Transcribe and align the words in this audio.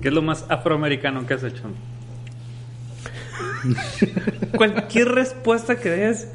¿Qué 0.00 0.08
es 0.08 0.14
lo 0.14 0.22
más 0.22 0.44
afroamericano 0.48 1.26
que 1.26 1.34
has 1.34 1.42
hecho? 1.44 1.64
Cualquier 4.56 5.08
respuesta 5.08 5.76
que 5.76 5.90
des 5.90 6.28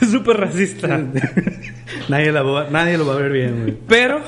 es 0.00 0.10
súper 0.10 0.36
racista. 0.36 0.98
nadie, 2.08 2.32
la 2.32 2.42
va- 2.42 2.68
nadie 2.70 2.98
lo 2.98 3.06
va 3.06 3.14
a 3.14 3.16
ver 3.18 3.32
bien, 3.32 3.60
güey. 3.62 3.76
Pero 3.88 4.20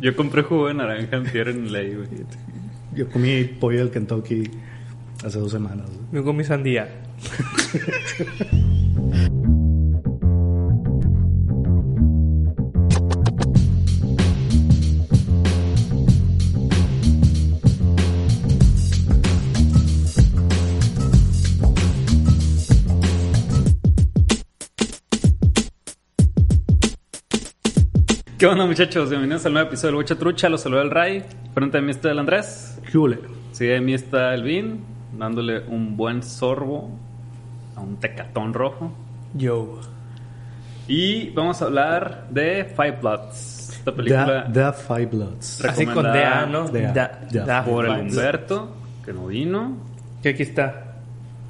Yo 0.00 0.14
compré 0.14 0.42
jugo 0.42 0.68
de 0.68 0.74
naranja 0.74 1.16
antier 1.16 1.48
en 1.48 1.72
ley, 1.72 1.94
güey. 1.94 2.08
Yo 2.94 3.08
comí 3.10 3.44
pollo 3.44 3.78
del 3.78 3.90
Kentucky 3.90 4.44
hace 5.24 5.38
dos 5.38 5.50
semanas. 5.52 5.86
güey. 5.86 6.00
me 6.12 6.22
comí 6.22 6.44
sandía. 6.44 6.88
¿Qué 28.38 28.44
onda, 28.44 28.66
muchachos? 28.66 29.08
Bienvenidos 29.08 29.46
al 29.46 29.54
nuevo 29.54 29.68
episodio 29.68 29.92
del 29.92 30.02
Bocha 30.02 30.14
Trucha. 30.14 30.50
Los 30.50 30.60
saluda 30.60 30.82
el 30.82 30.90
Ray. 30.90 31.24
Frente 31.54 31.78
a 31.78 31.80
mí 31.80 31.90
está 31.90 32.10
el 32.10 32.18
Andrés. 32.18 32.78
¿Qué 32.92 32.98
hule? 32.98 33.18
Sigue 33.52 33.72
de 33.72 33.80
mí 33.80 33.94
está 33.94 34.34
el 34.34 34.42
Vin, 34.42 34.84
dándole 35.16 35.60
un 35.60 35.96
buen 35.96 36.22
sorbo 36.22 36.90
a 37.76 37.80
un 37.80 37.96
tecatón 37.96 38.52
rojo. 38.52 38.92
Yo. 39.32 39.80
Y 40.86 41.30
vamos 41.30 41.62
a 41.62 41.64
hablar 41.64 42.26
de 42.28 42.66
Five 42.76 42.98
Bloods. 43.00 43.70
Esta 43.78 43.94
película 43.94 44.44
The, 44.52 44.60
The 44.60 44.72
Five 44.74 45.06
Bloods. 45.06 45.64
Así 45.64 45.86
con 45.86 46.04
DA, 46.04 46.44
¿no? 46.44 46.64
A. 46.64 46.64
A. 46.66 47.46
da 47.46 47.64
por 47.64 47.86
el. 47.86 47.92
Humberto, 48.02 48.76
que 49.02 49.14
no 49.14 49.28
vino. 49.28 49.78
Que 50.22 50.28
aquí 50.28 50.42
está. 50.42 50.98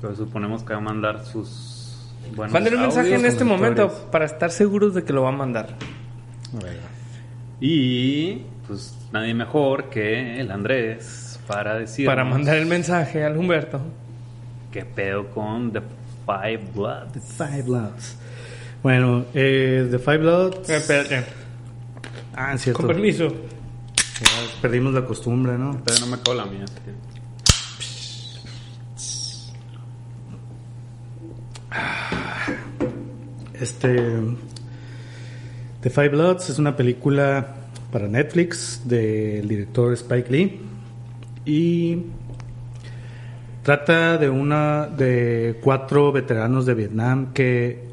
Pero 0.01 0.15
suponemos 0.15 0.63
que 0.63 0.73
va 0.73 0.79
a 0.79 0.82
mandar 0.82 1.25
sus 1.25 2.13
buenos 2.37 2.53
Mándale 2.53 2.77
un 2.77 2.82
mensaje 2.82 3.13
en 3.13 3.27
este 3.27 3.43
momento 3.43 3.91
para 4.13 4.25
estar 4.25 4.53
seguros 4.53 4.95
de 4.95 5.03
que 5.03 5.13
lo 5.13 5.23
va 5.23 5.30
a 5.30 5.32
mandar. 5.32 5.75
Y 7.61 8.43
pues 8.66 8.95
nadie 9.13 9.35
mejor 9.35 9.89
que 9.91 10.41
el 10.41 10.51
Andrés 10.51 11.38
para 11.47 11.79
decir 11.79 12.07
Para 12.07 12.25
mandar 12.25 12.57
el 12.57 12.66
mensaje 12.66 13.25
al 13.25 13.37
Humberto. 13.37 13.80
qué 14.73 14.85
pedo 14.85 15.29
con 15.30 15.73
The 15.73 15.80
Five 16.27 16.71
Bloods. 16.75 17.13
The 17.13 17.21
Five 17.21 17.63
Bloods. 17.63 18.16
Bueno, 18.83 19.25
eh, 19.35 19.88
The 19.91 19.99
Five 19.99 20.19
Bloods. 20.19 20.69
Eh, 20.71 20.77
Espérate. 20.77 21.25
Ah, 22.35 22.57
cierto. 22.59 22.79
Con 22.83 22.88
permiso. 22.88 23.29
Ya 23.29 24.60
Perdimos 24.60 24.93
la 24.95 25.05
costumbre, 25.05 25.57
¿no? 25.59 25.81
Pero 25.85 26.01
no 26.01 26.07
me 26.09 26.19
cola 26.19 26.45
mía. 26.47 26.65
así 26.65 26.75
que- 26.85 26.97
Este. 33.60 33.97
The 35.87 35.90
Five 35.90 36.09
Bloods 36.09 36.51
es 36.51 36.59
una 36.59 36.74
película 36.74 37.46
para 37.92 38.09
Netflix 38.09 38.80
del 38.87 39.46
director 39.46 39.92
Spike 39.92 40.29
Lee. 40.32 40.60
Y 41.45 41.98
trata 43.62 44.18
de 44.18 44.29
una 44.29 44.88
de 44.88 45.60
cuatro 45.62 46.10
veteranos 46.10 46.66
de 46.66 46.74
Vietnam 46.74 47.32
que 47.32 47.84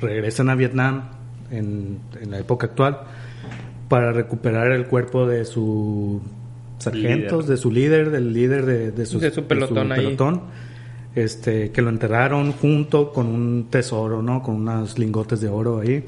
regresan 0.00 0.50
a 0.50 0.56
Vietnam 0.56 1.04
en, 1.52 2.00
en 2.20 2.32
la 2.32 2.40
época 2.40 2.66
actual 2.66 3.02
para 3.88 4.10
recuperar 4.10 4.72
el 4.72 4.86
cuerpo 4.88 5.24
de 5.28 5.44
su 5.44 6.20
sargentos, 6.78 7.44
Líder. 7.44 7.50
de 7.50 7.56
su 7.58 7.70
líder, 7.70 8.10
del 8.10 8.32
líder 8.32 8.66
de, 8.66 8.90
de, 8.90 9.06
sus- 9.06 9.20
De 9.20 9.30
su 9.30 9.44
pelotón, 9.44 10.40
este, 11.14 11.70
que 11.70 11.80
lo 11.80 11.90
enterraron 11.90 12.50
junto 12.50 13.12
con 13.12 13.28
un 13.28 13.68
tesoro, 13.70 14.20
¿no? 14.20 14.42
Con 14.42 14.56
unos 14.56 14.98
lingotes 14.98 15.40
de 15.40 15.48
oro 15.48 15.78
ahí. 15.78 16.04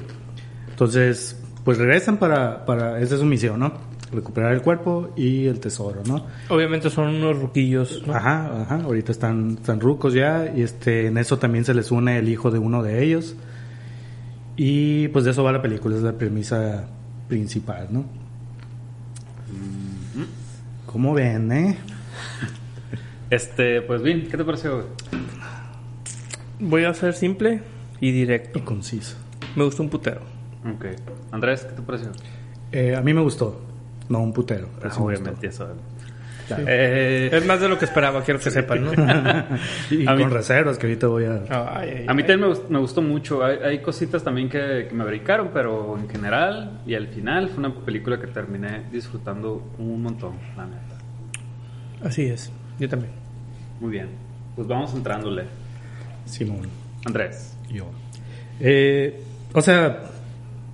Entonces, 0.79 1.37
pues 1.65 1.77
regresan 1.77 2.19
para, 2.19 2.63
para, 2.65 3.01
esa 3.01 3.15
es 3.15 3.19
su 3.19 3.25
misión, 3.25 3.59
¿no? 3.59 3.73
Recuperar 4.13 4.53
el 4.53 4.61
cuerpo 4.61 5.11
y 5.17 5.45
el 5.47 5.59
tesoro, 5.59 6.03
¿no? 6.07 6.25
Obviamente 6.47 6.89
son 6.89 7.15
unos 7.15 7.37
ruquillos. 7.37 8.01
¿no? 8.07 8.13
Ajá, 8.13 8.61
ajá, 8.61 8.75
ahorita 8.85 9.11
están, 9.11 9.57
están 9.59 9.81
rucos 9.81 10.13
ya 10.13 10.53
y 10.55 10.61
este, 10.61 11.07
en 11.07 11.17
eso 11.17 11.37
también 11.37 11.65
se 11.65 11.73
les 11.73 11.91
une 11.91 12.17
el 12.17 12.29
hijo 12.29 12.49
de 12.49 12.59
uno 12.59 12.81
de 12.81 13.03
ellos. 13.03 13.35
Y 14.55 15.09
pues 15.09 15.25
de 15.25 15.31
eso 15.31 15.43
va 15.43 15.51
la 15.51 15.61
película, 15.61 15.97
es 15.97 16.01
la 16.01 16.13
premisa 16.13 16.87
principal, 17.27 17.89
¿no? 17.91 18.05
¿Cómo 20.85 21.13
ven, 21.13 21.51
eh? 21.51 21.77
Este, 23.29 23.81
pues 23.81 24.01
bien, 24.01 24.29
¿qué 24.31 24.37
te 24.37 24.45
pareció? 24.45 24.75
güey? 24.75 24.87
Voy 26.57 26.85
a 26.85 26.93
ser 26.93 27.15
simple 27.15 27.63
y 27.99 28.13
directo. 28.13 28.59
Y 28.59 28.61
conciso. 28.61 29.17
Me 29.57 29.65
gustó 29.65 29.83
un 29.83 29.89
putero. 29.89 30.38
Ok. 30.65 30.85
Andrés, 31.31 31.63
¿qué 31.65 31.73
te 31.75 31.81
pareció? 31.81 32.11
Eh, 32.71 32.95
a 32.95 33.01
mí 33.01 33.13
me 33.13 33.21
gustó, 33.21 33.61
no 34.09 34.19
un 34.19 34.33
putero. 34.33 34.67
pero 34.77 34.89
Ah, 34.89 34.93
sí 34.93 34.99
me 34.99 35.05
obviamente 35.07 35.47
eso. 35.47 35.67
Claro. 36.47 36.63
Eh, 36.67 37.29
Es 37.31 37.45
más 37.45 37.61
de 37.61 37.69
lo 37.69 37.77
que 37.77 37.85
esperaba, 37.85 38.23
quiero 38.23 38.39
que 38.39 38.49
sepan, 38.49 38.83
¿no? 38.83 38.87
gustó. 38.89 39.03
Y 39.91 40.07
A 40.07 40.15
mí- 40.15 40.23
con 40.23 40.31
reservas 40.31 40.79
que 40.79 40.87
ahorita 40.87 41.05
voy 41.07 41.25
a... 41.25 41.43
Ay, 41.47 41.89
ay, 41.99 42.05
a 42.07 42.13
mí 42.15 42.23
ay. 42.23 42.27
también 42.27 42.39
me, 42.41 42.47
gust- 42.47 42.67
me 42.69 42.79
gustó 42.79 43.01
mucho. 43.03 43.43
Hay, 43.45 43.57
hay 43.63 43.81
cositas 43.83 44.23
también 44.23 44.49
que, 44.49 44.87
que 44.89 44.95
me 44.95 45.03
brincaron, 45.05 45.49
pero 45.53 45.95
en 45.97 46.09
general 46.09 46.81
y 46.87 46.95
al 46.95 47.07
final 47.09 47.49
fue 47.49 47.59
una 47.59 47.73
película 47.75 48.19
que 48.19 48.25
terminé 48.27 48.83
disfrutando 48.91 49.63
un 49.77 50.01
montón, 50.01 50.33
la 50.57 50.65
neta. 50.65 50.97
Así 52.03 52.25
es. 52.25 52.51
Yo 52.79 52.89
también. 52.89 53.11
Muy 53.79 53.91
bien. 53.91 54.07
Pues 54.55 54.67
vamos 54.67 54.93
entrándole. 54.95 55.43
Simón. 56.25 56.67
Andrés. 57.05 57.55
Yo. 57.71 57.85
Eh, 58.59 59.21
o 59.53 59.61
sea, 59.61 60.01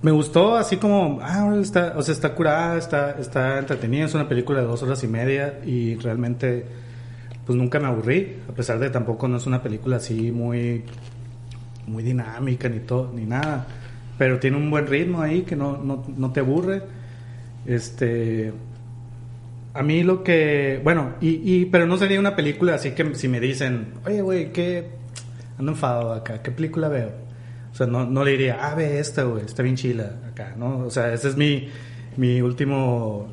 me 0.06 0.12
gustó 0.12 0.54
así 0.54 0.76
como, 0.76 1.18
ah, 1.20 1.52
está, 1.60 1.94
o 1.96 2.02
sea, 2.02 2.14
está 2.14 2.32
curada, 2.32 2.78
está, 2.78 3.16
está 3.18 3.58
entretenida, 3.58 4.04
es 4.04 4.14
una 4.14 4.28
película 4.28 4.60
de 4.60 4.66
dos 4.66 4.80
horas 4.84 5.02
y 5.02 5.08
media 5.08 5.58
y 5.66 5.96
realmente, 5.96 6.64
pues 7.44 7.58
nunca 7.58 7.80
me 7.80 7.88
aburrí, 7.88 8.36
a 8.48 8.52
pesar 8.52 8.78
de 8.78 8.88
tampoco 8.88 9.26
no 9.26 9.38
es 9.38 9.46
una 9.46 9.64
película 9.64 9.96
así 9.96 10.30
muy, 10.30 10.84
muy 11.88 12.04
dinámica 12.04 12.68
ni 12.68 12.78
todo, 12.78 13.10
ni 13.12 13.26
nada, 13.26 13.66
pero 14.16 14.38
tiene 14.38 14.58
un 14.58 14.70
buen 14.70 14.86
ritmo 14.86 15.22
ahí 15.22 15.42
que 15.42 15.56
no, 15.56 15.76
no, 15.76 16.04
no 16.16 16.30
te 16.30 16.38
aburre. 16.38 16.82
Este, 17.66 18.52
a 19.74 19.82
mí 19.82 20.04
lo 20.04 20.22
que, 20.22 20.80
bueno, 20.84 21.14
y, 21.20 21.40
y 21.52 21.64
pero 21.64 21.84
no 21.84 21.96
sería 21.96 22.20
una 22.20 22.36
película 22.36 22.76
así 22.76 22.92
que 22.92 23.12
si 23.16 23.26
me 23.26 23.40
dicen, 23.40 23.94
oye, 24.06 24.22
güey, 24.22 24.52
¿qué? 24.52 24.86
Ando 25.58 25.72
enfadado 25.72 26.12
acá, 26.12 26.42
¿qué 26.42 26.52
película 26.52 26.86
veo? 26.86 27.25
O 27.76 27.78
sea, 27.78 27.86
no, 27.86 28.06
no 28.06 28.24
le 28.24 28.30
diría, 28.30 28.56
ah, 28.62 28.74
ve 28.74 28.98
esta, 28.98 29.24
güey, 29.24 29.44
está 29.44 29.62
bien 29.62 29.76
chila 29.76 30.12
acá, 30.32 30.54
¿no? 30.56 30.78
O 30.78 30.90
sea, 30.90 31.12
ese 31.12 31.28
es 31.28 31.36
mi, 31.36 31.68
mi 32.16 32.40
último 32.40 33.28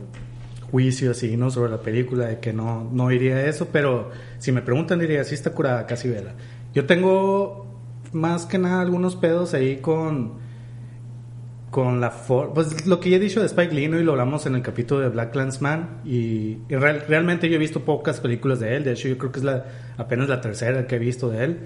juicio 0.69 1.11
así, 1.11 1.37
¿no? 1.37 1.49
Sobre 1.49 1.71
la 1.71 1.79
película, 1.81 2.25
de 2.25 2.39
que 2.39 2.51
no, 2.51 2.89
no 2.91 3.09
iría 3.09 3.37
a 3.37 3.45
eso, 3.45 3.69
pero 3.71 4.11
si 4.39 4.51
me 4.51 4.61
preguntan 4.61 4.99
diría, 4.99 5.23
sí 5.23 5.33
está 5.33 5.51
curada, 5.51 5.85
casi 5.87 6.09
vela. 6.09 6.33
Yo 6.73 6.85
tengo 6.85 7.65
más 8.11 8.45
que 8.45 8.57
nada 8.57 8.81
algunos 8.81 9.15
pedos 9.15 9.53
ahí 9.53 9.77
con 9.77 10.43
con 11.69 11.99
la 12.01 12.11
forma, 12.11 12.53
pues 12.53 12.85
lo 12.85 12.99
que 12.99 13.09
ya 13.09 13.15
he 13.15 13.19
dicho 13.19 13.39
de 13.39 13.47
Spike 13.47 13.73
Lee 13.73 13.87
¿no? 13.87 13.99
y 13.99 14.03
lo 14.03 14.11
hablamos 14.11 14.45
en 14.45 14.53
el 14.53 14.61
capítulo 14.61 14.99
de 14.99 15.09
Black 15.09 15.33
Landsman 15.35 16.01
y, 16.05 16.57
y 16.69 16.75
real- 16.75 17.03
realmente 17.07 17.49
yo 17.49 17.55
he 17.55 17.57
visto 17.57 17.79
pocas 17.83 18.19
películas 18.19 18.59
de 18.59 18.75
él, 18.75 18.83
de 18.83 18.91
hecho 18.91 19.07
yo 19.07 19.17
creo 19.17 19.31
que 19.31 19.39
es 19.39 19.43
la 19.45 19.65
apenas 19.97 20.29
la 20.29 20.39
tercera 20.39 20.85
que 20.85 20.97
he 20.97 20.99
visto 20.99 21.29
de 21.31 21.43
él 21.45 21.57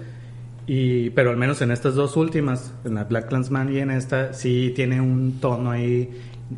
y 0.68 1.10
pero 1.10 1.30
al 1.30 1.36
menos 1.38 1.62
en 1.62 1.70
estas 1.72 1.94
dos 1.94 2.16
últimas, 2.16 2.74
en 2.84 2.94
la 2.94 3.04
Black 3.04 3.32
Landsman 3.32 3.72
y 3.74 3.78
en 3.78 3.90
esta 3.90 4.34
sí 4.34 4.72
tiene 4.76 5.00
un 5.00 5.40
tono 5.40 5.70
ahí 5.70 6.10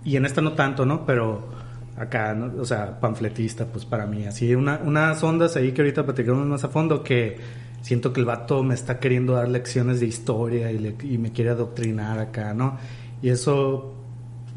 y 0.04 0.16
en 0.16 0.26
esta 0.26 0.40
no 0.42 0.52
tanto, 0.54 0.84
¿no? 0.84 1.06
Pero 1.06 1.48
acá, 1.96 2.34
¿no? 2.34 2.60
o 2.60 2.64
sea, 2.64 2.98
panfletista 3.00 3.66
pues 3.66 3.84
para 3.84 4.06
mí, 4.06 4.26
así 4.26 4.54
una, 4.54 4.80
unas 4.84 5.22
ondas 5.22 5.56
ahí 5.56 5.72
que 5.72 5.82
ahorita 5.82 6.04
platicamos 6.04 6.46
más 6.46 6.64
a 6.64 6.68
fondo 6.68 7.02
que 7.04 7.38
siento 7.82 8.12
que 8.12 8.20
el 8.20 8.26
vato 8.26 8.62
me 8.62 8.74
está 8.74 8.98
queriendo 8.98 9.34
dar 9.34 9.48
lecciones 9.48 10.00
de 10.00 10.06
historia 10.06 10.70
y, 10.72 10.78
le- 10.78 10.96
y 11.02 11.18
me 11.18 11.32
quiere 11.32 11.50
adoctrinar 11.50 12.18
acá, 12.18 12.52
¿no? 12.54 12.78
Y 13.22 13.28
eso, 13.30 13.94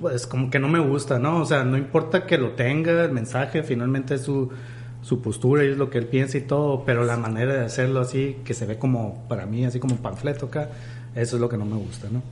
pues 0.01 0.25
como 0.28 0.50
que 0.50 0.60
no 0.60 0.68
me 0.68 0.80
gusta, 0.80 1.19
¿no? 1.19 1.42
O 1.42 1.45
sea, 1.45 1.63
no 1.63 1.78
importa 1.78 2.25
que 2.25 2.38
lo 2.38 2.51
tenga, 2.54 3.04
el 3.06 3.12
mensaje 3.12 3.63
finalmente 3.63 4.16
es 4.16 4.22
su, 4.24 4.50
su 5.04 5.22
postura 5.22 5.64
y 5.64 5.68
es 5.70 5.78
lo 5.78 5.90
que 5.92 6.00
él 6.00 6.08
piensa 6.08 6.38
y 6.40 6.42
todo, 6.42 6.84
pero 6.86 7.04
la 7.04 7.18
manera 7.18 7.54
de 7.54 7.66
hacerlo 7.66 8.00
así, 8.00 8.38
que 8.44 8.56
se 8.56 8.66
ve 8.66 8.78
como, 8.80 9.24
para 9.28 9.46
mí, 9.46 9.64
así 9.66 9.80
como 9.80 9.94
un 9.96 10.02
panfleto 10.02 10.48
acá, 10.48 10.70
eso 11.14 11.36
es 11.36 11.42
lo 11.42 11.48
que 11.50 11.58
no 11.58 11.66
me 11.66 11.76
gusta, 11.76 12.08
¿no? 12.12 12.24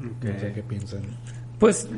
No 0.00 0.38
sé 0.40 0.52
qué 0.52 0.62
piensan. 0.62 1.00
Pues, 1.58 1.88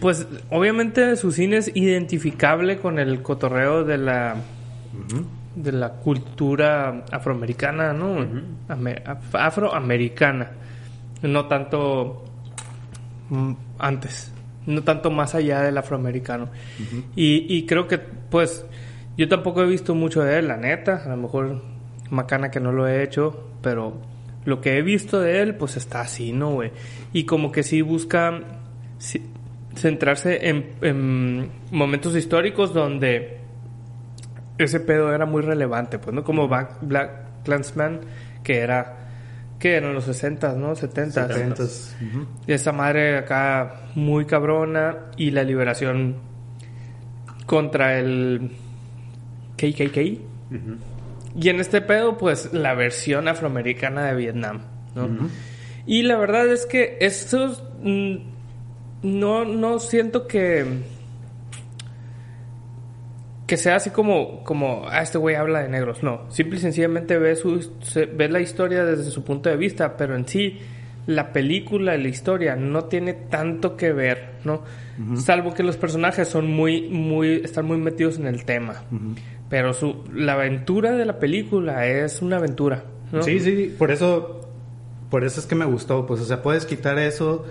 pues 0.00 0.26
obviamente 0.50 1.16
su 1.16 1.30
cine 1.32 1.58
es 1.58 1.70
identificable 1.74 2.78
con 2.78 2.98
el 2.98 3.22
cotorreo 3.22 3.84
de 3.84 3.98
la 3.98 4.36
de 5.56 5.72
la 5.72 5.92
cultura 5.92 7.04
afroamericana, 7.10 7.92
¿no? 7.92 8.18
Ame- 8.68 9.02
af- 9.04 9.34
afroamericana. 9.34 10.50
No 11.22 11.46
tanto 11.46 12.24
mm, 13.30 13.52
antes, 13.78 14.32
no 14.66 14.82
tanto 14.82 15.10
más 15.10 15.34
allá 15.34 15.62
del 15.62 15.78
afroamericano. 15.78 16.48
y, 17.14 17.46
y 17.48 17.66
creo 17.66 17.88
que 17.88 17.98
pues 17.98 18.64
yo 19.16 19.28
tampoco 19.28 19.62
he 19.62 19.66
visto 19.66 19.94
mucho 19.94 20.22
de 20.22 20.38
él, 20.38 20.48
la 20.48 20.56
neta. 20.56 21.02
A 21.04 21.08
lo 21.08 21.16
mejor 21.16 21.62
macana 22.10 22.50
que 22.50 22.60
no 22.60 22.72
lo 22.72 22.86
he 22.86 23.02
hecho, 23.02 23.50
pero 23.62 24.00
lo 24.44 24.60
que 24.60 24.76
he 24.76 24.82
visto 24.82 25.20
de 25.20 25.42
él, 25.42 25.54
pues 25.54 25.76
está 25.76 26.02
así, 26.02 26.32
¿no, 26.32 26.52
güey? 26.52 26.70
Y 27.12 27.24
como 27.24 27.50
que 27.50 27.62
sí 27.62 27.82
busca 27.82 28.40
centrarse 29.74 30.48
en, 30.48 31.50
momentos 31.70 32.14
históricos 32.16 32.72
donde 32.72 33.38
ese 34.58 34.80
pedo 34.80 35.12
era 35.14 35.26
muy 35.26 35.42
relevante, 35.42 35.98
pues, 35.98 36.14
¿no? 36.14 36.22
Como 36.22 36.48
Black, 36.48 36.78
Black 36.82 37.42
Clansman, 37.44 38.00
que 38.42 38.58
era 38.58 39.05
que 39.58 39.76
eran 39.76 39.94
los 39.94 40.04
60, 40.04 40.54
¿no? 40.54 40.74
70. 40.74 41.28
70. 41.28 41.64
Y 42.46 42.52
esa 42.52 42.72
madre 42.72 43.18
acá 43.18 43.88
muy 43.94 44.26
cabrona 44.26 45.06
y 45.16 45.30
la 45.30 45.42
liberación 45.42 46.16
contra 47.46 47.98
el 47.98 48.50
KKK. 49.56 49.96
Y 51.38 51.48
en 51.48 51.60
este 51.60 51.80
pedo, 51.80 52.16
pues 52.16 52.52
la 52.52 52.74
versión 52.74 53.28
afroamericana 53.28 54.06
de 54.06 54.14
Vietnam, 54.14 54.60
¿no? 54.94 55.28
Y 55.86 56.02
la 56.02 56.16
verdad 56.16 56.48
es 56.48 56.66
que 56.66 56.98
estos 57.00 57.62
mm, 57.82 58.16
no, 59.02 59.44
no 59.44 59.78
siento 59.78 60.26
que 60.26 60.64
que 63.46 63.56
sea 63.56 63.76
así 63.76 63.90
como, 63.90 64.42
como, 64.42 64.86
ah, 64.88 65.02
este 65.02 65.18
güey 65.18 65.36
habla 65.36 65.62
de 65.62 65.68
negros. 65.68 66.02
No, 66.02 66.30
simple 66.30 66.58
y 66.58 66.60
sencillamente 66.60 67.16
ve, 67.18 67.36
su, 67.36 67.72
ve 68.14 68.28
la 68.28 68.40
historia 68.40 68.84
desde 68.84 69.10
su 69.10 69.22
punto 69.22 69.48
de 69.48 69.56
vista, 69.56 69.96
pero 69.96 70.16
en 70.16 70.26
sí 70.26 70.58
la 71.06 71.32
película, 71.32 71.96
la 71.96 72.08
historia 72.08 72.56
no 72.56 72.84
tiene 72.86 73.14
tanto 73.14 73.76
que 73.76 73.92
ver, 73.92 74.30
¿no? 74.44 74.62
Salvo 75.16 75.54
que 75.54 75.62
los 75.62 75.76
personajes 75.76 76.26
son 76.26 76.50
muy, 76.50 76.88
muy, 76.88 77.42
están 77.44 77.66
muy 77.66 77.76
metidos 77.76 78.18
en 78.18 78.26
el 78.26 78.44
tema. 78.44 78.82
Pero 79.48 79.72
su, 79.72 80.02
la 80.12 80.32
aventura 80.32 80.92
de 80.92 81.04
la 81.04 81.20
película 81.20 81.86
es 81.86 82.22
una 82.22 82.38
aventura, 82.38 82.84
¿no? 83.12 83.22
Sí, 83.22 83.38
sí, 83.38 83.72
por 83.78 83.92
eso, 83.92 84.50
por 85.08 85.22
eso 85.22 85.38
es 85.38 85.46
que 85.46 85.54
me 85.54 85.66
gustó, 85.66 86.06
pues, 86.06 86.20
o 86.20 86.24
sea, 86.24 86.42
puedes 86.42 86.66
quitar 86.66 86.98
eso 86.98 87.44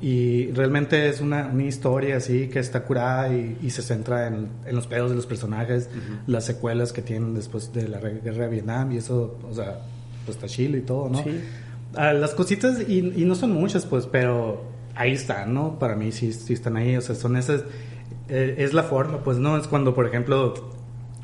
y 0.00 0.50
realmente 0.52 1.08
es 1.08 1.20
una, 1.20 1.46
una 1.46 1.64
historia 1.64 2.16
así 2.16 2.48
que 2.48 2.58
está 2.58 2.84
curada 2.84 3.28
y, 3.34 3.70
se 3.70 3.82
centra 3.82 4.26
en, 4.26 4.48
en, 4.64 4.74
los 4.74 4.86
pedos 4.86 5.10
de 5.10 5.16
los 5.16 5.26
personajes, 5.26 5.90
las 6.26 6.44
secuelas 6.44 6.92
que 6.92 7.02
tienen 7.02 7.34
después 7.34 7.72
de 7.72 7.88
la 7.88 7.98
guerra 7.98 8.44
de 8.44 8.48
Vietnam 8.48 8.92
y 8.92 8.96
eso, 8.96 9.38
o 9.48 9.54
sea, 9.54 9.80
pues 10.24 10.36
está 10.36 10.48
chido 10.48 10.76
y 10.76 10.82
todo, 10.82 11.08
¿no? 11.08 11.22
Sí. 11.22 11.40
Ah, 11.94 12.12
las 12.12 12.34
cositas, 12.34 12.80
y, 12.88 12.98
y, 12.98 13.24
no 13.24 13.34
son 13.34 13.52
muchas, 13.52 13.84
pues, 13.84 14.06
pero 14.06 14.62
ahí 14.94 15.12
están, 15.12 15.52
¿no? 15.52 15.78
Para 15.78 15.96
mí 15.96 16.12
sí, 16.12 16.32
sí 16.32 16.52
están 16.52 16.76
ahí, 16.76 16.96
o 16.96 17.00
sea, 17.00 17.14
son 17.14 17.36
esas, 17.36 17.64
eh, 18.28 18.54
es 18.58 18.72
la 18.72 18.84
forma, 18.84 19.22
pues, 19.22 19.38
¿no? 19.38 19.56
Es 19.56 19.66
cuando, 19.66 19.94
por 19.94 20.06
ejemplo, 20.06 20.70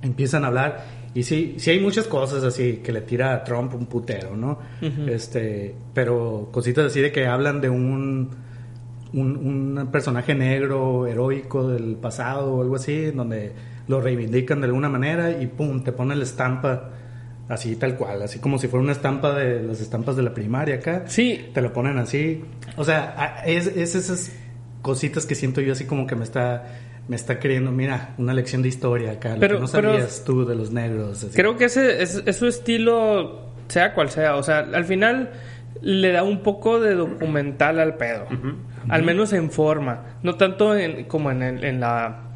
empiezan 0.03 0.45
a 0.45 0.49
hablar 0.49 0.85
y 1.15 1.23
sí, 1.23 1.55
sí 1.57 1.71
hay 1.71 1.81
muchas 1.81 2.07
cosas 2.07 2.45
así 2.45 2.81
que 2.85 2.93
le 2.93 3.01
tira 3.01 3.33
a 3.33 3.43
Trump 3.43 3.75
un 3.75 3.87
putero, 3.87 4.37
¿no? 4.37 4.59
Este, 5.09 5.75
pero 5.95 6.51
cositas 6.53 6.87
así 6.87 7.01
de 7.01 7.11
que 7.11 7.27
hablan 7.27 7.63
de 7.63 7.71
un 7.71 8.37
un, 9.13 9.89
personaje 9.93 10.35
negro, 10.35 11.07
heroico 11.07 11.69
del 11.69 11.97
pasado 11.97 12.55
o 12.55 12.63
algo 12.63 12.77
así, 12.77 13.11
donde 13.11 13.53
lo 13.89 14.01
reivindican 14.01 14.61
de 14.61 14.67
alguna 14.67 14.89
manera 14.89 15.31
y 15.41 15.47
pum, 15.47 15.83
te 15.83 15.93
pone 15.93 16.17
la 16.17 16.25
estampa 16.25 16.91
así 17.49 17.77
tal 17.77 17.97
cual, 17.97 18.23
así 18.23 18.41
como 18.41 18.59
si 18.59 18.67
fuera 18.67 18.83
una 18.83 18.93
estampa 18.93 19.33
de 19.33 19.63
las 19.63 19.81
estampas 19.81 20.17
de 20.17 20.23
la 20.23 20.35
primaria 20.35 20.77
acá. 20.77 21.05
Sí. 21.07 21.51
Te 21.55 21.63
lo 21.63 21.73
ponen 21.73 21.99
así. 21.99 22.45
O 22.77 22.85
sea, 22.85 23.43
es, 23.47 23.67
esas 23.69 24.33
cositas 24.83 25.27
que 25.27 25.35
siento 25.35 25.61
yo 25.61 25.73
así 25.73 25.85
como 25.85 26.07
que 26.07 26.17
me 26.17 26.25
está 26.25 26.65
me 27.09 27.17
está 27.17 27.39
queriendo, 27.39 27.71
mira, 27.71 28.15
una 28.19 28.35
lección 28.35 28.63
de 28.63 28.69
historia 28.69 29.13
acá, 29.13 29.37
pero, 29.39 29.61
no 29.61 29.69
sabías 29.69 30.25
tú 30.25 30.45
de 30.45 30.57
los 30.57 30.73
negros. 30.73 31.27
Creo 31.35 31.57
que 31.57 31.67
ese 31.67 32.03
es, 32.03 32.23
su 32.37 32.47
estilo, 32.47 33.51
sea 33.69 33.95
cual 33.95 34.11
sea, 34.11 34.37
o 34.37 34.43
sea, 34.43 34.59
al 34.59 34.85
final 34.85 35.31
le 35.83 36.11
da 36.11 36.25
un 36.25 36.43
poco 36.43 36.81
de 36.81 36.95
documental 36.95 37.79
al 37.79 37.97
pedo. 37.97 38.27
Al 38.89 39.03
menos 39.03 39.33
en 39.33 39.51
forma. 39.51 40.19
No 40.23 40.35
tanto 40.37 40.77
en, 40.77 41.05
como 41.05 41.31
en, 41.31 41.43
en, 41.43 41.81
la 41.81 42.27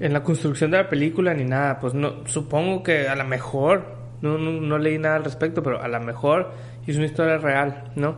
en 0.00 0.12
la 0.12 0.22
construcción 0.22 0.70
de 0.70 0.78
la 0.78 0.88
película 0.88 1.34
ni 1.34 1.44
nada. 1.44 1.78
Pues 1.80 1.94
no, 1.94 2.26
supongo 2.26 2.82
que 2.82 3.08
a 3.08 3.16
lo 3.16 3.24
mejor, 3.24 3.96
no, 4.22 4.38
no, 4.38 4.78
leí 4.78 4.98
nada 4.98 5.16
al 5.16 5.24
respecto, 5.24 5.62
pero 5.62 5.82
a 5.82 5.88
lo 5.88 6.00
mejor 6.00 6.52
es 6.86 6.96
una 6.96 7.06
historia 7.06 7.38
real, 7.38 7.84
¿no? 7.96 8.16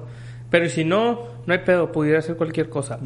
Pero 0.51 0.67
si 0.71 0.83
no, 0.83 1.27
no 1.47 1.53
hay 1.53 1.59
pedo, 1.59 1.93
pudiera 1.93 2.23
ser 2.23 2.37
cualquier 2.37 2.71
cosa. 2.71 2.99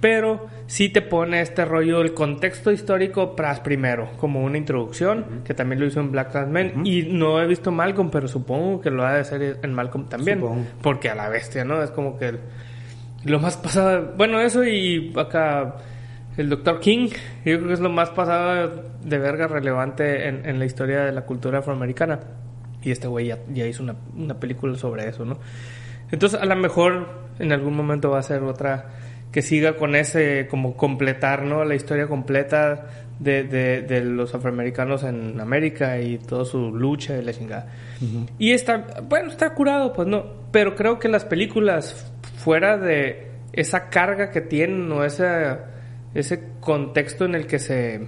Pero 0.00 0.46
sí 0.66 0.88
te 0.88 1.02
pone 1.02 1.42
este 1.42 1.66
rollo, 1.66 2.00
el 2.00 2.14
contexto 2.14 2.72
histórico 2.72 3.36
Pras 3.36 3.60
primero, 3.60 4.08
como 4.18 4.42
una 4.42 4.56
introducción, 4.56 5.42
que 5.44 5.52
también 5.52 5.80
lo 5.80 5.86
hizo 5.86 6.00
en 6.00 6.10
Black 6.10 6.34
Men. 6.46 6.86
Y 6.86 7.02
no 7.02 7.40
he 7.42 7.46
visto 7.46 7.70
Malcolm, 7.70 8.10
pero 8.10 8.28
supongo 8.28 8.80
que 8.80 8.90
lo 8.90 9.04
ha 9.04 9.12
de 9.12 9.20
hacer 9.20 9.58
en 9.62 9.74
Malcolm 9.74 10.06
también. 10.06 10.42
Porque 10.80 11.10
a 11.10 11.14
la 11.14 11.28
bestia, 11.28 11.66
¿no? 11.66 11.82
Es 11.82 11.90
como 11.90 12.18
que 12.18 12.38
lo 13.26 13.40
más 13.40 13.56
pasado, 13.56 14.14
bueno, 14.16 14.40
eso 14.40 14.64
y 14.64 15.12
acá 15.16 15.76
el 16.36 16.50
Dr. 16.50 16.80
King, 16.80 17.08
yo 17.44 17.56
creo 17.56 17.68
que 17.68 17.72
es 17.74 17.80
lo 17.80 17.90
más 17.90 18.10
pasado 18.10 18.84
de 19.02 19.18
verga 19.18 19.46
relevante 19.46 20.28
en, 20.28 20.58
la 20.58 20.64
historia 20.64 21.04
de 21.04 21.12
la 21.12 21.22
cultura 21.22 21.60
afroamericana. 21.60 22.20
Y 22.82 22.90
este 22.90 23.08
güey 23.08 23.28
ya, 23.28 23.66
hizo 23.66 23.82
una, 23.82 23.96
una, 24.16 24.38
película 24.38 24.76
sobre 24.76 25.08
eso, 25.08 25.24
¿no? 25.24 25.38
Entonces, 26.10 26.40
a 26.40 26.44
lo 26.44 26.54
mejor 26.56 27.08
en 27.38 27.52
algún 27.52 27.74
momento 27.74 28.10
va 28.10 28.18
a 28.18 28.22
ser 28.22 28.42
otra 28.42 28.90
que 29.32 29.42
siga 29.42 29.76
con 29.76 29.96
ese, 29.96 30.46
como 30.48 30.76
completar, 30.76 31.42
¿no? 31.42 31.64
La 31.64 31.74
historia 31.74 32.06
completa 32.06 32.86
de, 33.18 33.44
de, 33.44 34.00
los 34.04 34.34
afroamericanos 34.34 35.02
en 35.04 35.40
América 35.40 36.00
y 36.00 36.18
toda 36.18 36.44
su 36.44 36.70
lucha 36.70 37.16
y 37.18 37.22
la 37.22 37.32
chingada. 37.32 37.66
Y 38.38 38.52
está, 38.52 38.86
bueno, 39.02 39.30
está 39.30 39.50
curado, 39.54 39.92
pues 39.92 40.06
no. 40.06 40.24
Pero 40.52 40.74
creo 40.74 40.98
que 40.98 41.08
las 41.08 41.24
películas 41.24 42.12
fuera 42.46 42.78
de 42.78 43.26
esa 43.52 43.90
carga 43.90 44.30
que 44.30 44.40
tienen 44.40 44.92
o 44.92 45.02
ese, 45.02 45.56
ese 46.14 46.44
contexto 46.60 47.24
en 47.24 47.34
el 47.34 47.48
que 47.48 47.58
se, 47.58 48.06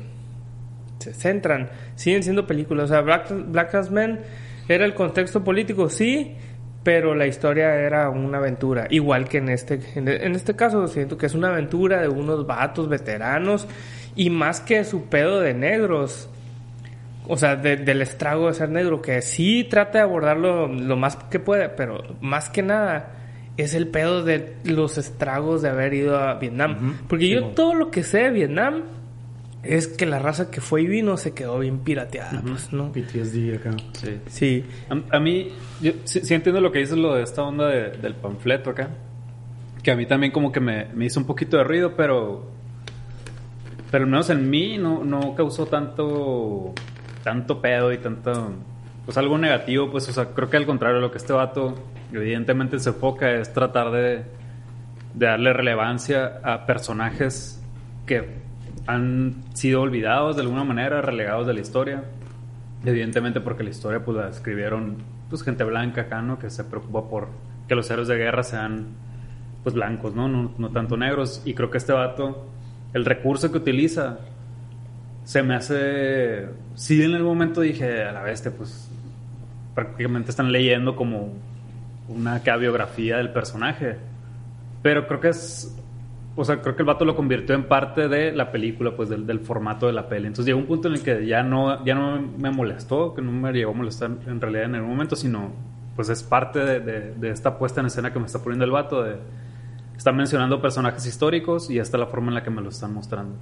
se 1.00 1.12
centran, 1.12 1.70
siguen 1.96 2.23
siendo 2.23 2.46
películas. 2.46 2.85
O 2.85 2.87
sea, 2.87 3.00
Black, 3.00 3.32
Black 3.49 3.90
Men 3.90 4.20
era 4.69 4.85
el 4.85 4.94
contexto 4.94 5.43
político, 5.43 5.88
sí, 5.88 6.37
pero 6.85 7.17
la 7.17 7.26
historia 7.26 7.75
era 7.81 8.11
una 8.11 8.38
aventura. 8.38 8.87
Igual 8.90 9.29
que 9.29 9.38
en 9.38 9.49
este, 9.49 9.81
en 9.96 10.37
este 10.37 10.55
caso, 10.55 10.87
siento 10.87 11.19
que 11.19 11.26
es 11.26 11.34
una 11.34 11.49
aventura 11.49 12.00
de 12.00 12.06
unos 12.06 12.46
vatos 12.46 12.88
veteranos 12.88 13.67
y 14.14 14.31
más 14.31 14.61
que 14.61 14.84
su 14.84 15.06
pedo 15.06 15.41
de 15.41 15.52
negros. 15.52 16.31
O 17.26 17.37
sea, 17.37 17.56
del 17.56 18.03
estrago 18.03 18.46
de 18.46 18.55
ser 18.55 18.69
negro, 18.69 19.03
que 19.03 19.20
sí 19.20 19.67
trata 19.69 19.98
de 19.98 20.05
abordarlo 20.05 20.69
lo 20.69 20.96
más 20.96 21.17
que 21.17 21.41
puede, 21.41 21.69
pero 21.70 22.05
más 22.20 22.51
que 22.51 22.63
nada 22.63 23.18
es 23.58 23.74
el 23.74 23.88
pedo 23.88 24.22
de 24.22 24.55
los 24.65 24.98
estragos 24.98 25.62
de 25.62 25.69
haber 25.69 25.93
ido 25.93 26.17
a 26.17 26.34
Vietnam. 26.34 26.96
Porque 27.08 27.29
yo 27.29 27.48
todo 27.48 27.74
lo 27.74 27.91
que 27.91 28.05
sé 28.05 28.19
de 28.19 28.31
Vietnam 28.31 28.84
es 29.65 29.88
que 29.88 30.06
la 30.06 30.20
raza 30.20 30.48
que 30.50 30.60
fue 30.60 30.82
y 30.82 30.86
vino 30.86 31.17
se 31.17 31.34
quedó 31.34 31.58
bien 31.58 31.81
pirateada, 31.81 32.41
pues, 32.41 32.72
¿no? 32.72 32.93
PTSD 32.93 33.56
acá. 33.56 33.70
Sí. 33.94 34.20
sí. 34.29 34.65
A, 35.10 35.19
mí, 35.19 35.48
yo 35.81 35.93
sí, 36.05 36.20
entiendo 36.32 36.60
lo 36.60 36.70
que 36.70 36.79
dices, 36.79 36.96
lo 36.96 37.17
de 37.17 37.24
esta 37.24 37.43
onda 37.43 37.67
del 37.67 38.15
panfleto 38.15 38.70
acá. 38.70 38.91
Que 39.82 39.91
a 39.91 39.96
mí 39.96 40.06
también 40.06 40.32
como 40.32 40.53
que 40.53 40.60
me, 40.60 40.86
hizo 41.05 41.19
un 41.19 41.27
poquito 41.27 41.56
de 41.56 41.65
ruido, 41.65 41.96
pero... 41.96 42.46
Pero 43.91 44.05
al 44.05 44.10
menos 44.10 44.31
en 44.31 44.48
mí 44.48 44.79
no, 44.79 45.03
no 45.03 45.34
causó 45.34 45.67
tanto... 45.67 46.74
Tanto 47.24 47.60
pedo 47.60 47.93
y 47.93 47.98
tanto... 47.98 48.55
Pues 49.08 49.17
algo 49.17 49.38
negativo, 49.38 49.91
pues, 49.91 50.06
o 50.10 50.12
sea, 50.12 50.34
creo 50.34 50.50
que 50.50 50.58
al 50.58 50.67
contrario, 50.67 50.96
de 50.96 51.00
lo 51.00 51.10
que 51.10 51.17
este 51.17 51.32
vato 51.32 51.74
evidentemente 52.12 52.79
se 52.79 52.91
enfoca 52.91 53.31
es 53.31 53.50
tratar 53.55 53.91
de, 53.91 54.27
darle 55.15 55.55
relevancia 55.55 56.43
a 56.44 56.67
personajes 56.67 57.58
que 58.05 58.36
han 58.86 59.44
sido 59.55 59.81
olvidados 59.81 60.36
de 60.36 60.43
alguna 60.43 60.62
manera, 60.62 61.00
relegados 61.00 61.46
de 61.46 61.55
la 61.55 61.60
historia. 61.60 62.05
Evidentemente 62.84 63.41
porque 63.41 63.62
la 63.62 63.70
historia 63.70 64.05
pues 64.05 64.15
la 64.15 64.29
escribieron 64.29 64.98
pues 65.31 65.43
gente 65.43 65.65
blanca 65.65 66.03
acá, 66.03 66.20
¿no? 66.20 66.38
Que 66.38 66.50
se 66.50 66.65
preocupa 66.65 67.08
por 67.08 67.29
que 67.67 67.74
los 67.74 67.91
héroes 67.91 68.08
de 68.08 68.17
guerra 68.19 68.43
sean 68.43 68.88
pues 69.62 69.74
blancos, 69.74 70.15
¿no? 70.15 70.29
No, 70.29 70.53
no 70.58 70.69
tanto 70.69 70.98
negros. 70.98 71.41
Y 71.46 71.55
creo 71.55 71.70
que 71.70 71.79
este 71.79 71.94
vato, 71.94 72.46
el 72.93 73.06
recurso 73.06 73.50
que 73.50 73.56
utiliza, 73.56 74.19
se 75.24 75.43
me 75.43 75.55
hace... 75.55 76.50
Sí, 76.74 77.03
en 77.03 77.15
el 77.15 77.22
momento 77.22 77.62
dije, 77.62 78.05
a 78.05 78.12
la 78.12 78.22
bestia, 78.22 78.53
pues 78.55 78.91
prácticamente 79.79 80.31
están 80.31 80.51
leyendo 80.51 80.97
como 80.97 81.35
una 82.08 82.41
biografía 82.41 83.19
del 83.19 83.31
personaje. 83.31 83.94
Pero 84.82 85.06
creo 85.06 85.20
que 85.20 85.29
es. 85.29 85.73
O 86.35 86.44
sea, 86.44 86.61
creo 86.61 86.75
que 86.75 86.82
el 86.82 86.87
vato 86.87 87.05
lo 87.05 87.15
convirtió 87.15 87.55
en 87.55 87.69
parte 87.69 88.08
de 88.08 88.32
la 88.32 88.51
película, 88.51 88.97
pues 88.97 89.08
del, 89.08 89.25
del, 89.25 89.39
formato 89.39 89.87
de 89.87 89.93
la 89.93 90.08
peli. 90.08 90.27
Entonces 90.27 90.47
llegó 90.47 90.58
un 90.58 90.67
punto 90.67 90.89
en 90.89 90.94
el 90.94 91.03
que 91.03 91.25
ya 91.27 91.44
no, 91.44 91.85
ya 91.85 91.94
no 91.94 92.20
me 92.20 92.51
molestó, 92.51 93.15
que 93.15 93.23
no 93.23 93.31
me 93.31 93.53
llegó 93.53 93.70
a 93.70 93.75
molestar 93.75 94.11
en 94.27 94.41
realidad 94.41 94.65
en 94.65 94.75
el 94.75 94.82
momento, 94.82 95.15
sino 95.15 95.53
pues 95.94 96.08
es 96.08 96.25
parte 96.25 96.58
de, 96.58 96.81
de, 97.13 97.31
esta 97.31 97.56
puesta 97.56 97.81
en 97.81 97.87
escena 97.87 98.13
que 98.13 98.19
me 98.19 98.27
está 98.27 98.41
poniendo 98.41 98.65
el 98.65 98.73
vato 98.73 99.03
de, 99.05 99.17
están 99.98 100.17
mencionando 100.17 100.62
personajes 100.62 101.05
históricos 101.06 101.69
y 101.70 101.81
esta 101.81 101.96
es 101.96 102.00
la 102.00 102.06
forma 102.06 102.28
en 102.28 102.34
la 102.34 102.43
que 102.44 102.50
me 102.50 102.62
lo 102.62 102.69
están 102.69 102.94
mostrando. 102.94 103.34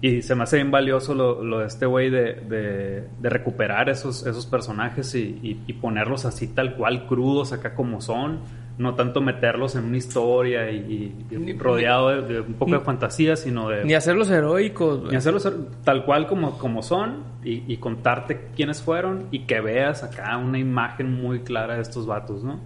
Y 0.00 0.22
se 0.22 0.34
me 0.34 0.42
hace 0.42 0.56
bien 0.56 0.72
valioso 0.72 1.14
lo, 1.14 1.42
lo 1.44 1.60
de 1.60 1.66
este 1.66 1.86
güey 1.86 2.10
de, 2.10 2.34
de, 2.34 3.08
de, 3.20 3.28
recuperar 3.30 3.88
esos, 3.88 4.26
esos 4.26 4.44
personajes 4.44 5.14
y, 5.14 5.62
y, 5.64 5.72
ponerlos 5.74 6.24
así 6.24 6.48
tal 6.48 6.74
cual, 6.74 7.06
crudos 7.06 7.52
acá 7.52 7.74
como 7.74 8.00
son. 8.00 8.40
No 8.76 8.96
tanto 8.96 9.20
meterlos 9.20 9.76
en 9.76 9.84
una 9.84 9.96
historia 9.96 10.68
y, 10.68 11.14
rodeado 11.56 12.22
de, 12.22 12.40
un 12.40 12.54
poco 12.54 12.72
de 12.72 12.80
fantasía, 12.80 13.36
sino 13.36 13.68
de... 13.68 13.84
Ni 13.84 13.94
hacerlos 13.94 14.28
heroicos. 14.30 15.08
Ni 15.08 15.14
hacerlos 15.14 15.48
tal 15.84 16.04
cual 16.04 16.26
como, 16.26 16.58
como 16.58 16.82
son 16.82 17.22
y, 17.44 17.76
contarte 17.76 18.48
quiénes 18.56 18.82
fueron 18.82 19.28
y 19.30 19.46
que 19.46 19.60
veas 19.60 20.02
acá 20.02 20.36
una 20.38 20.58
imagen 20.58 21.12
muy 21.22 21.40
clara 21.42 21.76
de 21.76 21.82
estos 21.82 22.04
vatos, 22.04 22.42
¿no? 22.42 22.58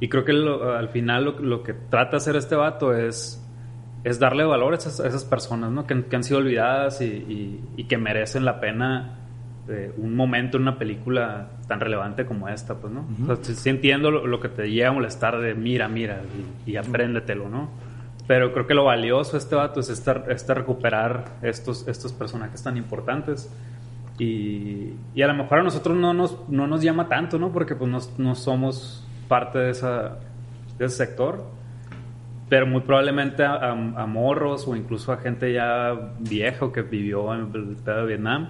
Y 0.00 0.08
creo 0.08 0.24
que 0.24 0.32
al 0.32 0.88
final 0.88 1.36
lo, 1.40 1.62
que 1.62 1.74
trata 1.74 2.12
de 2.12 2.16
hacer 2.16 2.34
este 2.34 2.56
vato 2.56 2.94
es, 2.94 3.46
es 4.02 4.18
darle 4.18 4.44
valor 4.44 4.72
a 4.72 4.76
esas, 4.76 5.24
personas, 5.26 5.70
¿no? 5.70 5.86
Que, 5.86 6.02
han 6.12 6.24
sido 6.24 6.38
olvidadas 6.38 7.02
y, 7.02 7.60
que 7.86 7.98
merecen 7.98 8.46
la 8.46 8.60
pena 8.60 9.18
de 9.66 9.92
un 9.98 10.16
momento 10.16 10.56
en 10.56 10.62
una 10.62 10.78
película 10.78 11.50
tan 11.68 11.80
relevante 11.80 12.24
como 12.24 12.48
esta, 12.48 12.76
pues, 12.76 12.92
¿no? 12.92 13.04
sí, 13.42 13.68
entiendo 13.68 14.10
lo, 14.10 14.40
que 14.40 14.48
te 14.48 14.70
llega 14.70 14.88
a 14.88 14.92
molestar 14.92 15.38
de 15.38 15.54
mira, 15.54 15.86
mira 15.86 16.22
y, 16.64 16.76
apréndetelo, 16.76 17.50
¿no? 17.50 17.68
Pero 18.26 18.52
creo 18.52 18.66
que 18.66 18.74
lo 18.74 18.84
valioso 18.84 19.32
de 19.32 19.38
este 19.38 19.54
vato 19.54 19.80
es 19.80 19.90
este, 19.90 20.54
recuperar 20.54 21.24
estos, 21.42 21.86
estos 21.86 22.12
personajes 22.14 22.62
tan 22.62 22.78
importantes. 22.78 23.52
Y, 24.18 24.94
y, 25.14 25.22
a 25.22 25.26
lo 25.26 25.34
mejor 25.34 25.58
a 25.58 25.62
nosotros 25.62 25.94
no 25.96 26.14
nos, 26.14 26.48
no 26.48 26.66
nos 26.66 26.80
llama 26.80 27.06
tanto, 27.08 27.38
¿no? 27.38 27.52
Porque 27.52 27.74
pues 27.74 27.90
no, 27.90 27.98
no 28.18 28.34
somos 28.34 29.06
parte 29.30 29.60
de, 29.60 29.70
esa, 29.70 30.16
de 30.76 30.86
ese 30.86 30.96
sector, 30.96 31.44
pero 32.48 32.66
muy 32.66 32.80
probablemente 32.80 33.44
a, 33.44 33.74
morros 34.06 34.66
o 34.66 34.74
incluso 34.74 35.12
a 35.12 35.18
gente 35.18 35.52
ya 35.52 35.96
viejo 36.18 36.72
que 36.72 36.82
vivió 36.82 37.32
en 37.32 37.42
el 37.42 37.76
pedo 37.76 38.00
de 38.00 38.06
Vietnam, 38.06 38.48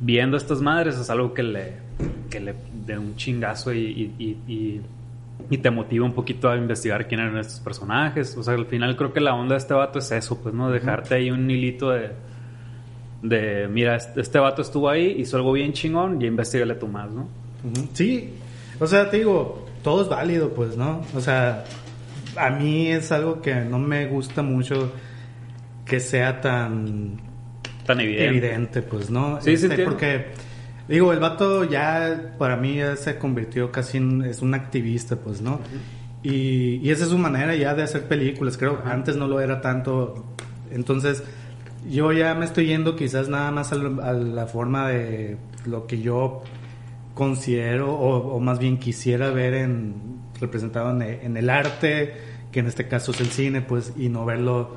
viendo 0.00 0.36
estas 0.36 0.60
madres 0.60 0.96
es 0.96 1.10
algo 1.10 1.34
que 1.34 1.42
le, 1.42 1.72
que 2.30 2.38
le 2.38 2.54
dé 2.86 2.96
un 2.96 3.16
chingazo 3.16 3.74
y, 3.74 4.14
y, 4.18 4.80
y, 5.50 5.58
te 5.58 5.70
motiva 5.70 6.04
un 6.04 6.12
poquito 6.12 6.48
a 6.48 6.56
investigar 6.56 7.08
quién 7.08 7.20
eran 7.20 7.36
estos 7.38 7.58
personajes. 7.58 8.36
O 8.36 8.42
sea, 8.44 8.54
al 8.54 8.66
final 8.66 8.96
creo 8.96 9.12
que 9.12 9.20
la 9.20 9.34
onda 9.34 9.54
de 9.54 9.58
este 9.58 9.74
vato 9.74 9.98
es 9.98 10.12
eso, 10.12 10.40
pues, 10.40 10.54
¿no? 10.54 10.70
Dejarte 10.70 11.14
ahí 11.14 11.30
un 11.32 11.50
hilito 11.50 11.90
de, 11.90 12.10
de 13.22 13.66
mira, 13.68 13.96
este, 13.96 14.20
este, 14.20 14.38
vato 14.38 14.62
estuvo 14.62 14.88
ahí, 14.88 15.16
hizo 15.18 15.36
algo 15.36 15.52
bien 15.52 15.72
chingón 15.72 16.22
y 16.22 16.26
investigale 16.26 16.76
tú 16.76 16.86
más, 16.86 17.10
¿no? 17.10 17.28
Sí, 17.94 18.34
o 18.78 18.86
sea, 18.86 19.10
te 19.10 19.18
digo, 19.18 19.67
todo 19.82 20.02
es 20.02 20.08
válido, 20.08 20.50
pues, 20.54 20.76
¿no? 20.76 21.02
O 21.14 21.20
sea, 21.20 21.64
a 22.36 22.50
mí 22.50 22.88
es 22.88 23.12
algo 23.12 23.40
que 23.40 23.54
no 23.54 23.78
me 23.78 24.06
gusta 24.06 24.42
mucho 24.42 24.92
que 25.84 26.00
sea 26.00 26.40
tan... 26.40 27.20
Tan 27.86 28.00
evidente. 28.00 28.26
Evidente, 28.26 28.82
pues, 28.82 29.10
¿no? 29.10 29.40
Sí, 29.40 29.56
sí, 29.56 29.66
este, 29.66 29.84
Porque, 29.84 30.26
digo, 30.88 31.12
el 31.12 31.20
vato 31.20 31.64
ya, 31.64 32.34
para 32.38 32.56
mí, 32.56 32.76
ya 32.76 32.96
se 32.96 33.18
convirtió 33.18 33.72
casi 33.72 33.96
en... 33.96 34.22
Es 34.22 34.42
un 34.42 34.54
activista, 34.54 35.16
pues, 35.16 35.40
¿no? 35.40 35.60
y, 36.22 36.80
y, 36.82 36.90
esa 36.90 37.04
es 37.04 37.10
su 37.10 37.18
manera 37.18 37.54
ya 37.54 37.74
de 37.74 37.82
hacer 37.82 38.08
películas. 38.08 38.58
Creo 38.58 38.82
que 38.82 38.88
antes 38.88 39.16
no 39.16 39.26
lo 39.26 39.40
era 39.40 39.60
tanto. 39.60 40.26
Entonces, 40.70 41.22
yo 41.88 42.12
ya 42.12 42.34
me 42.34 42.44
estoy 42.44 42.66
yendo 42.66 42.96
quizás 42.96 43.28
nada 43.28 43.50
más 43.50 43.72
a 43.72 43.76
la 43.76 44.46
forma 44.46 44.88
de 44.88 45.38
lo 45.64 45.86
que 45.86 46.00
yo 46.00 46.42
considero 47.18 47.92
o, 47.92 48.38
más 48.38 48.60
bien 48.60 48.78
quisiera 48.78 49.30
ver 49.30 49.54
en, 49.54 49.92
representado 50.40 50.90
en, 51.02 51.36
el 51.36 51.50
arte, 51.50 52.14
que 52.52 52.60
en 52.60 52.66
este 52.68 52.86
caso 52.86 53.10
es 53.10 53.20
el 53.20 53.26
cine, 53.26 53.60
pues, 53.60 53.92
y 53.96 54.08
no 54.08 54.24
verlo, 54.24 54.76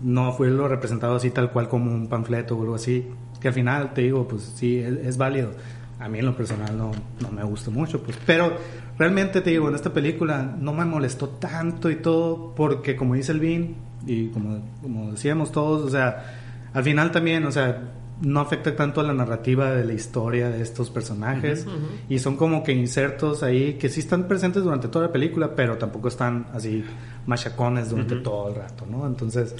no 0.00 0.32
fue 0.34 0.50
lo 0.50 0.68
representado 0.68 1.16
así 1.16 1.30
tal 1.30 1.50
cual 1.50 1.68
como 1.68 1.92
un 1.92 2.06
panfleto 2.06 2.56
o 2.56 2.62
algo 2.62 2.76
así, 2.76 3.08
que 3.40 3.48
al 3.48 3.54
final 3.54 3.92
te 3.92 4.02
digo, 4.02 4.28
pues 4.28 4.52
sí, 4.54 4.78
es, 4.78 5.16
válido. 5.16 5.50
A 5.98 6.08
mí 6.08 6.20
en 6.20 6.26
lo 6.26 6.36
personal 6.36 6.78
no, 6.78 6.92
no 7.20 7.32
me 7.32 7.42
gusta 7.42 7.72
mucho, 7.72 8.04
pues, 8.04 8.16
pero 8.24 8.52
realmente 8.96 9.40
te 9.40 9.50
digo, 9.50 9.68
en 9.68 9.74
esta 9.74 9.92
película 9.92 10.54
no 10.60 10.72
me 10.72 10.84
molestó 10.84 11.28
tanto 11.28 11.90
y 11.90 11.96
todo, 11.96 12.54
porque 12.54 12.94
como 12.94 13.14
dice 13.14 13.32
el 13.32 13.40
Vin, 13.40 13.74
y 14.06 14.28
como, 14.28 14.62
como 14.80 15.10
decíamos 15.10 15.50
todos, 15.50 15.82
o 15.82 15.90
sea, 15.90 16.70
al 16.72 16.84
final 16.84 17.10
también, 17.10 17.44
o 17.46 17.50
sea, 17.50 17.82
no 18.20 18.40
afecta 18.40 18.74
tanto 18.74 19.00
a 19.00 19.04
la 19.04 19.12
narrativa 19.12 19.70
de 19.70 19.84
la 19.84 19.92
historia 19.92 20.50
de 20.50 20.60
estos 20.60 20.90
personajes. 20.90 21.66
Y 22.08 22.18
son 22.18 22.36
como 22.36 22.62
que 22.62 22.72
insertos 22.72 23.42
ahí 23.42 23.74
que 23.74 23.88
sí 23.88 24.00
están 24.00 24.26
presentes 24.26 24.64
durante 24.64 24.88
toda 24.88 25.06
la 25.06 25.12
película 25.12 25.54
pero 25.54 25.76
tampoco 25.78 26.08
están 26.08 26.46
así 26.52 26.84
machacones 27.26 27.90
durante 27.90 28.16
todo 28.16 28.48
el 28.48 28.54
rato 28.54 28.86
no 28.88 29.06
entonces 29.06 29.54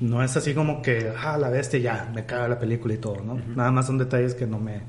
no 0.00 0.22
es 0.22 0.36
así 0.36 0.54
como 0.54 0.82
que 0.82 1.12
ah 1.16 1.36
la 1.38 1.48
bestia 1.48 1.78
ya 1.80 2.10
me 2.14 2.24
caga 2.24 2.48
la 2.48 2.58
película 2.58 2.94
y 2.94 2.98
todo 2.98 3.16
no 3.22 3.40
nada 3.56 3.70
más 3.70 3.86
son 3.86 3.98
detalles 3.98 4.34
que 4.34 4.46
no 4.46 4.58
me 4.58 4.80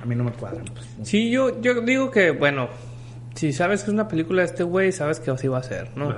a 0.00 0.04
mí 0.04 0.14
no 0.14 0.24
me 0.24 0.32
cuadran 0.32 0.64
pues, 0.66 0.86
sí 1.02 1.30
yo 1.30 1.60
yo 1.60 1.80
digo 1.80 2.10
que 2.10 2.30
bueno 2.30 2.68
si 3.34 3.52
sabes 3.52 3.82
que 3.82 3.90
es 3.90 3.94
una 3.94 4.06
película 4.06 4.42
de 4.42 4.46
este 4.46 4.62
güey 4.62 4.92
sabes 4.92 5.20
que 5.20 5.30
así 5.30 5.48
va 5.48 5.58
a 5.58 5.62
ser 5.62 5.96
no 5.96 6.14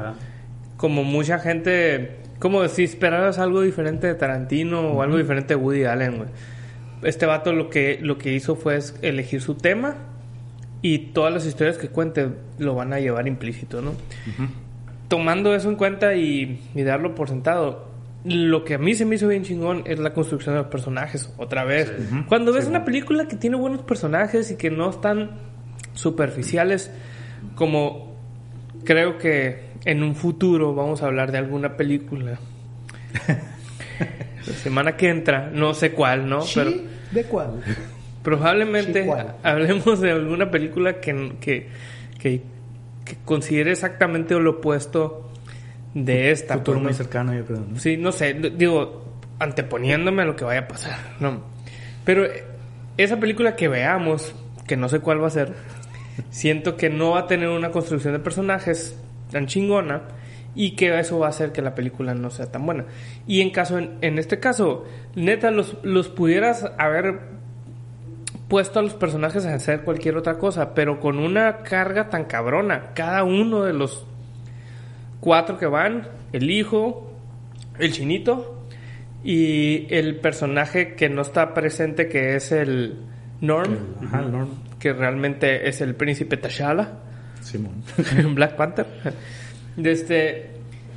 como 0.76 1.04
mucha 1.04 1.38
gente 1.38 2.25
como 2.38 2.66
si 2.68 2.84
esperaras 2.84 3.38
algo 3.38 3.62
diferente 3.62 4.06
de 4.06 4.14
Tarantino 4.14 4.92
o 4.92 5.02
algo 5.02 5.16
diferente 5.16 5.54
de 5.54 5.56
Woody 5.56 5.84
Allen, 5.84 6.16
güey. 6.16 6.28
Este 7.02 7.26
vato 7.26 7.52
lo 7.52 7.70
que, 7.70 7.98
lo 8.00 8.18
que 8.18 8.32
hizo 8.32 8.56
fue 8.56 8.78
elegir 9.02 9.40
su 9.40 9.54
tema 9.54 9.96
y 10.82 10.98
todas 10.98 11.32
las 11.32 11.46
historias 11.46 11.78
que 11.78 11.88
cuente 11.88 12.28
lo 12.58 12.74
van 12.74 12.92
a 12.92 13.00
llevar 13.00 13.26
implícito, 13.28 13.80
¿no? 13.82 13.92
Tomando 15.08 15.54
eso 15.54 15.68
en 15.68 15.76
cuenta 15.76 16.14
y, 16.14 16.60
darlo 16.74 17.14
por 17.14 17.28
sentado, 17.28 17.88
lo 18.24 18.64
que 18.64 18.74
a 18.74 18.78
mí 18.78 18.94
se 18.94 19.04
me 19.04 19.16
hizo 19.16 19.28
bien 19.28 19.44
chingón 19.44 19.82
es 19.86 19.98
la 19.98 20.12
construcción 20.12 20.54
de 20.54 20.62
los 20.62 20.70
personajes, 20.70 21.32
otra 21.38 21.64
vez. 21.64 21.92
Cuando 22.28 22.52
ves 22.52 22.66
una 22.66 22.84
película 22.84 23.28
que 23.28 23.36
tiene 23.36 23.56
buenos 23.56 23.82
personajes 23.82 24.50
y 24.50 24.56
que 24.56 24.70
no 24.70 24.90
están 24.90 25.32
superficiales, 25.92 26.90
como 27.54 28.16
creo 28.84 29.18
que 29.18 29.65
en 29.86 30.02
un 30.02 30.14
futuro 30.14 30.74
vamos 30.74 31.02
a 31.02 31.06
hablar 31.06 31.32
de 31.32 31.38
alguna 31.38 31.76
película. 31.76 32.38
La 34.46 34.52
semana 34.52 34.96
que 34.96 35.08
entra, 35.08 35.48
no 35.52 35.74
sé 35.74 35.92
cuál, 35.92 36.28
¿no? 36.28 36.40
Pero 36.54 36.72
¿De 37.12 37.24
cuál? 37.24 37.62
Probablemente 38.22 39.08
hablemos 39.42 40.00
de 40.00 40.10
alguna 40.10 40.50
película 40.50 41.00
que, 41.00 41.36
que, 41.40 41.68
que, 42.18 42.42
considere 43.24 43.72
exactamente 43.72 44.34
lo 44.34 44.50
opuesto 44.50 45.30
de 45.94 46.32
esta. 46.32 46.54
Futuro 46.54 46.80
muy 46.80 46.92
cercano, 46.92 47.32
yo 47.32 47.44
creo. 47.44 47.64
Sí, 47.76 47.96
no 47.96 48.10
sé, 48.10 48.34
digo, 48.34 49.20
anteponiéndome 49.38 50.22
a 50.22 50.24
lo 50.26 50.34
que 50.34 50.44
vaya 50.44 50.60
a 50.60 50.68
pasar, 50.68 50.98
¿no? 51.20 51.42
Pero 52.04 52.26
esa 52.96 53.18
película 53.18 53.54
que 53.54 53.68
veamos, 53.68 54.34
que 54.66 54.76
no 54.76 54.88
sé 54.88 54.98
cuál 54.98 55.22
va 55.22 55.28
a 55.28 55.30
ser, 55.30 55.54
siento 56.30 56.76
que 56.76 56.90
no 56.90 57.12
va 57.12 57.20
a 57.20 57.26
tener 57.28 57.48
una 57.48 57.70
construcción 57.70 58.12
de 58.12 58.18
personajes 58.18 58.96
tan 59.30 59.46
chingona 59.46 60.02
y 60.54 60.70
que 60.70 60.98
eso 60.98 61.18
va 61.18 61.26
a 61.26 61.30
hacer 61.30 61.52
que 61.52 61.62
la 61.62 61.74
película 61.74 62.14
no 62.14 62.30
sea 62.30 62.50
tan 62.50 62.64
buena. 62.64 62.86
Y 63.26 63.42
en 63.42 63.50
caso 63.50 63.78
en, 63.78 64.18
este 64.18 64.40
caso, 64.40 64.84
neta 65.14 65.50
los, 65.50 65.76
los 65.82 66.08
pudieras 66.08 66.64
haber 66.78 67.20
puesto 68.48 68.78
a 68.78 68.82
los 68.82 68.94
personajes 68.94 69.44
a 69.44 69.54
hacer 69.54 69.82
cualquier 69.82 70.16
otra 70.16 70.38
cosa, 70.38 70.74
pero 70.74 70.98
con 70.98 71.18
una 71.18 71.58
carga 71.58 72.08
tan 72.08 72.24
cabrona, 72.24 72.94
cada 72.94 73.22
uno 73.24 73.64
de 73.64 73.74
los 73.74 74.06
cuatro 75.20 75.58
que 75.58 75.66
van, 75.66 76.08
el 76.32 76.50
hijo, 76.50 77.12
el 77.78 77.92
chinito 77.92 78.64
y 79.22 79.92
el 79.94 80.20
personaje 80.20 80.94
que 80.94 81.08
no 81.08 81.22
está 81.22 81.52
presente 81.52 82.08
que 82.08 82.36
es 82.36 82.52
el 82.52 83.00
Norm, 83.40 83.76
que 84.78 84.92
realmente 84.92 85.68
es 85.68 85.80
el 85.80 85.94
príncipe 85.94 86.40
T'Challa 86.40 87.05
Simón. 87.46 87.82
Black 88.34 88.56
Panther. 88.56 88.86
Este, 89.76 90.50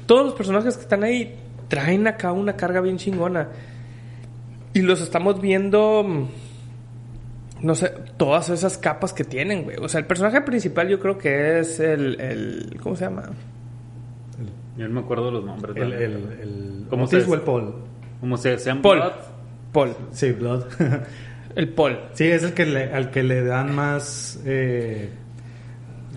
todos 0.05 0.25
los 0.25 0.33
personajes 0.33 0.75
que 0.75 0.81
están 0.81 1.03
ahí 1.03 1.35
traen 1.67 2.07
acá 2.07 2.31
una 2.31 2.55
carga 2.55 2.81
bien 2.81 2.97
chingona. 2.97 3.49
Y 4.73 4.81
los 4.81 5.01
estamos 5.01 5.39
viendo. 5.39 6.03
Mm, 6.03 6.27
no 7.61 7.75
sé, 7.75 7.93
todas 8.17 8.49
esas 8.49 8.77
capas 8.77 9.13
que 9.13 9.23
tienen, 9.23 9.63
güey. 9.63 9.77
O 9.77 9.87
sea, 9.89 9.99
el 9.99 10.07
personaje 10.07 10.41
principal 10.41 10.87
yo 10.87 10.99
creo 10.99 11.17
que 11.17 11.59
es 11.59 11.79
el. 11.79 12.19
el 12.19 12.79
¿Cómo 12.81 12.95
se 12.95 13.05
llama? 13.05 13.29
Yo 14.77 14.87
no 14.87 14.93
me 14.93 14.99
acuerdo 15.01 15.29
los 15.29 15.43
nombres. 15.43 15.75
El, 15.75 15.93
el, 15.93 16.01
el, 16.41 16.85
¿Cómo 16.89 17.05
se 17.05 17.17
o 17.17 17.33
el 17.33 17.41
Paul? 17.41 17.75
¿Cómo 18.21 18.37
se 18.37 18.57
llama? 18.57 18.81
Paul. 18.81 19.01
Paul. 19.71 19.95
Sí, 20.11 20.31
Blood. 20.31 20.65
el 21.55 21.69
Paul. 21.69 21.99
Sí, 22.13 22.25
es 22.25 22.43
el 22.43 22.53
que 22.53 22.65
le, 22.65 22.91
al 22.91 23.11
que 23.11 23.23
le 23.23 23.43
dan 23.43 23.75
más. 23.75 24.39
Eh, 24.45 25.09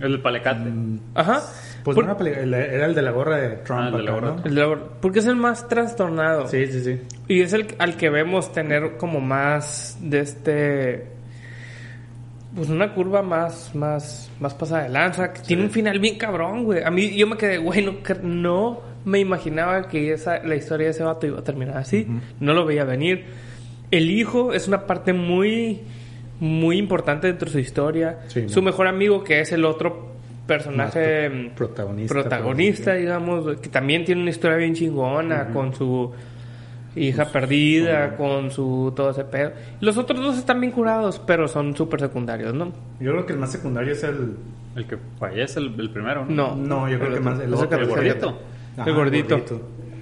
el 0.03 0.21
palecate. 0.21 0.71
Mm, 0.71 1.01
Ajá. 1.15 1.43
Pues 1.85 1.99
era 1.99 2.87
el 2.87 2.95
de 2.95 3.03
la 3.03 3.11
gorra 3.11 3.37
de 3.39 3.57
Trump. 3.57 3.95
Ah, 4.09 4.77
porque 5.01 5.19
es 5.19 5.27
el 5.27 5.37
más 5.37 5.69
trastornado. 5.69 6.47
Sí, 6.47 6.67
sí, 6.67 6.81
sí. 6.81 7.01
Y 7.29 7.41
es 7.41 7.53
el 7.53 7.75
al 7.79 7.97
que 7.97 8.09
vemos 8.09 8.53
tener 8.53 8.97
como 8.97 9.21
más 9.21 9.99
de 10.01 10.21
este... 10.21 11.07
pues 12.55 12.69
una 12.69 12.95
curva 12.95 13.23
más, 13.23 13.75
más, 13.75 14.31
más 14.39 14.55
pasada 14.55 14.85
de 14.85 14.91
lanza. 14.91 15.33
Que 15.33 15.41
Tiene 15.41 15.65
un 15.65 15.71
final 15.71 15.99
bien 15.99 16.19
cabrón, 16.19 16.65
güey. 16.65 16.85
A 16.85 16.91
mí, 16.91 17.17
yo 17.17 17.27
me 17.27 17.37
quedé, 17.37 17.59
güey, 17.59 17.85
no, 17.85 17.95
no 18.23 18.81
me 19.05 19.19
imaginaba 19.19 19.89
que 19.89 20.13
esa, 20.13 20.43
la 20.45 20.55
historia 20.55 20.87
de 20.87 20.91
ese 20.93 21.03
vato 21.03 21.27
iba 21.27 21.41
a 21.41 21.45
terminar 21.45 21.79
así. 21.79 22.07
No 22.39 22.55
lo 22.55 22.65
veía 22.65 22.85
venir. 22.85 23.25
El 23.91 24.11
hijo 24.11 24.53
es 24.53 24.69
una 24.69 24.87
parte 24.87 25.13
muy, 25.13 25.83
muy 26.43 26.77
importante 26.77 27.29
dentro 27.29 27.47
de 27.47 27.53
su 27.53 27.59
historia. 27.61 28.19
Sí, 28.27 28.43
¿no? 28.43 28.49
Su 28.49 28.63
mejor 28.63 28.89
amigo, 28.89 29.23
que 29.23 29.41
es 29.41 29.53
el 29.53 29.65
otro 29.65 30.09
personaje 30.47 31.53
pro- 31.57 31.73
protagonista, 31.73 32.95
digamos, 32.95 33.59
que 33.61 33.69
también 33.69 34.05
tiene 34.05 34.21
una 34.23 34.31
historia 34.31 34.57
bien 34.57 34.75
chingona 34.75 35.47
con 35.53 35.73
su 35.75 36.13
hija 36.97 37.27
perdida, 37.27 38.17
con 38.17 38.51
su 38.51 38.93
todo 38.95 39.11
ese 39.11 39.25
pedo. 39.25 39.53
Los 39.81 39.97
otros 39.97 40.21
dos 40.21 40.37
están 40.39 40.61
bien 40.61 40.73
curados, 40.73 41.21
pero 41.25 41.47
son 41.49 41.77
súper 41.77 42.01
secundarios, 42.01 42.53
¿no? 42.55 42.73
Yo 43.01 43.13
creo 43.13 43.25
que 43.27 43.33
el 43.35 43.39
más 43.39 43.53
secundario 43.53 43.93
es 43.93 44.03
el. 44.05 44.37
El 44.75 44.87
que 44.87 44.97
fallece, 45.21 45.61
el, 45.61 45.79
el 45.79 45.91
primero, 45.91 46.25
¿no? 46.25 46.55
No, 46.55 46.57
No, 46.57 46.89
yo 46.89 46.99
creo 46.99 47.13
que 47.15 47.21
más 47.21 47.39
el 47.41 47.53
otro, 47.53 47.79
el 47.79 47.87
gordito. 47.87 48.39
Ajá, 48.77 48.89
El 48.89 48.95
gordito. 48.97 49.41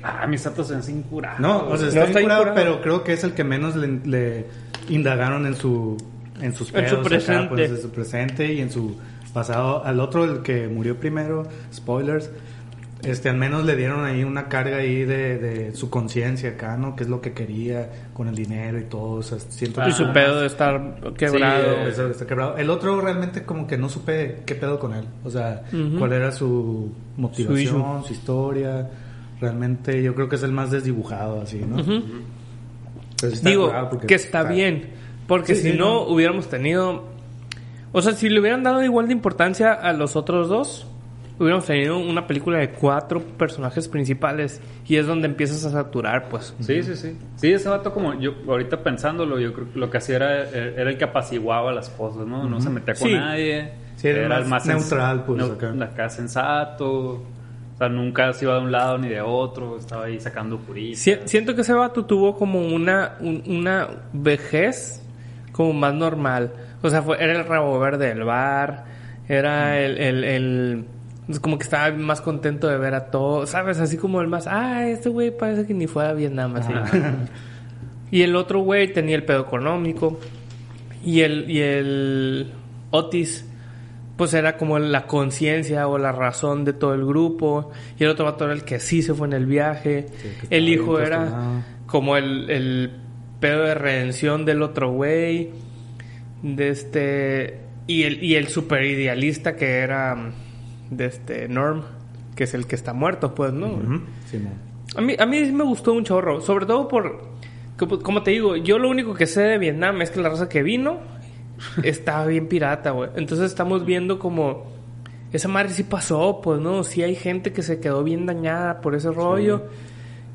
Ah, 0.02 0.26
mis 0.28 0.42
datos 0.44 0.68
se 0.68 0.76
ven 0.76 0.99
incurables. 0.99 1.40
No, 1.40 1.66
o 1.68 1.76
sea, 1.76 1.87
No 1.87 1.88
está, 1.88 2.04
está 2.04 2.20
incurado, 2.20 2.42
incurado. 2.42 2.54
pero 2.54 2.80
creo 2.80 3.04
que 3.04 3.12
es 3.12 3.25
el 3.25 3.35
que 3.35 3.42
menos 3.44 3.75
le, 3.76 3.99
le 4.06 4.47
indagaron 4.88 5.44
en 5.47 5.56
su 5.56 5.97
en 6.42 6.52
sus 6.54 6.68
En 6.75 6.88
su 6.88 6.97
pedos 6.97 6.99
acá, 7.00 7.09
presente. 7.09 7.49
pues, 7.49 7.70
en 7.70 7.78
su 7.82 7.90
presente 7.90 8.52
y 8.54 8.61
en 8.61 8.70
su 8.70 8.97
pasado. 9.32 9.85
Al 9.85 10.00
otro, 10.00 10.25
el 10.25 10.42
que 10.42 10.68
murió 10.68 10.97
primero, 10.99 11.44
spoilers, 11.73 12.30
este, 13.02 13.30
al 13.30 13.37
menos 13.38 13.64
le 13.64 13.76
dieron 13.76 14.04
ahí 14.04 14.25
una 14.25 14.49
carga 14.49 14.76
ahí 14.78 15.04
de, 15.04 15.38
de 15.38 15.75
su 15.75 15.88
conciencia 15.88 16.50
acá, 16.50 16.76
¿no? 16.76 16.94
Que 16.97 17.04
es 17.04 17.09
lo 17.09 17.23
que 17.23 17.32
quería 17.32 17.88
con 18.12 18.28
el 18.28 18.35
dinero 18.35 18.78
y 18.78 18.85
todo. 18.85 19.12
O 19.12 19.23
sea, 19.23 19.38
siento 19.38 19.87
Y 19.88 19.92
su 19.92 20.04
que- 20.09 20.12
pedo 20.12 20.40
de 20.42 20.47
estar 20.47 21.00
quebrado. 21.16 21.90
Sí, 21.94 22.02
está 22.11 22.26
quebrado. 22.26 22.59
El 22.59 22.68
otro 22.68 23.00
realmente 23.00 23.44
como 23.44 23.66
que 23.66 23.78
no 23.78 23.88
supe 23.88 24.42
qué 24.44 24.54
pedo 24.54 24.78
con 24.78 24.92
él. 24.94 25.04
O 25.25 25.30
sea, 25.30 25.62
Ujú. 25.73 25.99
cuál 25.99 26.12
era 26.12 26.30
su 26.32 26.92
motivación, 27.16 28.02
Su 28.02 28.09
su, 28.09 28.12
historia. 28.12 28.90
Realmente 29.40 30.02
yo 30.02 30.14
creo 30.14 30.28
que 30.28 30.37
es 30.37 30.42
el 30.42 30.52
más 30.52 30.70
desdibujado 30.70 31.40
así, 31.40 31.64
¿no? 31.66 31.82
Sí 31.82 32.04
está 33.23 33.49
Digo 33.49 33.73
que 34.06 34.14
está 34.14 34.42
bien, 34.44 34.90
porque 35.31 35.55
Sí, 35.55 35.63
si 35.63 35.73
sí, 35.73 35.79
no, 35.79 35.87
no. 35.95 36.01
hubiéramos 36.03 36.49
tenido... 36.51 37.05
O 37.93 38.03
sea, 38.03 38.13
si 38.13 38.29
le 38.29 38.39
hubieran 38.41 38.63
dado 38.63 38.83
igual 38.85 39.07
de 39.07 39.15
importancia 39.15 39.73
a 39.73 39.93
los 39.95 40.15
otros 40.15 40.49
dos, 40.49 40.87
hubiéramos 41.39 41.65
tenido 41.65 41.97
una 41.99 42.27
película 42.27 42.59
de 42.59 42.71
cuatro 42.71 43.21
personajes 43.21 43.89
principales 43.89 44.61
y 44.87 44.97
es 44.97 45.07
donde 45.07 45.27
empiezas 45.27 45.65
a 45.65 45.71
saturar, 45.71 46.29
pues. 46.29 46.55
Sí, 46.61 46.83
sí, 46.83 46.95
sí. 46.95 47.17
Sí, 47.37 47.51
ese 47.53 47.69
vato 47.69 47.93
como 47.95 48.15
yo 48.21 48.35
ahorita 48.47 48.83
pensándolo, 48.83 49.41
yo 49.41 49.53
creo 49.55 49.73
que 49.73 49.79
lo 49.79 49.89
que 49.91 49.97
hacía 49.99 50.17
era, 50.17 50.49
era 50.51 50.91
el 50.91 50.99
que 50.99 51.05
apaciguaba 51.05 51.73
las 51.73 51.89
cosas, 51.89 52.27
¿no? 52.27 52.49
No 52.49 52.61
se 52.61 52.69
metía 52.71 52.95
con 52.95 53.09
Sí. 53.09 53.15
nadie. 53.15 53.73
Sí, 53.97 54.09
era 54.09 54.39
el 54.39 54.45
más 54.47 54.67
neutral, 54.67 55.25
pues, 55.25 55.41
neu- 55.43 55.53
acá. 55.55 55.85
acá 55.85 56.09
sensato. 56.11 56.91
O 57.75 57.77
sea, 57.79 57.89
nunca 57.89 58.33
se 58.35 58.45
iba 58.45 58.55
de 58.55 58.61
un 58.61 58.71
lado 58.73 58.99
ni 58.99 59.09
de 59.09 59.21
otro. 59.21 59.77
Estaba 59.79 60.05
ahí 60.05 60.21
sacando 60.21 60.59
puritas. 60.59 61.01
Si- 61.01 61.17
siento 61.25 61.55
que 61.55 61.63
ese 61.63 61.73
vato 61.73 62.05
tuvo 62.05 62.37
como 62.37 62.61
una, 62.61 63.17
un- 63.21 63.43
una 63.47 63.89
vejez 64.13 65.00
como 65.52 65.73
más 65.73 65.95
normal. 65.95 66.52
O 66.83 66.90
sea, 66.90 67.02
fue, 67.02 67.23
era 67.23 67.33
el 67.38 67.45
rabo 67.45 67.78
verde 67.78 68.09
del 68.09 68.25
bar, 68.25 68.85
era 69.28 69.78
el, 69.80 69.99
el, 69.99 70.25
el- 70.25 70.85
es 71.28 71.38
como 71.38 71.59
que 71.59 71.64
estaba 71.64 71.95
más 71.97 72.21
contento 72.21 72.66
de 72.69 72.76
ver 72.76 72.95
a 72.95 73.11
todos, 73.11 73.50
¿sabes? 73.50 73.78
Así 73.78 73.97
como 73.97 74.21
el 74.21 74.26
más, 74.26 74.47
ah, 74.49 74.88
este 74.88 75.09
güey 75.09 75.30
parece 75.37 75.64
que 75.66 75.75
ni 75.75 75.87
fue 75.87 76.04
a 76.07 76.12
Vietnam 76.12 76.57
así. 76.57 76.73
y 78.11 78.23
el 78.23 78.35
otro 78.35 78.61
güey 78.61 78.92
tenía 78.92 79.14
el 79.16 79.25
pedo 79.25 79.42
económico. 79.42 80.19
Y 81.04 81.21
el, 81.21 81.49
y 81.50 81.61
el 81.61 82.52
Otis, 82.90 83.47
pues 84.16 84.35
era 84.35 84.57
como 84.57 84.78
la 84.80 85.07
conciencia 85.07 85.87
o 85.88 85.99
la 85.99 86.11
razón 86.12 86.64
de 86.64 86.73
todo 86.73 86.95
el 86.95 87.07
grupo. 87.07 87.71
Y 87.99 88.04
el 88.04 88.11
otro 88.11 88.25
vato 88.25 88.45
era 88.45 88.52
el 88.52 88.64
que 88.64 88.80
sí 88.80 89.00
se 89.02 89.14
fue 89.14 89.28
en 89.28 89.35
el 89.35 89.47
viaje. 89.47 90.07
el 90.50 90.69
hijo 90.69 90.97
bien 90.97 91.07
era 91.07 91.62
como 91.87 92.16
el, 92.16 92.50
el 92.50 92.90
pedo 93.40 93.64
de 93.64 93.75
redención 93.75 94.44
del 94.44 94.62
otro 94.62 94.92
güey. 94.92 95.50
De 96.42 96.68
este. 96.68 97.61
Y 97.87 98.04
el, 98.04 98.23
y 98.23 98.37
el 98.37 98.49
super 98.49 98.85
idealista 98.85 99.57
que 99.57 99.79
era 99.79 100.33
de 100.90 101.07
este 101.07 101.48
Norm, 101.48 101.83
que 102.37 102.44
es 102.44 102.55
el 102.55 102.66
que 102.66 102.76
está 102.76 102.92
muerto, 102.92 103.35
pues, 103.35 103.53
¿no? 103.53 103.81
A 104.96 105.00
mí, 105.00 105.16
a 105.18 105.26
mí 105.26 105.44
sí 105.44 105.53
me 105.53 105.64
gustó 105.64 105.92
un 105.92 106.05
chorro, 106.05 106.40
sobre 106.40 106.66
todo 106.66 106.87
por, 106.87 107.31
como, 108.03 108.22
te 108.22 108.33
digo, 108.33 108.57
yo 108.57 108.79
lo 108.79 108.88
único 108.88 109.14
que 109.14 109.26
sé 109.26 109.42
de 109.42 109.59
Vietnam 109.59 110.03
es 110.03 110.11
que 110.11 110.20
la 110.20 110.29
raza 110.29 110.48
que 110.48 110.62
vino 110.62 110.98
estaba 111.83 112.26
bien 112.26 112.48
pirata, 112.48 112.90
güey. 112.90 113.11
Entonces 113.16 113.46
estamos 113.46 113.85
viendo 113.85 114.18
como 114.18 114.70
esa 115.33 115.48
madre 115.48 115.70
sí 115.70 115.85
pasó, 115.85 116.40
pues, 116.42 116.61
¿no? 116.61 116.85
Sí 116.85 117.03
hay 117.03 117.14
gente 117.14 117.53
que 117.53 117.62
se 117.62 117.81
quedó 117.81 118.05
bien 118.05 118.26
dañada 118.26 118.81
por 118.81 118.94
ese 118.94 119.11
rollo 119.11 119.64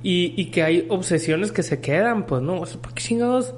y, 0.07 0.33
y 0.39 0.45
que 0.51 0.61
hay 0.61 0.85
obsesiones 0.89 1.51
que 1.51 1.63
se 1.63 1.81
quedan, 1.81 2.27
pues, 2.27 2.43
¿no? 2.43 2.59
¿por 2.59 2.93
qué 2.93 3.01
chingados? 3.01 3.55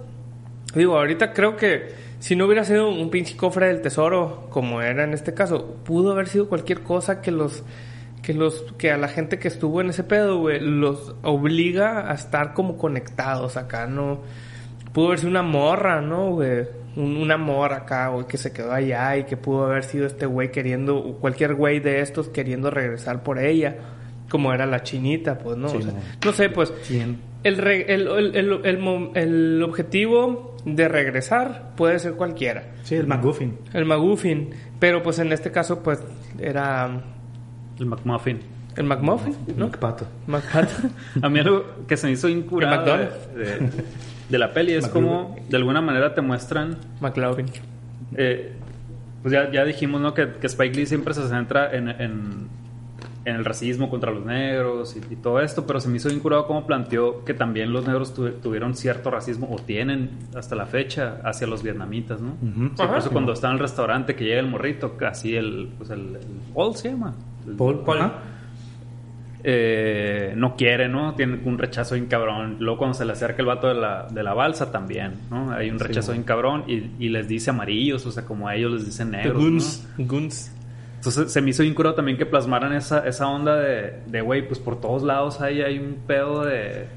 Digo, 0.73 0.97
ahorita 0.97 1.33
creo 1.33 1.57
que 1.57 1.89
si 2.19 2.37
no 2.37 2.45
hubiera 2.45 2.63
sido 2.63 2.89
un 2.89 3.09
pinche 3.09 3.35
cofre 3.35 3.67
del 3.67 3.81
tesoro, 3.81 4.47
como 4.49 4.81
era 4.81 5.03
en 5.03 5.13
este 5.13 5.33
caso, 5.33 5.75
pudo 5.83 6.13
haber 6.13 6.27
sido 6.27 6.47
cualquier 6.47 6.81
cosa 6.83 7.21
que 7.21 7.31
los 7.31 7.63
que 8.21 8.33
los 8.33 8.63
que 8.77 8.91
a 8.91 8.97
la 8.97 9.07
gente 9.09 9.39
que 9.39 9.47
estuvo 9.49 9.81
en 9.81 9.89
ese 9.89 10.03
pedo, 10.05 10.39
güey, 10.39 10.59
los 10.61 11.15
obliga 11.21 12.09
a 12.09 12.13
estar 12.13 12.53
como 12.53 12.77
conectados 12.77 13.57
acá, 13.57 13.85
¿no? 13.87 14.21
Pudo 14.93 15.07
haber 15.07 15.19
sido 15.19 15.31
una 15.31 15.43
morra, 15.43 16.01
¿no, 16.01 16.31
güey? 16.31 16.65
Un- 16.95 17.17
una 17.17 17.37
morra 17.37 17.77
acá, 17.77 18.07
güey, 18.07 18.25
que 18.25 18.37
se 18.37 18.53
quedó 18.53 18.71
allá 18.71 19.17
y 19.17 19.25
que 19.25 19.35
pudo 19.37 19.65
haber 19.65 19.83
sido 19.83 20.05
este 20.07 20.25
güey 20.25 20.49
queriendo, 20.51 21.17
cualquier 21.21 21.55
güey 21.55 21.79
de 21.81 21.99
estos 22.01 22.29
queriendo 22.29 22.71
regresar 22.71 23.21
por 23.23 23.37
ella, 23.37 23.75
como 24.29 24.53
era 24.53 24.65
la 24.65 24.83
chinita, 24.83 25.37
pues, 25.37 25.57
¿no? 25.57 25.69
Sí, 25.69 25.77
O 25.77 25.81
sea, 25.81 25.91
no. 25.93 25.99
no 26.25 26.31
sé, 26.33 26.49
pues, 26.49 26.71
¿Quién? 26.87 27.19
el, 27.43 27.57
re- 27.57 27.93
el, 27.93 28.07
el, 28.07 28.35
el- 28.35 28.59
el 28.65 28.77
mo- 28.77 29.11
el 29.15 29.61
objetivo 29.63 30.55
de 30.65 30.87
regresar 30.89 31.71
puede 31.77 31.97
ser 31.99 32.13
cualquiera. 32.13 32.71
Sí, 32.83 32.95
el 32.95 33.07
McGuffin. 33.07 33.57
El 33.73 33.85
McGuffin. 33.85 34.49
Pero 34.79 35.01
pues 35.01 35.17
en 35.19 35.31
este 35.31 35.51
caso 35.51 35.81
pues 35.81 35.99
era 36.39 37.01
El 37.79 37.85
McMuffin. 37.85 38.39
el 38.75 38.83
McMuffin, 38.83 39.35
¿no? 39.55 39.67
McPato. 39.67 40.05
McPato. 40.27 40.73
A 41.21 41.29
mí 41.29 41.39
algo 41.39 41.63
que 41.87 41.95
se 41.95 42.07
me 42.07 42.13
hizo 42.13 42.27
incurado 42.27 42.73
¿El 42.81 42.85
de, 42.85 43.05
McDonald's? 43.45 43.69
de- 44.29 44.37
la 44.37 44.53
peli 44.53 44.73
es 44.73 44.87
como 44.89 45.37
de 45.47 45.55
alguna 45.55 45.79
manera 45.81 46.13
te 46.13 46.19
muestran 46.21 46.77
McLovin. 46.99 47.45
eh, 48.17 48.51
pues 49.23 49.31
ya, 49.33 49.49
ya 49.51 49.63
dijimos 49.63 50.01
¿no? 50.01 50.13
que, 50.13 50.33
que 50.39 50.47
Spike 50.47 50.75
Lee 50.75 50.85
siempre 50.85 51.13
se 51.13 51.27
centra 51.29 51.73
en, 51.73 51.87
en, 51.89 52.47
en 53.27 53.35
el 53.35 53.43
racismo 53.45 53.89
contra 53.89 54.11
los 54.11 54.25
negros 54.25 54.95
y, 54.95 55.13
y 55.13 55.17
todo 55.17 55.41
esto, 55.41 55.67
pero 55.67 55.79
se 55.81 55.89
me 55.89 55.97
hizo 55.97 56.09
incurado 56.09 56.47
como 56.47 56.65
planteó 56.65 57.25
que 57.25 57.33
también 57.33 57.73
los 57.73 57.85
negros 57.85 58.13
tu- 58.13 58.31
tuvieron 58.31 58.73
cierto 58.75 59.11
racismo 59.11 59.49
o 59.51 59.57
tienen 59.59 60.11
hasta 60.35 60.55
la 60.55 60.65
fecha 60.65 61.19
hacia 61.23 61.45
los 61.45 61.61
vietnamitas, 61.61 62.21
¿no? 62.21 62.35
Por 62.75 62.97
eso 62.97 63.11
cuando 63.11 63.33
está 63.33 63.47
en 63.47 63.53
el 63.53 63.59
restaurante 63.59 64.15
que 64.15 64.23
llega 64.23 64.39
el 64.39 64.47
morrito, 64.47 64.95
así 65.05 65.35
el, 65.35 65.69
pues 65.77 65.89
el, 65.89 66.15
el 66.15 66.21
Paul 66.55 66.75
se 66.75 66.89
llama. 66.89 67.13
El- 67.45 67.55
Paul. 67.55 67.81
ajá. 67.99 68.13
eh, 69.43 70.33
no 70.35 70.55
quiere, 70.55 70.89
¿no? 70.89 71.13
Tiene 71.15 71.39
un 71.45 71.57
rechazo 71.57 71.95
bien 71.95 72.07
cabrón. 72.07 72.57
Luego 72.59 72.79
cuando 72.79 72.93
se 72.95 73.05
le 73.05 73.13
acerca 73.13 73.41
el 73.41 73.45
vato 73.47 73.67
de 73.67 73.75
la, 73.75 74.07
de 74.09 74.23
la 74.23 74.33
balsa 74.33 74.71
también, 74.71 75.13
¿no? 75.29 75.51
Hay 75.51 75.69
un 75.69 75.79
rechazo 75.79 76.11
bien 76.11 76.23
cabrón 76.23 76.63
y, 76.67 76.91
y 76.99 77.09
les 77.09 77.27
dice 77.27 77.49
amarillos, 77.51 78.05
o 78.05 78.11
sea, 78.11 78.25
como 78.25 78.47
a 78.47 78.55
ellos 78.55 78.71
les 78.73 78.85
dicen 78.85 79.11
The 79.11 79.17
negros, 79.17 79.41
Guns. 79.43 79.87
¿no? 79.97 80.05
Guns. 80.05 80.53
Entonces 80.97 81.31
se 81.31 81.41
me 81.41 81.51
hizo 81.51 81.63
incuro 81.63 81.93
también 81.93 82.17
que 82.17 82.25
plasmaran 82.25 82.73
esa, 82.73 83.07
esa 83.07 83.27
onda 83.27 83.55
de, 83.55 84.01
de, 84.07 84.21
güey, 84.21 84.47
pues 84.47 84.59
por 84.59 84.81
todos 84.81 85.03
lados 85.03 85.39
hay, 85.41 85.61
hay 85.61 85.77
un 85.79 85.95
pedo 86.07 86.43
de, 86.43 86.87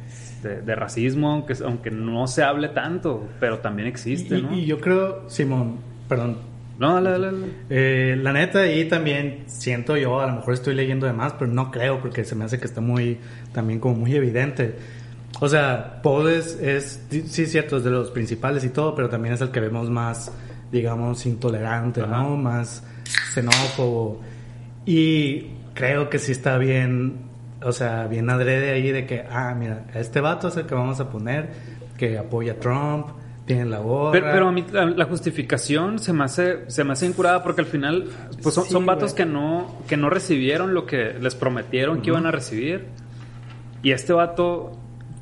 de, 0.42 0.62
de 0.62 0.74
racismo, 0.74 1.30
aunque, 1.30 1.54
aunque 1.64 1.90
no 1.90 2.26
se 2.26 2.42
hable 2.42 2.68
tanto, 2.68 3.28
pero 3.38 3.58
también 3.58 3.88
existe, 3.88 4.38
Y, 4.38 4.42
¿no? 4.42 4.54
y 4.54 4.64
yo 4.66 4.80
creo, 4.80 5.28
Simón, 5.28 5.78
perdón. 6.08 6.38
No, 6.78 6.94
dale, 6.94 7.10
dale, 7.10 7.26
dale. 7.26 7.46
Eh, 7.68 8.16
la 8.16 8.32
neta, 8.32 8.60
ahí 8.60 8.88
también 8.88 9.44
siento 9.46 9.98
yo, 9.98 10.18
a 10.18 10.26
lo 10.26 10.36
mejor 10.36 10.54
estoy 10.54 10.74
leyendo 10.74 11.06
de 11.06 11.12
más, 11.12 11.34
pero 11.34 11.52
no 11.52 11.70
creo, 11.70 12.00
porque 12.00 12.24
se 12.24 12.34
me 12.34 12.46
hace 12.46 12.58
que 12.58 12.64
está 12.64 12.80
muy, 12.80 13.18
también 13.52 13.80
como 13.80 13.96
muy 13.96 14.14
evidente. 14.14 14.76
O 15.40 15.48
sea, 15.48 16.00
Paul 16.02 16.30
es, 16.30 16.58
es 16.58 17.06
sí, 17.10 17.46
cierto, 17.46 17.76
es 17.76 17.84
de 17.84 17.90
los 17.90 18.10
principales 18.10 18.64
y 18.64 18.70
todo, 18.70 18.94
pero 18.94 19.10
también 19.10 19.34
es 19.34 19.42
el 19.42 19.50
que 19.50 19.60
vemos 19.60 19.90
más, 19.90 20.32
digamos, 20.72 21.26
intolerante, 21.26 22.00
Ajá. 22.00 22.22
¿no? 22.22 22.36
Más 22.38 22.82
xenófobo. 23.33 24.20
Y 24.87 25.46
creo 25.75 26.09
que 26.11 26.18
sí 26.18 26.33
está 26.33 26.59
bien, 26.59 27.18
o 27.62 27.73
sea, 27.73 28.07
bien 28.07 28.31
adrede 28.31 28.70
ahí 28.73 28.90
de 28.90 29.07
que, 29.07 29.25
ah, 29.31 29.55
mira, 29.59 29.87
este 29.94 30.20
vato 30.20 30.49
es 30.49 30.57
el 30.57 30.66
que 30.66 30.75
vamos 30.75 31.01
a 31.01 31.11
poner, 31.11 31.51
que 31.96 32.18
apoya 32.18 32.53
a 32.53 32.57
Trump, 32.57 33.09
tiene 33.46 33.64
la 33.66 33.79
gorra. 33.79 34.12
Pero, 34.12 34.27
pero 34.33 34.49
a 34.49 34.53
mí 34.53 34.64
la, 34.73 34.87
la 34.87 35.05
justificación 35.07 35.99
se 35.99 36.12
me 36.12 36.25
hace 36.25 36.70
se 36.70 36.85
me 36.85 36.92
hace 36.92 37.07
incurada 37.07 37.42
porque 37.42 37.62
al 37.62 37.66
final 37.66 38.09
pues 38.42 38.55
son, 38.55 38.64
Sí, 38.64 38.70
son 38.70 38.87
vatos 38.87 39.12
güey. 39.12 39.16
que 39.16 39.27
no 39.27 39.79
que 39.88 39.96
no 39.96 40.09
recibieron 40.09 40.73
lo 40.73 40.87
que 40.87 41.14
les 41.14 41.35
prometieron 41.35 42.01
que 42.01 42.11
iban 42.11 42.27
a 42.27 42.31
recibir 42.31 42.87
y 43.83 43.90
este 43.92 44.12
vato 44.12 44.73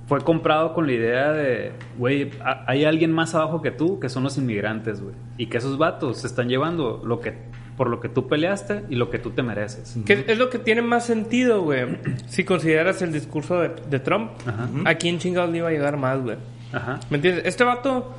fue 0.08 0.20
comprado 0.22 0.72
con 0.72 0.86
la 0.86 0.92
idea 0.94 1.32
de, 1.32 1.72
güey, 1.98 2.30
hay 2.66 2.86
alguien 2.86 3.12
más 3.12 3.34
abajo 3.34 3.60
que 3.60 3.70
tú, 3.70 4.00
que 4.00 4.08
son 4.08 4.22
los 4.24 4.38
inmigrantes, 4.38 5.02
güey. 5.02 5.14
Y 5.36 5.46
que 5.48 5.58
esos 5.58 5.76
vatos 5.76 6.22
se 6.22 6.26
están 6.26 6.48
llevando 6.48 7.02
lo 7.04 7.20
que, 7.20 7.36
por 7.78 7.88
lo 7.88 8.00
que 8.00 8.10
tú 8.10 8.28
peleaste 8.28 8.84
y 8.90 8.96
lo 8.96 9.08
que 9.08 9.18
tú 9.18 9.30
te 9.30 9.42
mereces. 9.42 9.96
Que 10.04 10.24
es 10.28 10.36
lo 10.36 10.50
que 10.50 10.58
tiene 10.58 10.82
más 10.82 11.06
sentido, 11.06 11.62
güey. 11.62 11.86
Si 12.26 12.44
consideras 12.44 13.00
el 13.00 13.12
discurso 13.12 13.58
de, 13.60 13.70
de 13.88 14.00
Trump, 14.00 14.32
Ajá. 14.46 14.68
¿a 14.84 14.94
quién 14.96 15.18
chingados 15.18 15.50
le 15.50 15.58
iba 15.58 15.68
a 15.68 15.70
llegar 15.70 15.96
más, 15.96 16.20
güey? 16.20 16.36
Ajá. 16.72 17.00
¿Me 17.08 17.16
entiendes? 17.16 17.44
Este 17.46 17.64
vato 17.64 18.12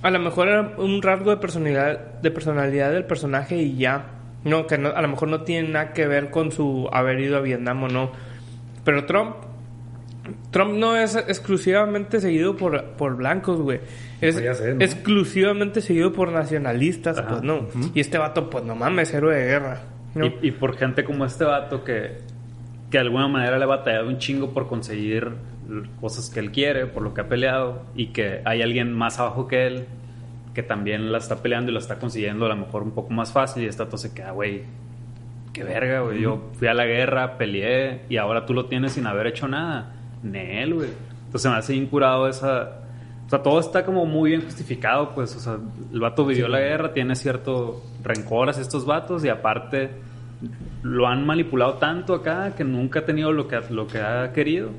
a 0.00 0.10
lo 0.10 0.18
mejor 0.20 0.48
era 0.48 0.74
un 0.78 1.02
rasgo 1.02 1.28
de 1.30 1.36
personalidad, 1.36 1.98
de 2.22 2.30
personalidad 2.30 2.90
del 2.92 3.04
personaje 3.04 3.56
y 3.56 3.76
ya. 3.76 4.06
No, 4.44 4.66
que 4.66 4.78
no- 4.78 4.88
a 4.88 5.02
lo 5.02 5.08
mejor 5.08 5.28
no 5.28 5.42
tiene 5.42 5.68
nada 5.68 5.92
que 5.92 6.06
ver 6.06 6.30
con 6.30 6.50
su 6.52 6.88
haber 6.92 7.20
ido 7.20 7.36
a 7.36 7.40
Vietnam 7.40 7.82
o 7.82 7.88
no. 7.88 8.12
Pero 8.84 9.04
Trump, 9.04 9.34
Trump 10.50 10.72
no 10.74 10.96
es 10.96 11.16
exclusivamente 11.16 12.20
seguido 12.20 12.56
por, 12.56 12.82
por 12.92 13.16
blancos, 13.16 13.60
güey. 13.60 13.80
Es 14.20 14.36
exclusivamente 14.38 15.80
seguido 15.80 16.12
por 16.12 16.30
nacionalistas, 16.30 17.18
Ajá. 17.18 17.28
pues 17.28 17.42
no. 17.42 17.66
Y 17.94 18.00
este 18.00 18.18
vato, 18.18 18.50
pues 18.50 18.64
no 18.64 18.74
mames, 18.74 19.12
héroe 19.14 19.34
de 19.34 19.46
guerra. 19.46 19.80
¿no? 20.14 20.26
Y, 20.26 20.38
y 20.42 20.50
por 20.50 20.76
gente 20.76 21.04
como 21.04 21.24
este 21.24 21.44
vato 21.44 21.84
que, 21.84 22.18
que 22.90 22.98
de 22.98 23.04
alguna 23.04 23.28
manera 23.28 23.58
le 23.58 23.64
ha 23.64 23.68
batallado 23.68 24.08
un 24.08 24.18
chingo 24.18 24.52
por 24.52 24.66
conseguir 24.66 25.32
cosas 26.00 26.30
que 26.30 26.40
él 26.40 26.50
quiere, 26.50 26.86
por 26.86 27.02
lo 27.02 27.14
que 27.14 27.20
ha 27.20 27.28
peleado, 27.28 27.82
y 27.94 28.08
que 28.08 28.42
hay 28.44 28.62
alguien 28.62 28.92
más 28.92 29.18
abajo 29.20 29.46
que 29.46 29.66
él 29.66 29.86
que 30.54 30.62
también 30.62 31.12
la 31.12 31.18
está 31.18 31.36
peleando 31.42 31.70
y 31.70 31.74
la 31.74 31.80
está 31.80 31.98
consiguiendo 31.98 32.46
a 32.46 32.48
lo 32.48 32.56
mejor 32.56 32.82
un 32.82 32.90
poco 32.90 33.10
más 33.10 33.32
fácil 33.32 33.62
y 33.62 33.66
este 33.66 33.84
vato 33.84 33.96
se 33.96 34.12
queda, 34.12 34.32
güey, 34.32 34.64
qué 35.52 35.62
verga, 35.64 36.00
güey, 36.00 36.20
yo 36.20 36.50
fui 36.54 36.68
a 36.68 36.74
la 36.74 36.86
guerra, 36.86 37.38
peleé 37.38 38.02
y 38.08 38.16
ahora 38.16 38.46
tú 38.46 38.54
lo 38.54 38.66
tienes 38.66 38.92
sin 38.92 39.06
haber 39.06 39.28
hecho 39.28 39.46
nada. 39.48 39.94
Nel, 40.22 40.74
güey. 40.74 40.90
Entonces 41.26 41.50
me 41.50 41.56
hace 41.56 41.74
incurado 41.74 42.28
esa... 42.28 42.78
O 43.30 43.30
sea, 43.30 43.44
todo 43.44 43.60
está 43.60 43.84
como 43.84 44.06
muy 44.06 44.30
bien 44.30 44.42
justificado, 44.42 45.14
pues. 45.14 45.36
O 45.36 45.38
sea, 45.38 45.56
el 45.92 46.00
vato 46.00 46.26
vivió 46.26 46.48
la 46.48 46.58
guerra, 46.58 46.92
tiene 46.92 47.14
cierto 47.14 47.80
rencor 48.02 48.50
hacia 48.50 48.60
estos 48.62 48.84
vatos 48.84 49.24
y 49.24 49.28
aparte 49.28 49.90
lo 50.82 51.06
han 51.06 51.24
manipulado 51.24 51.74
tanto 51.74 52.12
acá 52.12 52.56
que 52.56 52.64
nunca 52.64 52.98
ha 53.00 53.04
tenido 53.04 53.30
lo 53.30 53.46
que, 53.46 53.60
lo 53.70 53.86
que 53.86 53.98
ha 54.00 54.32
querido 54.32 54.70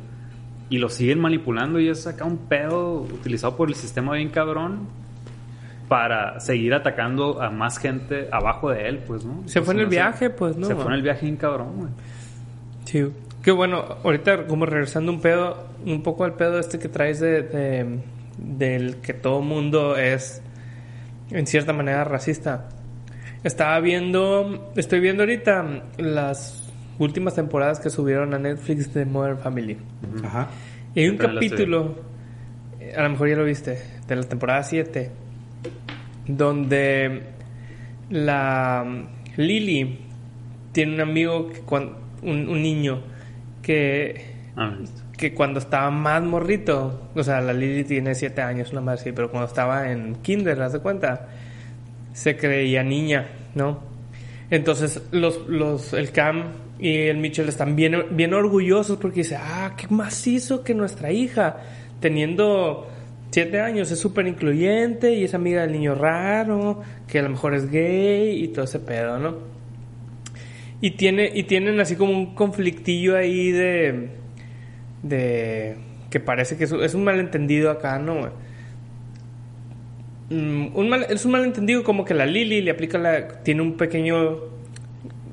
y 0.70 0.80
lo 0.80 0.90
siguen 0.90 1.22
manipulando 1.22 1.80
y 1.80 1.88
es 1.88 2.08
acá 2.08 2.26
un 2.26 2.40
pedo 2.40 2.96
utilizado 3.04 3.56
por 3.56 3.70
el 3.70 3.76
sistema 3.76 4.16
bien 4.16 4.28
cabrón 4.30 4.80
para 5.88 6.40
seguir 6.42 6.74
atacando 6.74 7.42
a 7.42 7.50
más 7.52 7.78
gente 7.78 8.28
abajo 8.34 8.70
de 8.70 8.86
él, 8.90 9.00
pues, 9.08 9.24
¿no? 9.24 9.44
Se 9.46 9.62
fue 9.62 9.74
en 9.76 9.80
el 9.82 9.86
viaje, 9.88 10.30
pues, 10.30 10.58
¿no? 10.58 10.68
Se 10.68 10.76
fue 10.76 10.88
en 10.88 10.94
el 10.94 11.02
viaje 11.04 11.26
bien 11.26 11.38
cabrón, 11.38 11.70
güey. 11.78 11.90
Sí. 12.84 13.06
Qué 13.44 13.52
bueno, 13.52 13.84
ahorita 14.04 14.46
como 14.48 14.66
regresando 14.66 15.10
un 15.12 15.22
pedo, 15.22 15.68
un 15.86 16.04
poco 16.04 16.26
al 16.26 16.34
pedo 16.34 16.60
este 16.60 16.80
que 16.80 16.90
traes 16.90 17.22
de, 17.22 17.44
de- 17.44 18.00
del 18.38 18.98
que 18.98 19.14
todo 19.14 19.42
mundo 19.42 19.98
es 19.98 20.42
en 21.30 21.48
cierta 21.48 21.74
manera 21.74 22.04
racista. 22.04 22.70
Estaba 23.44 23.80
viendo, 23.80 24.72
estoy 24.76 25.00
viendo 25.00 25.24
ahorita 25.24 25.84
las 25.98 26.70
últimas 27.00 27.36
temporadas 27.36 27.80
que 27.80 27.90
subieron 27.90 28.34
a 28.34 28.40
Netflix 28.40 28.94
de 28.94 29.06
Modern 29.06 29.40
Family. 29.40 29.78
Ajá. 30.24 30.50
Y 30.94 31.02
hay 31.02 31.10
un 31.10 31.18
capítulo, 31.18 31.96
eh, 32.80 32.94
a 32.96 33.04
lo 33.04 33.10
mejor 33.10 33.30
ya 33.30 33.36
lo 33.36 33.46
viste, 33.46 33.80
de 34.08 34.16
la 34.16 34.24
temporada 34.24 34.64
7, 34.64 35.10
donde 36.28 37.24
la 38.10 38.86
mm, 38.86 39.40
Lily 39.42 40.00
tiene 40.72 40.96
un 40.96 41.02
amigo, 41.02 41.50
que 41.50 41.62
un, 42.22 42.50
un 42.50 42.62
niño, 42.62 43.02
que, 43.62 44.32
Ah, 44.56 44.76
listo. 44.80 45.01
Que 45.22 45.36
cuando 45.36 45.60
estaba 45.60 45.92
más 45.92 46.24
morrito, 46.24 47.10
o 47.14 47.24
sea, 47.24 47.42
la 47.42 47.54
Lily 47.54 47.84
tiene 47.84 48.16
7 48.16 48.42
años, 48.42 48.72
una 48.72 48.82
más 48.82 49.02
así, 49.02 49.12
pero 49.12 49.30
cuando 49.30 49.48
estaba 49.48 49.92
en 49.92 50.16
kinder, 50.16 50.60
¿haz 50.60 50.74
de 50.74 50.80
cuenta? 50.80 51.28
Se 52.12 52.36
creía 52.36 52.82
niña, 52.84 53.28
¿no? 53.54 53.84
Entonces 54.50 55.04
los, 55.12 55.48
los, 55.48 55.94
el 55.94 56.12
Cam 56.12 56.54
y 56.80 56.98
el 57.04 57.18
Mitchell 57.18 57.48
están 57.48 57.76
bien, 57.76 58.08
bien 58.10 58.34
orgullosos 58.34 58.98
porque 58.98 59.20
dice, 59.20 59.38
ah, 59.40 59.76
qué 59.78 59.86
macizo 59.92 60.64
que 60.64 60.74
nuestra 60.74 61.12
hija, 61.12 61.58
teniendo 62.00 62.90
siete 63.30 63.62
años, 63.62 63.92
es 63.92 64.00
súper 64.00 64.26
incluyente 64.26 65.14
y 65.14 65.24
es 65.24 65.36
amiga 65.36 65.62
del 65.62 65.72
niño 65.72 65.94
raro, 65.94 66.82
que 67.08 67.20
a 67.20 67.22
lo 67.22 67.30
mejor 67.30 67.54
es 67.54 67.70
gay 67.70 68.44
y 68.44 68.48
todo 68.48 68.66
ese 68.66 68.80
pedo, 68.80 69.20
¿no? 69.20 69.36
Y, 70.82 70.92
tiene, 70.92 71.32
y 71.32 71.44
tienen 71.44 71.80
así 71.80 71.96
como 71.96 72.12
un 72.12 72.34
conflictillo 72.34 73.16
ahí 73.16 73.52
de... 73.52 74.21
de 75.04 75.76
que 76.10 76.20
parece 76.20 76.58
que 76.58 76.66
es, 76.66 76.94
un 76.94 77.04
malentendido 77.04 77.72
acá, 77.72 77.98
¿no? 78.00 78.30
Mm, 80.30 80.76
un 80.76 80.90
mal- 80.90 81.06
es 81.10 81.26
un 81.26 81.32
malentendido 81.32 81.84
como 81.84 82.06
que 82.06 82.14
la 82.14 82.26
Lily 82.26 82.62
le 82.62 82.72
aplica 82.72 82.98
la... 82.98 83.28
tiene 83.44 83.62
un 83.62 83.76
pequeño 83.78 84.38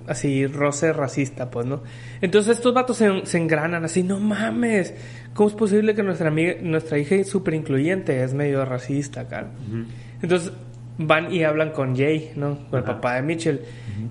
así 0.07 0.47
roce 0.47 0.93
racista, 0.93 1.51
pues, 1.51 1.67
¿no? 1.67 1.83
Entonces 2.21 2.57
estos 2.57 2.73
vatos 2.75 2.97
se, 2.97 3.27
se 3.27 3.39
engranan 3.39 3.85
así, 3.85 4.03
no 4.03 4.19
mames, 4.19 4.95
¿cómo 5.35 5.49
es 5.49 5.55
posible 5.55 5.95
que 5.95 6.03
nuestra 6.03 6.29
amiga, 6.29 6.55
nuestra 6.63 6.99
hija 6.99 7.17
es 7.17 7.29
súper 7.29 7.55
incluyente? 7.55 8.23
Es 8.23 8.33
medio 8.35 8.65
racista 8.65 9.21
acá. 9.23 9.49
Entonces 10.23 10.53
van 10.97 11.31
y 11.33 11.45
hablan 11.45 11.71
con 11.73 11.95
Jay, 11.95 12.33
¿no? 12.37 12.59
Con 12.71 12.79
el 12.81 12.85
Ajá. 12.85 12.95
papá 12.95 13.15
de 13.17 13.23
Mitchell. 13.23 13.61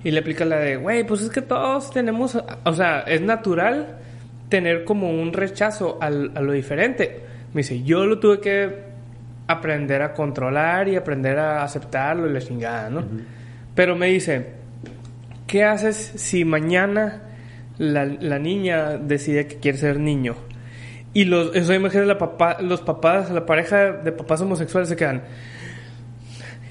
Y 0.03 0.11
le 0.11 0.19
aplica 0.19 0.45
la 0.45 0.57
de, 0.59 0.77
güey, 0.77 1.05
pues 1.05 1.21
es 1.21 1.29
que 1.29 1.41
todos 1.41 1.89
tenemos, 1.91 2.37
o 2.63 2.73
sea, 2.73 2.99
es 3.01 3.21
natural 3.21 3.97
tener 4.49 4.83
como 4.85 5.09
un 5.09 5.33
rechazo 5.33 5.97
al- 6.01 6.31
a 6.35 6.41
lo 6.41 6.51
diferente. 6.53 7.21
Me 7.53 7.61
dice, 7.61 7.83
yo 7.83 8.05
lo 8.05 8.19
tuve 8.19 8.39
que 8.39 8.87
aprender 9.47 10.01
a 10.01 10.13
controlar 10.13 10.87
y 10.89 10.95
aprender 10.95 11.39
a 11.39 11.63
aceptarlo 11.63 12.29
y 12.29 12.33
la 12.33 12.39
chingada, 12.41 12.89
¿no? 12.89 13.03
Pero 13.75 13.95
me 13.95 14.07
dice, 14.07 14.47
¿qué 15.47 15.63
haces 15.63 15.95
si 16.15 16.43
mañana 16.45 17.21
la, 17.77 18.05
la 18.05 18.39
niña 18.39 18.97
decide 18.97 19.47
que 19.47 19.57
quiere 19.57 19.77
ser 19.77 19.99
niño? 19.99 20.35
Y 21.13 21.25
los, 21.25 21.55
eso 21.55 21.73
imagínate 21.73 22.07
la 22.07 22.17
papá, 22.17 22.57
los 22.61 22.81
papás, 22.81 23.31
la 23.31 23.45
pareja 23.45 23.91
de 23.93 24.11
papás 24.11 24.41
homosexuales 24.41 24.89
se 24.89 24.95
quedan. 24.95 25.23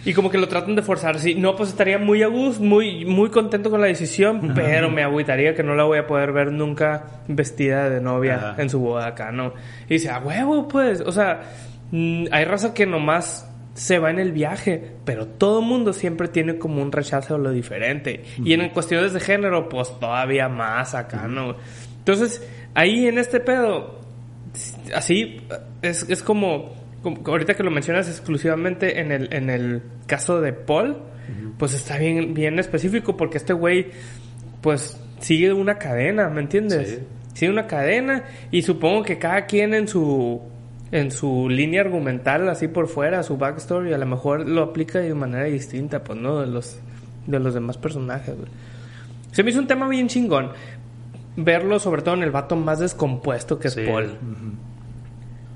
Y 0.07 0.15
como 0.15 0.31
que 0.31 0.39
lo 0.39 0.47
tratan 0.49 0.77
de 0.77 0.83
forzar. 0.83 1.19
Sí, 1.19 1.35
no, 1.35 1.57
pues 1.57 1.69
estaría 1.71 1.99
muy 1.99 2.23
a 2.23 2.29
gusto, 2.29 2.63
muy, 2.63 3.05
muy 3.05 3.29
contento 3.29 3.71
con 3.71 3.81
la 3.81 3.89
decisión, 3.89 4.53
pero 4.55 4.89
me 4.89 5.03
agüitaría 5.03 5.55
que 5.55 5.63
no 5.65 5.75
la 5.75 5.83
voy 5.83 5.99
a 5.99 6.07
poder 6.07 6.33
ver 6.33 6.53
nunca 6.53 7.23
vestida 7.27 7.91
de 7.91 8.01
novia 8.01 8.37
Ajá. 8.53 8.63
en 8.63 8.71
su 8.71 8.79
boda 8.79 9.09
acá, 9.09 9.33
¿no? 9.33 9.53
Y 9.89 9.95
dice, 9.95 10.09
a 10.11 10.21
huevo, 10.21 10.69
pues, 10.69 11.01
o 11.01 11.11
sea, 11.11 11.41
mm, 11.91 12.27
hay 12.31 12.45
raza 12.45 12.73
que 12.73 12.87
nomás 12.87 13.51
se 13.75 13.99
va 13.99 14.11
en 14.11 14.19
el 14.21 14.31
viaje, 14.33 14.93
pero 15.05 15.27
todo 15.27 15.61
mundo 15.61 15.93
siempre 15.93 16.29
tiene 16.29 16.57
como 16.57 16.81
un 16.81 16.93
rechazo 16.93 17.35
a 17.35 17.39
lo 17.39 17.51
diferente. 17.51 18.23
Y 18.43 18.53
en 18.55 18.69
cuestiones 18.71 19.13
de 19.13 19.19
género, 19.21 19.69
pues 19.69 19.99
todavía 19.99 20.49
más 20.49 20.95
acá, 20.95 21.27
¿no? 21.29 21.57
Entonces, 21.99 22.47
ahí 22.75 23.09
en 23.09 23.19
este 23.19 23.41
pedo, 23.41 23.99
así 24.95 25.41
es, 25.83 26.09
es 26.09 26.23
como- 26.23 26.86
ahorita 27.25 27.55
que 27.55 27.63
lo 27.63 27.71
mencionas 27.71 28.09
exclusivamente 28.09 29.01
en 29.01 29.13
el, 29.13 29.33
en 29.33 29.51
el 29.51 29.83
caso 30.07 30.41
de 30.41 30.53
Paul, 30.53 30.97
pues 31.59 31.75
está 31.75 31.99
bien, 31.99 32.35
bien 32.35 32.59
específico 32.59 33.17
porque 33.17 33.39
este 33.39 33.53
güey 33.53 33.89
pues 34.61 35.01
sigue 35.21 35.53
una 35.53 35.79
cadena, 35.79 36.29
¿me 36.29 36.41
entiendes? 36.41 36.89
Sí. 36.89 36.99
Sigue 37.35 37.53
una 37.53 37.67
cadena 37.67 38.25
y 38.51 38.63
supongo 38.63 39.03
que 39.03 39.19
cada 39.19 39.47
quien 39.47 39.75
en 39.75 39.89
su 39.89 40.41
en 40.93 41.11
su 41.11 41.49
línea 41.49 41.81
argumental 41.81 42.49
así 42.49 42.69
por 42.69 42.87
fuera, 42.89 43.23
su 43.25 43.37
backstory, 43.37 43.93
a 43.93 43.99
lo 43.99 44.07
mejor 44.07 44.49
lo 44.49 44.63
aplica 44.63 45.01
de 45.01 45.13
manera 45.15 45.45
distinta, 45.45 46.03
pues 46.05 46.19
no 46.19 46.41
de 46.41 46.47
los 46.47 46.79
de 47.27 47.39
los 47.41 47.55
demás 47.55 47.77
personajes. 47.77 48.37
güey. 48.37 48.49
Se 49.33 49.43
me 49.43 49.51
hizo 49.51 49.59
un 49.59 49.67
tema 49.67 49.89
bien 49.89 50.09
chingón 50.09 50.51
verlo 51.37 51.79
sobre 51.79 52.03
todo 52.03 52.15
en 52.15 52.23
el 52.23 52.31
vato 52.31 52.57
más 52.57 52.79
descompuesto 52.79 53.59
que 53.59 53.69
es 53.69 53.75
Sí. 53.75 53.83
Paul. 53.87 54.17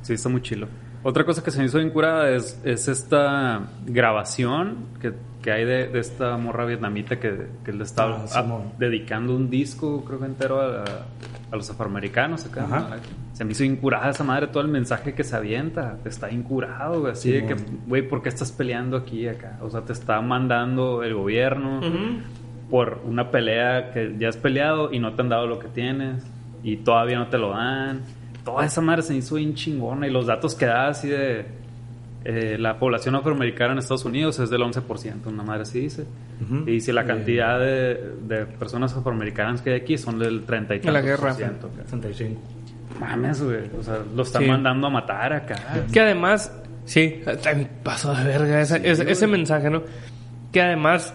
Sí, 0.03 0.15
está 0.15 0.29
muy 0.29 0.43
chilo. 0.43 0.69
Otra 1.03 1.25
cosa 1.25 1.43
que 1.43 1.51
se 1.51 1.59
me 1.59 1.65
hizo 1.65 1.79
bien 1.79 1.91
curada 1.91 2.29
es, 2.31 2.61
es 2.63 2.87
esta 2.89 3.61
grabación 3.87 4.77
que, 5.01 5.15
que 5.43 5.51
hay 5.51 5.65
de, 5.65 5.89
de 5.89 5.99
esta 5.99 6.37
morra 6.37 6.67
vietnamita 6.67 7.19
que, 7.19 7.47
que 7.65 7.73
le 7.73 7.85
está 7.85 8.05
Ah, 8.05 8.25
a- 8.35 8.63
dedicando 8.79 9.35
un 9.35 9.49
disco, 9.49 10.05
creo 10.05 10.19
que 10.21 10.27
entero, 10.27 10.61
a, 10.61 10.85
a 11.51 11.57
los 11.57 11.71
afroamericanos 11.71 12.45
acá. 12.47 12.67
¿no? 12.67 12.87
Se 13.33 13.45
me 13.47 13.53
hizo 13.53 13.63
bien 13.63 13.77
curada 13.77 14.11
esa 14.11 14.25
madre, 14.25 14.49
todo 14.49 14.63
el 14.63 14.69
mensaje 14.69 15.15
que 15.15 15.25
se 15.25 15.35
avienta. 15.35 15.97
Está 16.05 16.27
bien 16.27 16.43
curado, 16.43 17.01
güey. 17.01 17.13
Así 17.13 17.33
de 17.33 17.47
que, 17.47 17.57
güey, 17.87 18.07
¿por 18.07 18.23
qué 18.23 18.29
estás 18.29 18.53
peleando 18.53 18.99
aquí 18.99 19.27
acá? 19.27 19.59
O 19.63 19.71
sea, 19.71 19.81
te 19.81 19.95
está 19.95 20.21
mandando 20.21 21.03
el 21.03 21.15
gobierno 21.15 21.79
Ujú. 21.79 22.21
por 22.71 23.01
una 23.07 23.31
pelea 23.31 23.91
que 23.93 24.17
ya 24.19 24.29
has 24.29 24.37
peleado 24.37 24.93
y 24.93 24.99
no 24.99 25.15
te 25.15 25.23
han 25.23 25.31
dado 25.31 25.47
lo 25.47 25.59
que 25.59 25.69
tienes 25.69 26.23
y 26.63 26.77
todavía 26.77 27.19
no 27.19 27.29
te 27.29 27.39
lo 27.39 27.53
dan. 27.53 28.03
Toda 28.53 28.67
esa 28.67 28.81
madre 28.81 29.03
se 29.03 29.15
hizo 29.17 29.37
bien 29.37 29.55
chingona 29.55 30.07
y 30.07 30.11
los 30.11 30.27
datos 30.27 30.55
que 30.55 30.67
da 30.67 30.89
así 30.89 31.09
de 31.09 31.45
eh, 32.25 32.57
la 32.59 32.79
población 32.79 33.15
afroamericana 33.15 33.73
en 33.73 33.79
Estados 33.79 34.05
Unidos 34.05 34.39
es 34.41 34.51
del 34.51 34.61
11%, 34.63 35.27
una 35.27 35.43
madre 35.43 35.63
así 35.63 35.81
dice. 35.81 36.05
Ujú. 36.43 36.69
Y 36.69 36.81
si 36.81 36.93
la 36.93 37.05
cantidad 37.07 37.59
de, 37.59 38.15
de 38.27 38.47
personas 38.47 38.95
afroamericanas 38.95 39.63
que 39.63 39.71
hay 39.71 39.81
aquí 39.81 39.97
son 39.99 40.19
del 40.19 40.43
30 40.45 40.77
y 40.77 40.81
la 40.83 41.01
guerra. 41.01 41.29
por 41.29 41.33
ciento, 41.37 41.67
acá. 41.69 41.83
65. 41.85 42.41
mames, 43.01 43.43
güey. 43.43 43.61
O 43.79 43.83
sea, 43.83 43.99
lo 44.15 44.23
están 44.23 44.43
Sí. 44.43 44.49
mandando 44.49 44.87
a 44.87 44.91
matar 44.91 45.33
acá. 45.33 45.57
Que 45.93 46.01
además, 46.01 46.53
sí, 46.85 47.23
pasó 47.83 48.15
de 48.15 48.25
verga 48.25 48.61
esa- 48.61 48.77
ese, 48.77 49.11
ese 49.11 49.27
mensaje, 49.27 49.71
¿no? 49.71 49.83
Que 50.53 50.61
además, 50.61 51.15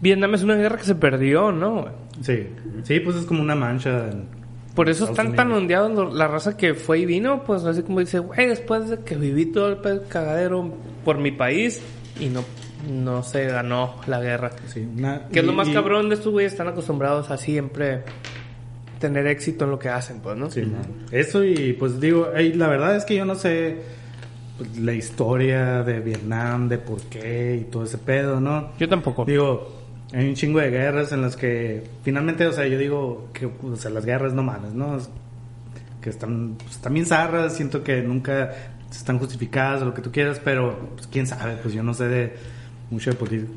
Vietnam 0.00 0.34
es 0.34 0.44
una 0.44 0.54
guerra 0.54 0.76
que 0.78 0.84
se 0.84 0.94
perdió, 0.94 1.50
¿no? 1.50 1.86
Sí, 2.20 2.46
sí, 2.84 3.00
pues 3.00 3.16
es 3.16 3.24
como 3.24 3.40
una 3.42 3.56
mancha. 3.56 4.08
en- 4.10 4.43
Por 4.74 4.88
eso 4.88 5.04
están 5.04 5.34
tan 5.36 5.52
ondeados 5.52 6.14
la 6.14 6.26
raza 6.26 6.56
que 6.56 6.74
fue 6.74 6.98
y 7.00 7.06
vino, 7.06 7.44
pues 7.44 7.64
así 7.64 7.82
como 7.82 8.00
dice, 8.00 8.18
güey, 8.18 8.48
después 8.48 8.90
de 8.90 8.98
que 9.00 9.14
viví 9.14 9.46
todo 9.46 9.68
el 9.68 10.02
cagadero 10.08 10.72
por 11.04 11.18
mi 11.18 11.30
país 11.30 11.80
y 12.18 12.26
no, 12.26 12.44
no 12.90 13.22
se 13.22 13.46
ganó 13.46 13.96
la 14.08 14.20
guerra. 14.20 14.50
Sí, 14.66 14.80
una- 14.96 15.28
Que 15.28 15.40
es 15.40 15.44
lo 15.46 15.52
más 15.52 15.68
y- 15.68 15.72
cabrón 15.74 16.08
de 16.08 16.16
estos 16.16 16.32
güeyes, 16.32 16.52
están 16.52 16.66
acostumbrados 16.68 17.30
a 17.30 17.36
siempre 17.36 18.02
tener 18.98 19.26
éxito 19.26 19.64
en 19.64 19.70
lo 19.70 19.78
que 19.78 19.88
hacen, 19.90 20.20
pues, 20.20 20.36
¿no? 20.36 20.50
Sí. 20.50 20.64
Eso 21.12 21.44
y 21.44 21.74
pues 21.74 22.00
digo, 22.00 22.30
ey, 22.34 22.52
la 22.54 22.68
verdad 22.68 22.96
es 22.96 23.04
que 23.04 23.14
yo 23.16 23.24
no 23.24 23.34
sé 23.36 23.76
pues, 24.56 24.76
la 24.78 24.92
historia 24.92 25.82
de 25.82 26.00
Vietnam, 26.00 26.68
de 26.68 26.78
por 26.78 27.00
qué 27.02 27.58
y 27.60 27.64
todo 27.70 27.84
ese 27.84 27.98
pedo, 27.98 28.40
¿no? 28.40 28.70
Yo 28.78 28.88
tampoco. 28.88 29.24
Digo, 29.24 29.83
hay 30.14 30.28
un 30.28 30.34
chingo 30.34 30.60
de 30.60 30.70
guerras 30.70 31.12
en 31.12 31.22
las 31.22 31.36
que 31.36 31.82
finalmente, 32.02 32.46
o 32.46 32.52
sea, 32.52 32.66
yo 32.66 32.78
digo 32.78 33.28
que, 33.32 33.46
o 33.46 33.76
sea, 33.76 33.90
las 33.90 34.04
guerras 34.06 34.32
no 34.32 34.42
mames, 34.42 34.72
¿no? 34.72 34.98
Que 36.00 36.10
están, 36.10 36.56
pues, 36.56 36.92
bien 36.92 37.06
zarras, 37.06 37.56
siento 37.56 37.82
que 37.82 38.00
nunca 38.02 38.52
están 38.90 39.18
justificadas 39.18 39.82
o 39.82 39.86
lo 39.86 39.94
que 39.94 40.02
tú 40.02 40.12
quieras, 40.12 40.40
pero 40.42 40.90
pues, 40.94 41.08
quién 41.08 41.26
sabe, 41.26 41.56
pues 41.56 41.74
yo 41.74 41.82
no 41.82 41.94
sé 41.94 42.08
de 42.08 42.32
mucho 42.90 43.10
de 43.10 43.16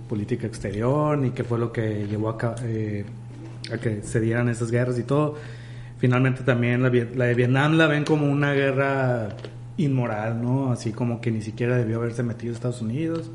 política 0.09 0.47
exterior 0.47 1.17
ni 1.17 1.29
qué 1.31 1.43
fue 1.43 1.59
lo 1.59 1.71
que 1.71 2.07
llevó 2.07 2.29
a, 2.29 2.55
eh, 2.63 3.05
a 3.71 3.77
que 3.77 4.01
se 4.01 4.19
dieran 4.19 4.49
esas 4.49 4.71
guerras 4.71 4.97
y 4.97 5.03
todo. 5.03 5.35
Finalmente 5.99 6.43
también 6.43 6.81
la 6.81 6.89
de 7.25 7.33
Vietnam 7.35 7.73
la 7.77 7.87
ven 7.87 8.03
como 8.03 8.25
una 8.25 8.53
guerra 8.53 9.29
inmoral, 9.77 10.41
¿no? 10.41 10.71
Así 10.71 10.91
como 10.91 11.21
que 11.21 11.31
ni 11.31 11.41
siquiera 11.41 11.75
debió 11.75 11.97
haberse 11.97 12.23
metido 12.23 12.53
Estados 12.53 12.81
Unidos. 12.81 13.29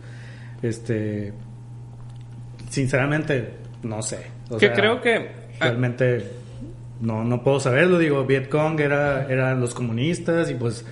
Este, 0.62 1.32
sinceramente, 2.72 3.50
no 3.82 4.02
sé. 4.02 4.18
O 4.50 4.56
que 4.56 4.66
sea, 4.66 4.74
creo 4.74 5.00
que... 5.00 5.16
ah, 5.60 5.64
realmente 5.66 6.24
no, 7.00 7.22
no 7.24 7.42
puedo 7.42 7.60
saberlo. 7.60 7.98
Digo, 7.98 8.24
Vietcong 8.26 8.80
era, 8.80 9.26
eran 9.28 9.60
los 9.60 9.74
comunistas 9.74 10.50
y 10.50 10.54
pues 10.54 10.84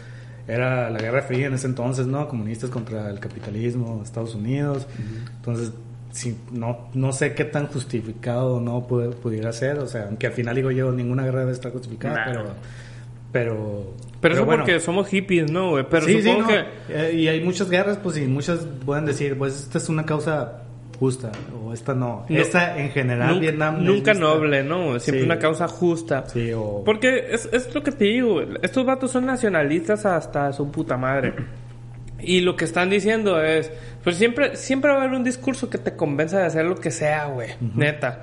era 0.46 0.90
la 0.90 0.98
Guerra 0.98 1.22
Fría 1.22 1.46
en 1.46 1.54
ese 1.54 1.66
entonces, 1.66 2.06
¿no? 2.06 2.28
Comunistas 2.28 2.70
contra 2.70 3.08
el 3.10 3.18
capitalismo, 3.20 4.00
Estados 4.04 4.34
Unidos. 4.34 4.86
Entonces, 5.36 5.72
sí, 6.12 6.36
no, 6.52 6.88
no 6.94 7.12
sé 7.12 7.34
qué 7.34 7.44
tan 7.44 7.66
justificado 7.68 8.60
no 8.60 8.86
pu- 8.86 9.14
pudiera 9.14 9.52
ser. 9.52 9.78
O 9.78 9.86
sea, 9.86 10.04
aunque 10.08 10.26
al 10.26 10.32
final 10.32 10.56
digo 10.56 10.70
yo, 10.70 10.90
ninguna 10.92 11.24
guerra 11.24 11.40
debe 11.40 11.52
estar 11.52 11.72
justificada, 11.72 12.16
Nah. 12.16 12.32
pero... 12.32 12.44
Pero, 13.32 13.94
pero 14.20 14.34
eso 14.34 14.44
bueno. 14.44 14.64
porque 14.64 14.80
somos 14.80 15.06
hippies, 15.06 15.52
¿no, 15.52 15.70
güey? 15.70 15.86
Pero 15.88 16.04
Sí, 16.04 16.14
sí, 16.14 16.22
supongo 16.22 16.42
no. 16.42 16.48
que... 16.48 16.64
Eh, 16.88 17.12
y 17.14 17.28
hay 17.28 17.40
muchas 17.44 17.70
guerras, 17.70 17.96
pues, 18.02 18.16
y 18.18 18.26
muchas 18.26 18.66
pueden 18.84 19.04
decir, 19.06 19.38
pues, 19.38 19.54
esta 19.60 19.78
es 19.78 19.88
una 19.88 20.04
causa 20.04 20.64
justa, 21.00 21.32
o 21.64 21.72
esta 21.72 21.94
no. 21.94 22.24
No. 22.28 22.38
esta, 22.38 22.78
en 22.78 22.90
general, 22.90 23.28
Nunca, 23.30 23.40
Vietnam... 23.40 23.82
nunca 23.84 24.14
noble, 24.14 24.62
¿no? 24.62 25.00
Siempre 25.00 25.20
Sí. 25.22 25.26
una 25.26 25.38
causa 25.38 25.66
justa. 25.66 26.24
Sí, 26.28 26.52
o... 26.54 26.82
Porque 26.84 27.26
es, 27.32 27.48
es 27.52 27.74
lo 27.74 27.82
que 27.82 27.90
te 27.90 28.04
digo, 28.04 28.40
estos 28.62 28.84
vatos 28.86 29.10
son 29.10 29.24
nacionalistas 29.26 30.04
hasta 30.06 30.52
su 30.52 30.70
puta 30.70 30.96
madre. 30.98 31.32
Y 32.20 32.42
lo 32.42 32.54
que 32.54 32.66
están 32.66 32.90
diciendo 32.90 33.42
es, 33.42 33.72
pues 34.04 34.16
siempre, 34.16 34.54
siempre 34.56 34.90
va 34.92 34.98
a 34.98 35.00
haber 35.04 35.16
un 35.16 35.24
discurso 35.24 35.70
que 35.70 35.78
te 35.78 35.96
convenza 35.96 36.38
de 36.38 36.44
hacer 36.44 36.66
lo 36.66 36.76
que 36.76 36.90
sea, 36.90 37.24
güey. 37.28 37.48
Neta. 37.74 38.20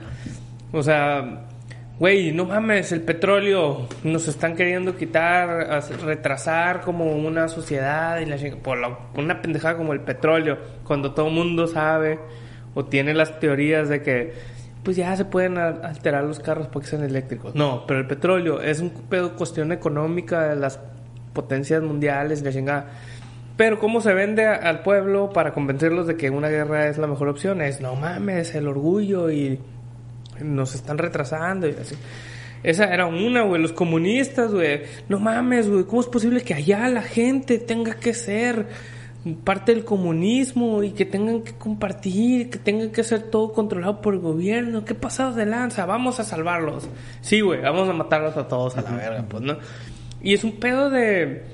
O 0.71 0.83
sea, 0.83 1.47
güey, 1.97 2.31
no 2.31 2.45
mames, 2.45 2.91
el 2.91 3.01
petróleo 3.01 3.87
nos 4.03 4.27
están 4.27 4.55
queriendo 4.55 4.95
quitar, 4.95 5.81
retrasar 6.05 6.81
como 6.81 7.05
una 7.15 7.47
sociedad 7.47 8.19
y 8.19 8.25
la 8.27 8.37
por 8.61 8.77
la- 8.77 8.99
una 9.15 9.41
pendejada 9.41 9.77
como 9.77 9.93
el 9.93 10.01
petróleo, 10.01 10.59
cuando 10.83 11.15
todo 11.15 11.29
el 11.29 11.33
mundo 11.33 11.65
sabe 11.65 12.19
o 12.77 12.85
tiene 12.85 13.13
las 13.15 13.39
teorías 13.39 13.89
de 13.89 14.03
que 14.03 14.33
pues 14.83 14.95
ya 14.95 15.15
se 15.17 15.25
pueden 15.25 15.57
alterar 15.57 16.23
los 16.23 16.39
carros 16.39 16.67
porque 16.67 16.87
sean 16.87 17.03
eléctricos. 17.03 17.55
No, 17.55 17.85
pero 17.87 17.99
el 17.99 18.07
petróleo 18.07 18.61
es 18.61 18.79
un 18.79 18.91
pedo 18.91 19.35
cuestión 19.35 19.71
económica 19.71 20.47
de 20.49 20.55
las 20.55 20.79
potencias 21.33 21.81
mundiales 21.81 22.41
la 22.43 22.51
chingada. 22.51 22.85
Pero 23.57 23.79
cómo 23.79 24.01
se 24.01 24.13
vende 24.13 24.45
a- 24.45 24.53
al 24.55 24.83
pueblo 24.83 25.31
para 25.33 25.51
convencerlos 25.51 26.05
de 26.05 26.15
que 26.15 26.29
una 26.29 26.47
guerra 26.49 26.87
es 26.87 26.97
la 26.99 27.07
mejor 27.07 27.27
opción 27.27 27.61
es 27.61 27.81
no 27.81 27.95
mames, 27.95 28.53
el 28.53 28.67
orgullo 28.67 29.31
y 29.31 29.59
nos 30.39 30.75
están 30.75 30.99
retrasando 30.99 31.67
y 31.67 31.71
así. 31.71 31.95
Esa 32.63 32.85
era 32.93 33.05
una, 33.07 33.41
güey. 33.43 33.61
Los 33.61 33.73
comunistas, 33.73 34.53
güey. 34.53 34.83
No 35.09 35.19
mames, 35.19 35.69
güey. 35.69 35.83
¿Cómo 35.85 36.01
es 36.01 36.07
posible 36.07 36.41
que 36.41 36.53
allá 36.53 36.87
la 36.89 37.01
gente 37.01 37.57
tenga 37.59 37.95
que 37.95 38.13
ser 38.13 38.67
parte 39.35 39.73
del 39.73 39.83
comunismo 39.83 40.83
y 40.83 40.91
que 40.91 41.05
tengan 41.05 41.41
que 41.41 41.53
compartir, 41.53 42.49
que 42.49 42.59
tengan 42.59 42.91
que 42.91 43.03
ser 43.03 43.23
todo 43.23 43.53
controlado 43.53 44.01
por 44.01 44.13
el 44.13 44.19
gobierno? 44.19 44.85
¿Qué 44.85 44.95
pasados 44.95 45.35
de 45.35 45.45
lanza? 45.45 45.85
Vamos 45.85 46.19
a 46.19 46.23
salvarlos. 46.23 46.87
Sí, 47.21 47.41
güey. 47.41 47.61
Vamos 47.61 47.89
a 47.89 47.93
matarlos 47.93 48.37
a 48.37 48.47
todos 48.47 48.77
a 48.77 48.81
la 48.81 48.91
verga, 48.91 49.25
pues, 49.27 49.43
¿no? 49.43 49.57
Y 50.21 50.33
es 50.33 50.43
un 50.43 50.53
pedo 50.53 50.89
de... 50.89 51.45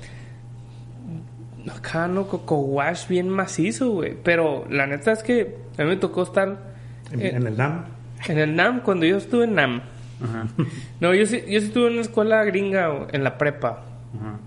Acá, 1.74 2.08
¿no? 2.08 2.26
Coco 2.26 2.56
wash 2.56 3.08
bien 3.08 3.28
macizo, 3.28 3.90
güey. 3.90 4.16
Pero 4.22 4.66
la 4.68 4.86
neta 4.86 5.12
es 5.12 5.22
que 5.22 5.56
a 5.78 5.82
mí 5.82 5.88
me 5.88 5.96
tocó 5.96 6.22
estar... 6.22 6.58
en, 7.10 7.20
eh, 7.20 7.32
en 7.34 7.46
el 7.46 7.56
DAM. 7.56 7.84
en 8.28 8.38
el 8.38 8.54
NAM, 8.54 8.80
cuando 8.82 9.06
yo 9.06 9.16
estuve 9.16 9.44
en 9.44 9.54
NAM. 9.54 9.82
Ajá. 10.22 10.46
No, 11.00 11.14
yo 11.14 11.26
sí, 11.26 11.42
yo 11.48 11.60
sí 11.60 11.66
estuve 11.66 11.86
en 11.88 11.94
una 11.94 12.02
escuela 12.02 12.44
gringa, 12.44 13.06
en 13.12 13.24
la 13.24 13.36
prepa. 13.38 13.84
Ajá. 14.14 14.38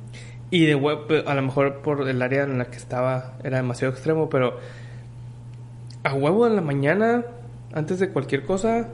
Y 0.50 0.66
de 0.66 0.76
web, 0.76 1.24
a 1.26 1.34
lo 1.36 1.42
mejor 1.42 1.82
por 1.82 2.08
el 2.08 2.22
área 2.22 2.44
en 2.44 2.58
la 2.58 2.66
que 2.66 2.78
estaba 2.78 3.34
era 3.44 3.58
demasiado 3.58 3.94
extremo, 3.94 4.30
pero 4.30 4.60
a 6.04 6.14
huevo 6.14 6.48
en 6.48 6.56
la 6.56 6.62
mañana, 6.62 7.26
antes 7.74 8.00
de 8.00 8.10
cualquier 8.10 8.46
cosa, 8.46 8.88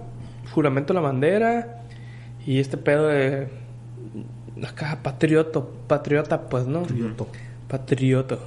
juramento 0.54 0.94
a 0.94 0.96
la 0.96 1.02
bandera 1.02 1.84
y 2.46 2.60
este 2.60 2.78
pedo 2.78 3.08
de 3.08 3.48
acá 4.64 5.00
patriota, 5.04 5.62
patriota 5.88 6.42
pues, 6.50 6.66
¿no? 6.66 6.82
Patrioto. 6.82 7.28
Patrioto. 7.68 8.40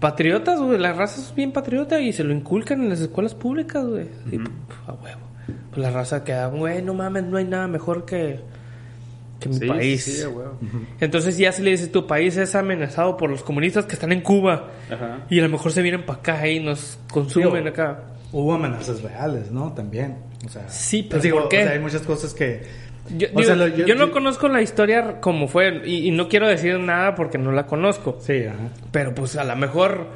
Patriotas, 0.00 0.60
güey, 0.60 0.78
la 0.78 0.92
raza 0.92 1.20
es 1.20 1.34
bien 1.34 1.52
patriota 1.52 2.00
y 2.00 2.12
se 2.12 2.24
lo 2.24 2.34
inculcan 2.34 2.82
en 2.82 2.90
las 2.90 3.00
escuelas 3.00 3.34
públicas, 3.34 3.86
güey. 3.86 4.04
Pf, 4.04 4.88
a 4.88 4.92
huevo. 4.92 5.20
Pues 5.70 5.78
la 5.78 5.90
raza 5.90 6.24
queda, 6.24 6.48
güey, 6.48 6.82
no 6.82 6.94
mames, 6.94 7.24
no 7.24 7.38
hay 7.38 7.44
nada 7.44 7.66
mejor 7.68 8.04
que, 8.04 8.40
que 9.44 9.48
mi 9.50 9.56
Sí, 9.56 9.66
país. 9.66 10.04
sí. 10.04 10.22
Entonces 11.00 11.36
ya 11.38 11.52
si 11.52 11.62
le 11.62 11.70
dices 11.72 11.92
tu 11.92 12.06
país 12.06 12.36
es 12.36 12.54
amenazado 12.54 13.16
por 13.16 13.30
los 13.30 13.42
comunistas 13.42 13.86
que 13.86 13.94
están 13.94 14.12
en 14.12 14.20
Cuba 14.22 14.70
Ajá. 14.90 15.26
y 15.30 15.38
a 15.38 15.42
lo 15.42 15.48
mejor 15.48 15.72
se 15.72 15.82
vienen 15.82 16.04
para 16.04 16.18
acá 16.18 16.48
y 16.48 16.60
nos 16.60 16.98
consumen 17.12 17.64
Digo, 17.64 17.68
acá. 17.68 18.00
Hubo 18.32 18.54
amenazas 18.54 19.02
reales, 19.02 19.50
¿no? 19.50 19.72
También. 19.74 20.16
O 20.44 20.48
sea, 20.48 20.68
Sí, 20.68 21.06
pero 21.08 21.22
¿por 21.40 21.48
qué? 21.48 21.60
o 21.60 21.62
sea, 21.64 21.72
hay 21.72 21.78
muchas 21.78 22.02
cosas 22.02 22.34
que... 22.34 22.62
Yo, 23.16 23.28
O 23.34 23.40
digo, 23.40 23.42
sea, 23.44 23.54
lo- 23.54 23.68
yo, 23.68 23.86
yo- 23.86 23.94
no 23.96 24.06
yo- 24.06 24.12
conozco 24.12 24.48
la 24.48 24.62
historia 24.62 25.20
como 25.20 25.46
fue 25.46 25.82
y, 25.84 26.08
y 26.08 26.10
no 26.10 26.28
quiero 26.28 26.48
decir 26.48 26.78
nada 26.80 27.14
porque 27.14 27.36
no 27.36 27.52
la 27.52 27.66
conozco. 27.66 28.16
Sí, 28.20 28.44
ajá. 28.46 28.56
Pero 28.92 29.14
pues 29.14 29.36
a 29.36 29.44
lo 29.44 29.54
mejor 29.56 30.08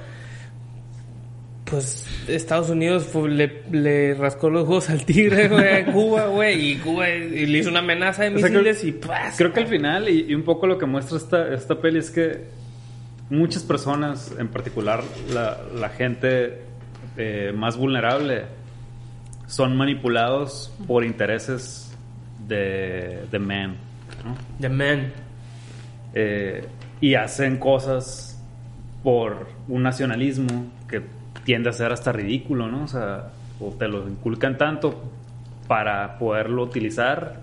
pues 1.70 2.06
Estados 2.28 2.70
Unidos 2.70 3.04
fue- 3.04 3.28
le, 3.30 3.62
le 3.70 4.14
rascó 4.14 4.50
los 4.50 4.64
ojos 4.64 4.90
al 4.90 5.04
tigre, 5.04 5.48
güey, 5.48 5.68
a 5.82 5.92
Cuba, 5.92 6.26
güey, 6.26 6.72
y 6.72 6.76
Cuba 6.76 7.08
y 7.10 7.46
le 7.46 7.58
hizo 7.58 7.70
una 7.70 7.80
amenaza 7.80 8.24
de 8.24 8.34
O 8.34 8.38
sea, 8.38 8.48
creo- 8.48 8.60
misiles 8.62 8.84
y 8.84 8.92
¡paz! 8.92 9.34
Creo 9.36 9.52
que 9.52 9.60
al 9.60 9.66
final, 9.66 10.08
y, 10.08 10.26
y 10.28 10.34
un 10.34 10.42
poco 10.42 10.66
lo 10.66 10.78
que 10.78 10.86
muestra 10.86 11.16
esta, 11.18 11.54
esta 11.54 11.80
peli 11.80 11.98
es 11.98 12.10
que 12.10 12.44
muchas 13.30 13.62
personas, 13.62 14.32
en 14.38 14.48
particular 14.48 15.02
la, 15.32 15.58
la 15.74 15.88
gente 15.90 16.62
eh, 17.16 17.52
más 17.54 17.76
vulnerable, 17.76 18.42
son 19.46 19.76
manipulados 19.76 20.72
por 20.86 21.04
intereses 21.04 21.90
de, 22.46 23.22
de 23.30 23.38
man. 23.38 23.76
¿no? 24.24 24.36
The 24.60 24.68
man. 24.68 25.12
Eh, 26.14 26.64
y 27.00 27.14
hacen 27.14 27.58
cosas 27.58 28.42
por 29.02 29.46
un 29.68 29.82
nacionalismo 29.84 30.66
que 30.88 31.02
tiende 31.48 31.70
a 31.70 31.72
ser 31.72 31.92
hasta 31.92 32.12
ridículo, 32.12 32.68
¿no? 32.68 32.84
O 32.84 32.88
sea, 32.88 33.30
o 33.58 33.70
te 33.70 33.88
lo 33.88 34.06
inculcan 34.06 34.58
tanto 34.58 35.02
para 35.66 36.18
poderlo 36.18 36.62
utilizar 36.62 37.40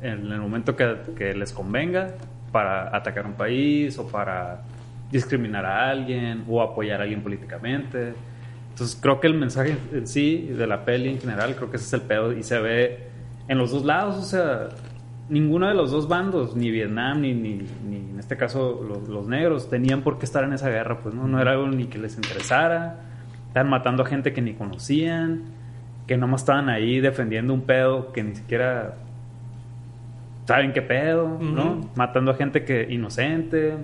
en 0.00 0.30
el 0.30 0.40
momento 0.40 0.76
que, 0.76 0.98
que 1.18 1.34
les 1.34 1.52
convenga 1.52 2.14
para 2.52 2.96
atacar 2.96 3.26
un 3.26 3.32
país 3.32 3.98
o 3.98 4.06
para 4.06 4.62
discriminar 5.10 5.66
a 5.66 5.90
alguien 5.90 6.44
o 6.48 6.62
apoyar 6.62 7.00
a 7.00 7.02
alguien 7.02 7.24
políticamente. 7.24 8.14
Entonces 8.68 8.96
creo 9.02 9.18
que 9.18 9.26
el 9.26 9.34
mensaje 9.34 9.76
en 9.94 10.06
sí 10.06 10.52
de 10.56 10.68
la 10.68 10.84
peli 10.84 11.08
en 11.08 11.18
general, 11.18 11.56
creo 11.56 11.72
que 11.72 11.76
ese 11.76 11.86
es 11.86 11.92
el 11.94 12.02
pedo 12.02 12.32
y 12.32 12.44
se 12.44 12.60
ve 12.60 13.08
en 13.48 13.58
los 13.58 13.72
dos 13.72 13.84
lados, 13.84 14.14
o 14.14 14.22
sea, 14.22 14.68
ninguno 15.28 15.66
de 15.66 15.74
los 15.74 15.90
dos 15.90 16.06
bandos, 16.06 16.54
ni 16.54 16.70
Vietnam 16.70 17.22
ni, 17.22 17.34
ni, 17.34 17.66
ni 17.84 17.96
en 17.96 18.16
este 18.20 18.36
caso 18.36 18.80
los, 18.88 19.08
los 19.08 19.26
negros, 19.26 19.68
tenían 19.68 20.02
por 20.02 20.20
qué 20.20 20.24
estar 20.24 20.44
en 20.44 20.52
esa 20.52 20.70
guerra, 20.70 21.00
pues 21.00 21.16
no, 21.16 21.26
no 21.26 21.40
era 21.42 21.50
algo 21.50 21.66
ni 21.66 21.86
que 21.86 21.98
les 21.98 22.14
interesara, 22.14 23.09
estaban 23.50 23.68
matando 23.68 24.04
a 24.04 24.06
gente 24.06 24.32
que 24.32 24.40
ni 24.40 24.54
conocían, 24.54 25.42
que 26.06 26.16
nomás 26.16 26.42
estaban 26.42 26.68
ahí 26.68 27.00
defendiendo 27.00 27.52
un 27.52 27.62
pedo 27.62 28.12
que 28.12 28.22
ni 28.22 28.36
siquiera 28.36 28.94
saben 30.44 30.72
qué 30.72 30.82
pedo, 30.82 31.36
¿no? 31.40 31.90
Matando 31.96 32.30
a 32.30 32.34
gente 32.34 32.64
que 32.64 32.86
inocente, 32.92 33.74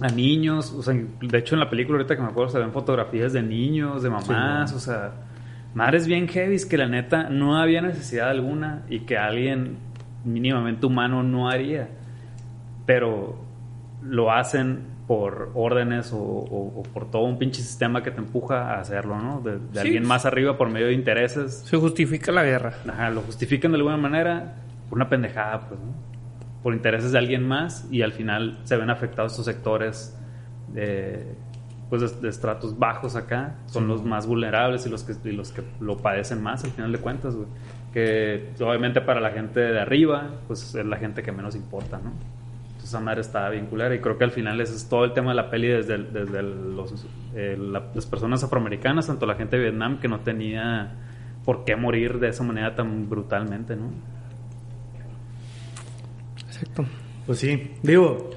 a 0.00 0.08
niños, 0.08 0.72
o 0.72 0.82
sea, 0.82 0.94
de 0.94 1.38
hecho 1.38 1.54
en 1.54 1.60
la 1.60 1.68
película 1.68 1.98
ahorita 1.98 2.16
que 2.16 2.22
me 2.22 2.28
acuerdo 2.28 2.50
se 2.50 2.58
ven 2.58 2.72
fotografías 2.72 3.34
de 3.34 3.42
niños, 3.42 4.02
de 4.02 4.08
mamás, 4.08 4.72
o 4.72 4.80
sea, 4.80 5.12
madres 5.74 6.06
bien 6.06 6.26
heavy 6.26 6.56
que 6.66 6.78
la 6.78 6.88
neta 6.88 7.28
no 7.28 7.58
había 7.58 7.82
necesidad 7.82 8.30
alguna 8.30 8.84
y 8.88 9.00
que 9.00 9.18
alguien 9.18 9.76
mínimamente 10.24 10.86
humano 10.86 11.22
no 11.22 11.50
haría, 11.50 11.88
pero 12.86 13.36
lo 14.02 14.32
hacen 14.32 14.93
por 15.06 15.50
órdenes 15.54 16.12
o, 16.14 16.82
por 16.94 17.10
todo 17.10 17.24
un 17.24 17.38
pinche 17.38 17.62
sistema 17.62 18.02
que 18.02 18.10
te 18.10 18.20
empuja 18.20 18.74
a 18.74 18.80
hacerlo, 18.80 19.18
¿no? 19.18 19.40
De, 19.40 19.80
alguien 19.80 20.06
más 20.06 20.24
arriba 20.24 20.56
por 20.56 20.70
medio 20.70 20.86
de 20.86 20.94
intereses. 20.94 21.62
Se 21.66 21.76
justifica 21.76 22.32
la 22.32 22.42
guerra. 22.42 22.74
Ajá, 22.88 23.10
lo 23.10 23.20
justifican 23.20 23.72
de 23.72 23.76
alguna 23.76 23.98
manera 23.98 24.54
por 24.88 24.98
una 24.98 25.08
pendejada, 25.08 25.68
pues, 25.68 25.78
¿no? 25.80 25.92
Por 26.62 26.72
intereses 26.72 27.12
de 27.12 27.18
alguien 27.18 27.46
más 27.46 27.86
y 27.90 28.00
al 28.00 28.12
final 28.12 28.60
se 28.64 28.76
ven 28.76 28.88
afectados 28.88 29.32
estos 29.32 29.44
sectores 29.44 30.18
de, 30.72 31.34
pues, 31.90 32.20
de, 32.22 32.28
estratos 32.30 32.78
bajos 32.78 33.14
acá. 33.14 33.56
Son 33.66 33.86
los 33.86 34.02
más 34.02 34.26
vulnerables 34.26 34.86
y 34.86 34.88
los, 34.88 35.04
que, 35.04 35.32
los 35.32 35.52
que 35.52 35.62
lo 35.80 35.98
padecen 35.98 36.42
más 36.42 36.64
al 36.64 36.70
final 36.70 36.92
de 36.92 36.98
cuentas, 36.98 37.36
güey. 37.36 37.48
Que 37.92 38.52
obviamente 38.58 39.02
para 39.02 39.20
la 39.20 39.30
gente 39.30 39.60
de 39.60 39.80
arriba, 39.80 40.30
pues 40.46 40.74
es 40.74 40.86
la 40.86 40.96
gente 40.96 41.22
que 41.22 41.30
menos 41.30 41.54
importa, 41.54 42.00
¿no? 42.02 42.12
Esa 42.94 43.00
madre 43.00 43.20
estaba 43.20 43.50
bien 43.50 43.66
culera. 43.66 43.94
Y 43.94 44.00
creo 44.00 44.16
que 44.16 44.24
al 44.24 44.30
final 44.30 44.60
ese 44.60 44.74
es 44.74 44.88
todo 44.88 45.04
el 45.04 45.12
tema 45.12 45.30
de 45.30 45.36
la 45.36 45.50
peli 45.50 45.68
desde, 45.68 45.98
desde 45.98 46.42
los, 46.42 47.06
eh, 47.34 47.58
las 47.58 48.06
personas 48.06 48.42
afroamericanas, 48.44 49.06
tanto 49.06 49.26
la 49.26 49.34
gente 49.34 49.56
de 49.56 49.64
Vietnam, 49.64 49.98
que 50.00 50.08
no 50.08 50.20
tenía 50.20 50.92
por 51.44 51.64
qué 51.64 51.76
morir 51.76 52.18
de 52.18 52.28
esa 52.28 52.42
manera 52.42 52.74
tan 52.74 53.08
brutalmente, 53.08 53.76
¿no? 53.76 53.90
Exacto. 56.46 56.84
Pues 57.26 57.38
sí, 57.38 57.72
digo, 57.82 58.30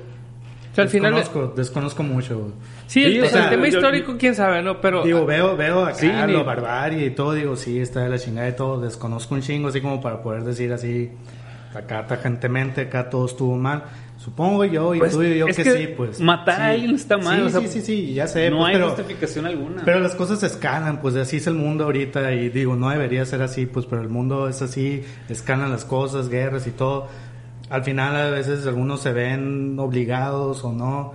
al 0.81 0.89
final 0.89 1.23
desconozco 1.55 2.03
mucho. 2.03 2.53
Sí, 2.85 3.03
el, 3.03 3.29
tema 3.29 3.67
histórico, 3.67 4.15
quién 4.17 4.35
sabe, 4.35 4.61
¿no? 4.61 4.79
Pero... 4.79 5.03
Digo, 5.03 5.25
veo, 5.25 5.57
veo 5.57 5.85
acá 5.85 6.27
lo 6.27 6.43
barbarie 6.43 7.05
y 7.07 7.09
todo, 7.11 7.33
digo, 7.33 7.55
sí, 7.55 7.79
está 7.79 8.01
de 8.03 8.09
la 8.09 8.19
chingada 8.19 8.49
y 8.49 8.55
todo, 8.55 8.79
desconozco 8.79 9.35
un 9.35 9.41
chingo, 9.41 9.69
así 9.69 9.81
como 9.81 9.99
para 9.99 10.21
poder 10.21 10.43
decir 10.43 10.71
así, 10.71 11.11
acá 11.73 12.05
tajantemente, 12.07 12.81
acá 12.81 13.09
todo 13.09 13.25
estuvo 13.25 13.55
mal. 13.57 13.83
Supongo 14.27 14.65
yo 14.65 14.93
y 14.93 14.99
pues, 14.99 15.13
tú 15.13 15.23
y 15.23 15.37
yo 15.37 15.45
que, 15.45 15.53
sí, 15.53 15.87
pues. 15.95 16.19
Matar 16.19 16.59
a 16.61 16.65
alguien 16.71 16.95
está 16.95 17.17
mal. 17.17 17.49
Sí, 17.49 17.67
sí, 17.69 17.81
sí, 17.81 18.13
ya 18.13 18.27
sé. 18.27 18.49
No 18.49 18.57
pues, 18.57 18.75
hay 18.75 18.81
justificación 18.81 19.45
alguna. 19.45 19.83
Pero 19.85 20.01
las 20.01 20.15
cosas 20.15 20.43
escalan, 20.43 20.99
pues 20.99 21.15
así 21.15 21.37
es 21.37 21.47
el 21.47 21.53
mundo 21.53 21.85
ahorita 21.85 22.33
y 22.33 22.49
digo, 22.49 22.75
no 22.75 22.89
debería 22.89 23.23
ser 23.23 23.41
así, 23.41 23.67
pues, 23.67 23.85
pero 23.85 24.01
el 24.01 24.09
mundo 24.09 24.49
es 24.49 24.61
así, 24.61 25.01
escalan 25.29 25.71
las 25.71 25.85
cosas, 25.85 26.27
guerras 26.27 26.67
y 26.67 26.71
todo. 26.71 27.07
Al 27.69 27.85
final 27.85 28.17
a 28.17 28.29
veces 28.29 28.67
algunos 28.67 28.99
se 28.99 29.13
ven 29.13 29.79
obligados 29.79 30.61
o 30.65 30.73
no. 30.73 31.13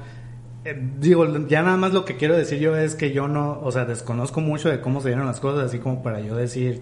Eh, 0.65 0.75
digo, 0.99 1.27
ya 1.49 1.61
nada 1.61 1.77
más 1.77 1.93
lo 1.93 2.07
que 2.07 2.17
quiero 2.17 2.35
decir 2.35 2.61
yo 2.61 2.75
es 2.75 2.95
que 2.95 3.13
yo 3.13 3.29
no, 3.29 3.61
o 3.63 3.71
sea, 3.73 3.85
desconozco 3.85 4.41
mucho 4.41 4.71
de 4.71 4.81
cómo 4.81 5.03
se 5.03 5.09
dieron 5.09 5.27
las 5.27 5.39
cosas, 5.39 5.67
así 5.67 5.81
como 5.81 6.03
para 6.03 6.21
yo 6.21 6.35
decir, 6.35 6.81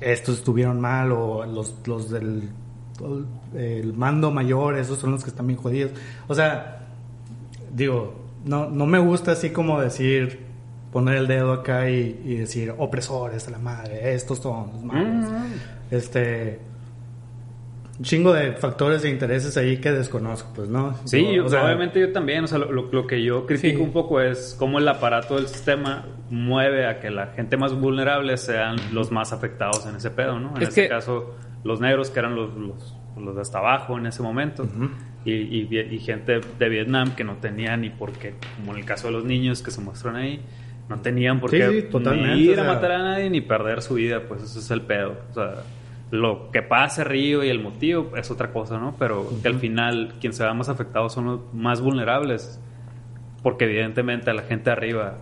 estos 0.00 0.38
estuvieron 0.38 0.80
mal 0.80 1.10
o 1.10 1.44
los, 1.44 1.74
los 1.88 2.08
del 2.08 2.50
el 3.54 3.92
mando 3.92 4.30
mayor, 4.30 4.76
esos 4.78 4.98
son 4.98 5.12
los 5.12 5.24
que 5.24 5.30
están 5.30 5.46
bien 5.46 5.58
jodidos. 5.58 5.92
O 6.28 6.34
sea, 6.34 6.86
digo, 7.72 8.14
no, 8.44 8.68
no 8.70 8.86
me 8.86 8.98
gusta 8.98 9.32
así 9.32 9.50
como 9.50 9.80
decir, 9.80 10.40
poner 10.92 11.16
el 11.16 11.26
dedo 11.26 11.52
acá 11.52 11.90
y, 11.90 12.36
decir, 12.36 12.72
opresores 12.78 13.46
de 13.46 13.52
la 13.52 13.58
madre, 13.58 14.14
estos 14.14 14.38
son 14.38 14.70
los 14.72 14.84
malos. 14.84 15.26
Este, 15.90 16.60
un 17.98 18.04
chingo 18.04 18.32
de 18.32 18.52
factores 18.52 19.02
de 19.02 19.10
intereses 19.10 19.56
ahí 19.56 19.78
que 19.78 19.90
desconozco, 19.92 20.52
pues, 20.54 20.68
¿no? 20.68 20.96
Sí, 21.04 21.38
obviamente 21.38 22.00
yo 22.00 22.12
también, 22.12 22.44
o 22.44 22.46
sea, 22.46 22.58
lo, 22.58 23.06
que 23.06 23.22
yo 23.22 23.46
critico 23.46 23.82
un 23.82 23.92
poco 23.92 24.20
es 24.20 24.54
cómo 24.58 24.78
el 24.78 24.88
aparato 24.88 25.36
del 25.36 25.48
sistema 25.48 26.06
mueve 26.30 26.86
a 26.86 27.00
que 27.00 27.10
la 27.10 27.28
gente 27.28 27.56
más 27.56 27.72
vulnerable 27.72 28.36
sean 28.36 28.76
los 28.92 29.10
más 29.10 29.32
afectados 29.32 29.86
en 29.86 29.96
ese 29.96 30.10
pedo, 30.10 30.38
¿no? 30.38 30.56
En 30.56 30.62
este 30.62 30.88
caso 30.88 31.34
los 31.64 31.80
negros, 31.80 32.10
que 32.10 32.20
eran 32.20 32.36
los, 32.36 32.50
los, 32.54 33.34
de 33.34 33.40
hasta 33.40 33.58
abajo 33.58 33.98
en 33.98 34.06
ese 34.06 34.22
momento, 34.22 34.68
y, 35.24 35.32
y, 35.32 35.98
gente 35.98 36.40
de 36.58 36.68
Vietnam 36.68 37.14
que 37.14 37.24
no 37.24 37.36
tenía 37.36 37.76
ni 37.76 37.90
por 37.90 38.12
qué, 38.12 38.34
como 38.56 38.72
en 38.72 38.78
el 38.80 38.84
caso 38.84 39.08
de 39.08 39.14
los 39.14 39.24
niños 39.24 39.62
que 39.62 39.70
se 39.70 39.80
muestran 39.80 40.16
ahí, 40.16 40.40
no 40.88 41.00
tenían 41.00 41.40
por 41.40 41.50
qué 41.50 41.88
ni 42.16 42.40
ir 42.40 42.60
a 42.60 42.64
matar 42.64 42.92
a 42.92 42.98
nadie 42.98 43.30
ni 43.30 43.40
perder 43.40 43.80
su 43.80 43.94
vida, 43.94 44.22
pues 44.28 44.42
eso 44.42 44.58
es 44.58 44.70
el 44.70 44.82
pedo. 44.82 45.16
O 45.30 45.34
sea, 45.34 45.54
lo 46.10 46.50
que 46.50 46.62
pasa 46.62 47.04
Río 47.04 47.42
y 47.42 47.48
el 47.48 47.60
motivo 47.60 48.16
es 48.16 48.30
otra 48.30 48.52
cosa, 48.52 48.78
¿no? 48.78 48.94
Pero 48.98 49.26
que 49.40 49.48
al 49.48 49.58
final 49.58 50.14
quien 50.20 50.34
se 50.34 50.44
va 50.44 50.52
más 50.52 50.68
afectado 50.68 51.08
son 51.08 51.24
los 51.24 51.54
más 51.54 51.80
vulnerables, 51.80 52.60
porque 53.42 53.64
evidentemente 53.64 54.30
a 54.30 54.34
la 54.34 54.42
gente 54.42 54.70
arriba 54.70 55.18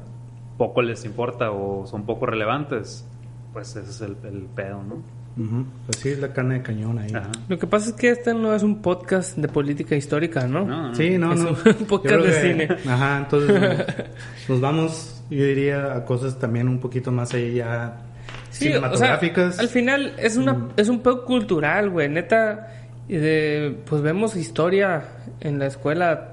poco 0.58 0.82
les 0.82 1.04
importa 1.04 1.52
o 1.52 1.86
son 1.86 2.04
poco 2.04 2.26
relevantes, 2.26 3.08
pues 3.52 3.76
ese 3.76 3.88
es 3.88 4.00
el, 4.00 4.16
el 4.24 4.46
pedo, 4.54 4.82
¿no? 4.82 5.21
Pues 5.34 5.98
sí, 5.98 6.10
es 6.10 6.18
la 6.18 6.32
carne 6.32 6.56
de 6.56 6.62
cañón 6.62 6.98
ahí. 6.98 7.10
Lo 7.48 7.58
que 7.58 7.66
pasa 7.66 7.90
es 7.90 7.96
que 7.96 8.10
este 8.10 8.34
no 8.34 8.54
es 8.54 8.62
un 8.62 8.82
podcast 8.82 9.36
de 9.36 9.48
política 9.48 9.96
histórica, 9.96 10.46
¿no? 10.46 10.94
Sí, 10.94 11.16
no, 11.18 11.32
es 11.32 11.40
un 11.40 11.86
podcast 11.86 12.24
de 12.24 12.32
cine. 12.32 12.68
Ajá, 12.86 13.18
entonces 13.18 13.86
nos, 14.48 14.60
vamos, 14.60 15.22
yo 15.30 15.44
diría, 15.44 15.94
a 15.94 16.04
cosas 16.04 16.38
también 16.38 16.68
un 16.68 16.78
poquito 16.78 17.10
más 17.10 17.32
allá 17.32 17.94
cinematográficas. 18.50 19.58
al 19.58 19.68
final 19.68 20.14
es 20.18 20.36
una 20.36 20.68
es 20.76 20.88
un 20.88 21.00
poco 21.00 21.24
cultural, 21.24 21.88
güey. 21.88 22.08
Neta, 22.08 22.68
pues 23.08 24.02
vemos 24.02 24.36
historia 24.36 25.04
en 25.40 25.58
la 25.58 25.66
escuela 25.66 26.31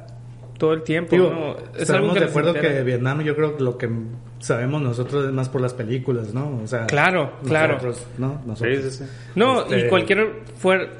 todo 0.60 0.74
el 0.74 0.84
tiempo. 0.84 1.56
estamos 1.76 2.14
de 2.14 2.26
acuerdo 2.26 2.54
que 2.54 2.84
Vietnam, 2.84 3.22
yo 3.22 3.36
creo 3.36 3.58
que 3.58 3.64
lo 3.64 3.78
que 3.78 3.90
sabemos 4.40 4.82
nosotros 4.82 5.26
es 5.26 5.32
más 5.32 5.50
por 5.50 5.62
las 5.62 5.74
películas, 5.74 6.34
¿no? 6.34 6.62
O 6.64 6.68
sea, 6.68 6.86
claro, 6.86 7.34
claro. 7.46 7.80
¿no? 8.20 8.42
Nosotros, 8.46 9.04
No, 9.36 9.66
y 9.70 9.74
este, 9.74 9.90
cualquier 9.90 10.44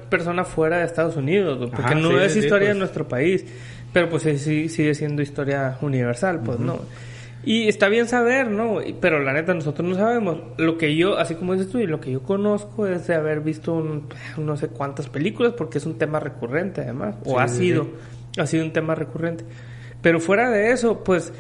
persona 0.10 0.44
fuera 0.44 0.80
de 0.80 0.86
Estados 0.86 1.16
Unidos, 1.16 1.70
porque 1.76 1.94
no 1.94 2.20
es 2.20 2.36
historia 2.36 2.70
de 2.70 2.74
pues. 2.74 2.80
nuestro 2.80 3.08
país, 3.08 3.46
pero 3.94 4.10
pues 4.10 4.24
sí, 4.24 4.70
sigue 4.70 4.96
siendo 4.96 5.22
historia 5.22 5.78
universal, 5.82 6.42
pues, 6.44 6.60
¿no? 6.60 6.80
Y 7.44 7.70
está 7.70 7.88
bien 7.88 8.08
saber, 8.08 8.48
¿no? 8.48 8.80
Pero 9.00 9.22
la 9.22 9.32
neta, 9.32 9.54
nosotros 9.54 9.88
no 9.88 9.96
sabemos. 9.96 10.40
Lo 10.58 10.78
que 10.78 10.96
yo, 10.96 11.18
así 11.18 11.36
como 11.36 11.54
dices 11.54 11.70
tú, 11.70 11.80
y 11.80 11.88
lo 11.88 12.02
que 12.02 12.12
yo 12.12 12.22
conozco 12.22 12.86
es 12.86 13.08
de 13.08 13.16
haber 13.16 13.40
visto 13.40 14.04
no 14.38 14.58
sé 14.58 14.68
cuántas 14.68 15.08
películas, 15.08 15.54
porque 15.54 15.78
es 15.78 15.86
un 15.86 15.98
tema 15.98 16.20
recurrente, 16.20 16.82
además, 16.82 17.16
o 17.24 17.40
ha 17.40 17.48
sido, 17.48 17.88
ha 18.42 18.48
sido 18.48 18.64
un 18.64 18.74
tema 18.74 18.96
recurrente. 18.96 19.44
Pero 20.02 20.20
fuera 20.20 20.50
de 20.50 20.72
eso, 20.72 21.04
pues 21.04 21.34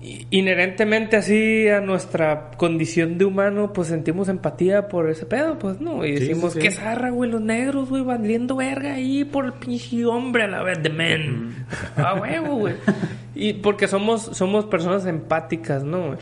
inherentemente 0.00 1.16
así 1.16 1.68
a 1.68 1.80
nuestra 1.80 2.52
condición 2.56 3.18
de 3.18 3.24
humano, 3.24 3.72
pues 3.72 3.88
sentimos 3.88 4.28
empatía 4.28 4.88
por 4.88 5.10
ese 5.10 5.26
pedo, 5.26 5.58
pues 5.58 5.80
no. 5.80 6.04
Y 6.04 6.12
decimos, 6.12 6.54
qué 6.54 6.70
zarra, 6.70 7.10
güey, 7.10 7.30
los 7.30 7.40
negros, 7.40 7.88
güey, 7.88 8.02
valiendo 8.02 8.56
verga 8.56 8.94
ahí 8.94 9.24
por 9.24 9.46
el 9.46 9.52
pinche 9.54 10.04
hombre 10.06 10.44
a 10.44 10.46
la 10.46 10.62
vez 10.62 10.82
de 10.82 10.90
men. 10.90 11.66
A 11.96 12.14
huevo, 12.14 12.56
güey. 12.56 12.74
Y 13.34 13.54
porque 13.54 13.88
somos, 13.88 14.22
somos 14.22 14.66
personas 14.66 15.06
empáticas, 15.06 15.84
¿no? 15.84 16.16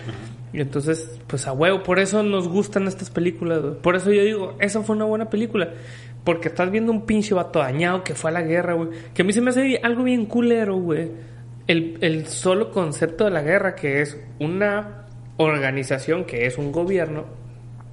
Y 0.53 0.61
entonces, 0.61 1.21
pues 1.27 1.47
a 1.47 1.53
huevo, 1.53 1.83
por 1.83 1.99
eso 1.99 2.23
nos 2.23 2.49
gustan 2.49 2.87
estas 2.87 3.11
películas, 3.11 3.61
güey. 3.61 3.75
Por 3.75 3.97
eso 3.97 4.11
yo 4.11 4.23
digo, 4.23 4.57
esa 4.59 4.83
fue 4.83 4.97
una 4.97 5.05
buena 5.05 5.29
película. 5.29 5.71
Porque 6.27 6.49
estás 6.49 6.71
viendo 6.71 6.93
un 6.93 7.07
pinche 7.07 7.35
vato 7.35 7.61
dañado 7.61 8.05
que 8.05 8.15
fue 8.15 8.31
a 8.31 8.35
la 8.35 8.43
guerra, 8.43 8.75
güey. 8.75 8.91
Que 9.15 9.23
a 9.23 9.25
mí 9.25 9.33
se 9.33 9.41
me 9.41 9.49
hace 9.49 9.81
algo 9.83 10.03
bien 10.03 10.27
culero, 10.27 10.77
güey 10.77 11.09
el, 11.67 11.99
el 12.01 12.27
solo 12.27 12.71
concepto 12.71 13.25
de 13.25 13.31
la 13.31 13.43
guerra, 13.43 13.75
que 13.75 14.01
es 14.01 14.19
una 14.39 15.07
organización, 15.37 16.25
que 16.25 16.47
es 16.47 16.59
un 16.59 16.73
gobierno, 16.73 17.25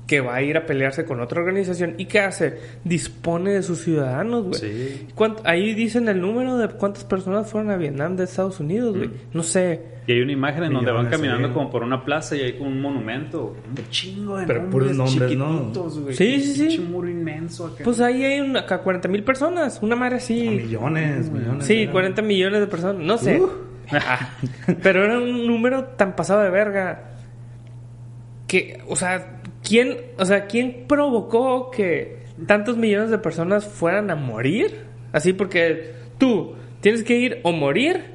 que 0.08 0.22
va 0.22 0.36
a 0.36 0.42
ir 0.42 0.58
a 0.58 0.66
pelearse 0.66 1.06
con 1.06 1.22
otra 1.22 1.42
organización 1.42 1.96
y 1.98 2.06
¿qué 2.06 2.20
hace? 2.20 2.60
Dispone 2.84 3.52
de 3.52 3.64
sus 3.64 3.82
ciudadanos, 3.82 4.44
güey. 4.46 4.60
Sí. 4.60 5.08
Ahí 5.44 5.74
dicen 5.74 6.08
el 6.08 6.22
número 6.22 6.58
de 6.58 6.68
cuántas 6.70 7.04
personas 7.06 7.50
fueron 7.50 7.72
a 7.72 7.78
Vietnam 7.78 8.16
de 8.16 8.26
Estados 8.26 8.60
Unidos, 8.60 8.96
güey. 8.96 9.08
Mm. 9.08 9.14
No 9.34 9.44
sé. 9.44 9.93
Y 10.06 10.12
hay 10.12 10.22
una 10.22 10.32
imagen 10.34 10.66
en 10.66 10.74
donde 10.74 10.92
van 10.92 11.08
caminando 11.08 11.54
como 11.54 11.70
por 11.70 11.84
una 11.84 12.04
plaza 12.04 12.36
y 12.36 12.42
hay 12.42 12.58
como 12.58 12.70
un 12.70 12.82
monumento. 12.82 13.56
Un 13.68 13.90
chingo 13.90 14.38
de 14.38 14.46
Pero 14.46 14.70
puros 14.70 14.96
nombres, 14.96 15.38
¿no? 15.38 15.72
Güey. 15.72 16.16
Sí, 16.16 16.42
sí, 16.42 16.72
sí. 16.72 16.80
Un 16.80 16.92
muro 16.92 17.10
inmenso 17.10 17.68
acá. 17.68 17.84
Pues 17.84 18.02
ahí 18.02 18.24
hay 18.24 18.42
una, 18.42 18.62
acá 18.62 18.80
40 18.80 19.08
mil 19.08 19.24
personas. 19.24 19.80
Una 19.82 19.96
madre 19.96 20.18
así. 20.18 20.50
millones, 20.50 21.30
millones. 21.30 21.66
Sí, 21.66 21.88
40 21.88 22.22
millones 22.22 22.60
de 22.60 22.68
personas. 22.68 23.02
No 23.02 23.18
sé. 23.18 23.40
Uh. 23.40 23.50
Pero 24.84 25.06
era 25.06 25.20
un 25.20 25.48
número 25.48 25.86
tan 25.86 26.16
pasado 26.16 26.42
de 26.42 26.50
verga. 26.50 27.12
Que, 28.48 28.82
o 28.88 28.96
sea, 28.96 29.42
¿quién, 29.64 29.98
o 30.18 30.26
sea, 30.26 30.48
¿quién 30.48 30.86
provocó 30.88 31.72
que 31.72 32.24
tantos 32.46 32.78
millones 32.78 33.10
de 33.10 33.20
personas 33.20 33.66
fueran 33.66 34.12
a 34.12 34.16
morir? 34.16 34.82
Así 35.14 35.32
porque 35.32 35.94
tú 36.18 36.56
tienes 36.82 37.04
que 37.04 37.16
ir 37.18 37.40
o 37.44 37.52
morir 37.52 38.14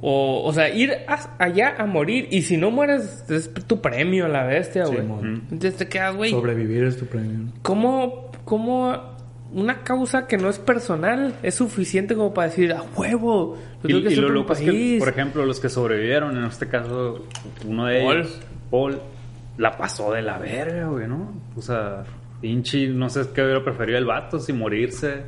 o, 0.00 0.42
o 0.44 0.52
sea, 0.52 0.68
ir 0.70 0.92
allá 1.38 1.74
a 1.78 1.86
morir 1.86 2.28
y 2.30 2.42
si 2.42 2.56
no 2.56 2.70
mueres 2.70 3.24
es 3.28 3.52
tu 3.52 3.80
premio 3.80 4.26
a 4.26 4.28
la 4.28 4.44
bestia, 4.44 4.86
güey. 4.86 5.00
Entonces 5.00 5.76
te 5.76 5.88
quedas, 5.88 6.14
güey. 6.14 6.30
Sobrevivir 6.30 6.84
es 6.84 6.96
tu 6.96 7.06
premio. 7.06 7.52
¿Cómo, 7.62 8.30
cómo 8.44 9.16
una 9.52 9.82
causa 9.82 10.26
que 10.26 10.36
no 10.36 10.48
es 10.48 10.58
personal 10.58 11.34
es 11.42 11.54
suficiente 11.54 12.14
como 12.14 12.34
para 12.34 12.48
decir, 12.48 12.72
a 12.72 12.82
huevo, 12.82 13.58
y, 13.84 13.92
lo 13.92 14.28
loco 14.28 14.52
es 14.52 14.60
que, 14.60 14.96
por 14.98 15.08
ejemplo, 15.08 15.46
los 15.46 15.60
que 15.60 15.68
sobrevivieron, 15.68 16.36
en 16.36 16.44
este 16.44 16.68
caso, 16.68 17.24
uno 17.66 17.86
de 17.86 18.02
ellos, 18.02 18.40
Paul, 18.70 19.00
la 19.56 19.76
pasó 19.76 20.12
de 20.12 20.22
la 20.22 20.38
verga, 20.38 20.86
güey, 20.86 21.08
¿no? 21.08 21.32
O 21.56 21.62
sea, 21.62 22.04
pinche, 22.40 22.88
no 22.88 23.08
sé 23.08 23.22
qué 23.34 23.42
hubiera 23.42 23.64
preferido 23.64 23.98
el 23.98 24.04
vato, 24.04 24.38
si 24.38 24.52
morirse 24.52 25.22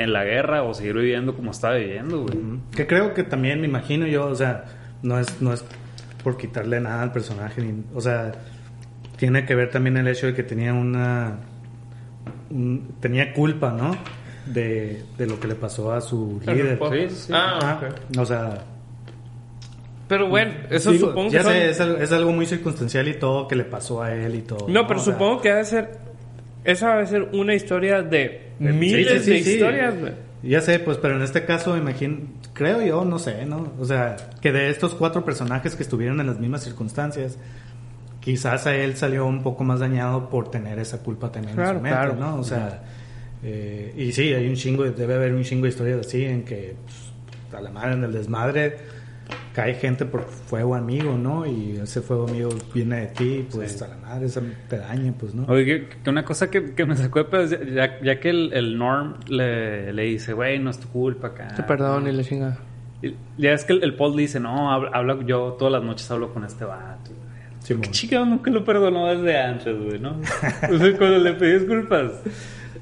en 0.00 0.14
la 0.14 0.24
guerra 0.24 0.62
o 0.62 0.72
seguir 0.72 0.94
viviendo 0.94 1.36
como 1.36 1.50
estaba 1.50 1.74
viviendo, 1.74 2.22
güey. 2.22 2.38
Que 2.74 2.86
creo 2.86 3.12
que 3.12 3.22
también 3.22 3.60
me 3.60 3.66
imagino 3.66 4.06
yo, 4.06 4.26
o 4.26 4.34
sea, 4.34 4.64
no 5.02 5.18
es, 5.18 5.42
no 5.42 5.52
es 5.52 5.62
por 6.24 6.38
quitarle 6.38 6.80
nada 6.80 7.02
al 7.02 7.12
personaje, 7.12 7.62
ni, 7.62 7.84
o 7.94 8.00
sea, 8.00 8.32
tiene 9.18 9.44
que 9.44 9.54
ver 9.54 9.70
también 9.70 9.98
el 9.98 10.08
hecho 10.08 10.26
de 10.26 10.34
que 10.34 10.42
tenía 10.42 10.72
una 10.72 11.38
tenía 13.00 13.32
culpa, 13.34 13.72
¿no? 13.72 13.94
De, 14.46 15.04
de, 15.18 15.26
lo 15.26 15.38
que 15.38 15.48
le 15.48 15.54
pasó 15.54 15.92
a 15.92 16.00
su 16.00 16.40
líder. 16.46 16.78
Sí, 17.10 17.30
Ah, 17.32 17.78
O 18.18 18.24
sea. 18.24 18.64
Pero 20.08 20.28
bueno, 20.28 20.52
eso 20.70 20.92
supongo 20.94 21.30
ya 21.30 21.40
que. 21.40 21.44
Sé, 21.44 21.70
es, 21.70 21.80
algo, 21.80 21.98
es, 21.98 22.10
algo, 22.10 22.32
muy 22.32 22.46
circunstancial 22.46 23.06
y 23.06 23.14
todo 23.14 23.46
que 23.46 23.54
le 23.54 23.64
pasó 23.64 24.02
a 24.02 24.12
él 24.12 24.34
y 24.34 24.40
todo. 24.40 24.66
No, 24.68 24.86
pero 24.86 24.98
supongo 24.98 25.40
que 25.40 25.50
debe 25.50 25.64
ser. 25.64 26.09
Esa 26.64 26.90
debe 26.90 27.06
ser 27.06 27.28
una 27.32 27.54
historia 27.54 28.02
de 28.02 28.52
miles 28.58 29.26
de 29.26 29.38
historias, 29.38 29.94
Ya 30.42 30.60
sé, 30.60 30.78
pues, 30.78 30.98
pero 30.98 31.16
en 31.16 31.22
este 31.22 31.44
caso, 31.44 31.76
imagino, 31.76 32.18
creo 32.52 32.82
yo, 32.82 33.04
no 33.04 33.18
sé, 33.18 33.44
¿no? 33.46 33.72
O 33.78 33.84
sea, 33.84 34.16
que 34.40 34.52
de 34.52 34.70
estos 34.70 34.94
cuatro 34.94 35.24
personajes 35.24 35.74
que 35.74 35.82
estuvieron 35.82 36.20
en 36.20 36.26
las 36.26 36.38
mismas 36.38 36.62
circunstancias, 36.62 37.38
quizás 38.20 38.66
a 38.66 38.74
él 38.74 38.96
salió 38.96 39.26
un 39.26 39.42
poco 39.42 39.64
más 39.64 39.80
dañado 39.80 40.28
por 40.28 40.50
tener 40.50 40.78
esa 40.78 41.02
culpa 41.02 41.30
también 41.32 41.58
en 41.58 41.66
su 41.66 41.80
mente, 41.80 42.14
¿no? 42.18 42.36
O 42.36 42.44
sea, 42.44 42.82
eh, 43.42 43.94
y 43.96 44.12
sí, 44.12 44.32
hay 44.32 44.46
un 44.48 44.54
chingo, 44.54 44.84
debe 44.84 45.14
haber 45.14 45.34
un 45.34 45.42
chingo 45.42 45.64
de 45.64 45.70
historias 45.70 46.06
así 46.06 46.24
en 46.24 46.44
que 46.44 46.74
pues, 46.84 47.58
a 47.58 47.62
la 47.62 47.70
madre 47.70 47.94
en 47.94 48.04
el 48.04 48.12
desmadre 48.12 48.76
cae 49.54 49.74
gente 49.74 50.04
por 50.04 50.24
fuego 50.24 50.74
amigo, 50.74 51.18
¿no? 51.18 51.46
Y 51.46 51.78
ese 51.82 52.00
fuego 52.00 52.28
amigo 52.28 52.50
viene 52.72 53.00
de 53.00 53.06
ti, 53.08 53.46
pues 53.50 53.80
a 53.82 53.88
la 53.88 53.96
madre 53.96 54.26
esa 54.26 54.42
te 54.68 54.78
daña, 54.78 55.12
pues, 55.18 55.34
¿no? 55.34 55.44
Oye, 55.46 55.86
que 56.02 56.10
una 56.10 56.24
cosa 56.24 56.50
que, 56.50 56.60
me 56.86 56.96
sacó 56.96 57.20
de 57.20 57.24
pedo, 57.24 57.64
ya, 57.64 58.00
ya, 58.00 58.20
que 58.20 58.30
el, 58.30 58.78
Norm 58.78 59.16
le, 59.28 59.92
le 59.92 60.02
dice, 60.04 60.32
güey, 60.32 60.58
no 60.58 60.70
es 60.70 60.78
tu 60.78 60.88
culpa 60.88 61.28
acá. 61.28 61.48
Te 61.54 61.62
perdón 61.62 62.06
y 62.06 62.12
le 62.12 62.24
chinga. 62.24 62.58
ya 63.36 63.52
es 63.52 63.64
que 63.64 63.72
el, 63.72 63.94
Paul 63.94 64.16
dice, 64.16 64.38
no, 64.38 64.70
habla, 64.72 65.18
yo 65.26 65.56
todas 65.58 65.72
las 65.72 65.82
noches 65.82 66.10
hablo 66.10 66.32
con 66.32 66.44
este 66.44 66.64
vato. 66.64 67.10
Sí, 67.60 67.76
chica 67.90 68.24
nunca 68.24 68.50
lo 68.50 68.64
perdonó 68.64 69.06
desde 69.08 69.38
antes, 69.38 69.76
güey, 69.78 69.98
¿no? 69.98 70.18
o 70.18 70.78
sea, 70.78 70.96
cuando 70.96 71.18
le 71.18 71.34
pedí 71.34 71.58
disculpas. 71.58 72.12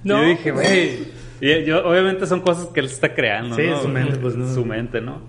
No. 0.04 0.22
Yo 0.22 0.28
dije, 0.28 0.50
güey. 0.52 1.18
Y 1.40 1.64
yo, 1.64 1.86
obviamente 1.86 2.26
son 2.26 2.40
cosas 2.40 2.66
que 2.66 2.80
él 2.80 2.86
está 2.86 3.14
creando, 3.14 3.56
sí, 3.56 3.62
su 3.80 3.88
mente, 3.88 4.16
pues 4.16 4.36
no. 4.36 4.52
Su 4.52 4.64
mente, 4.64 5.00
¿no? 5.00 5.20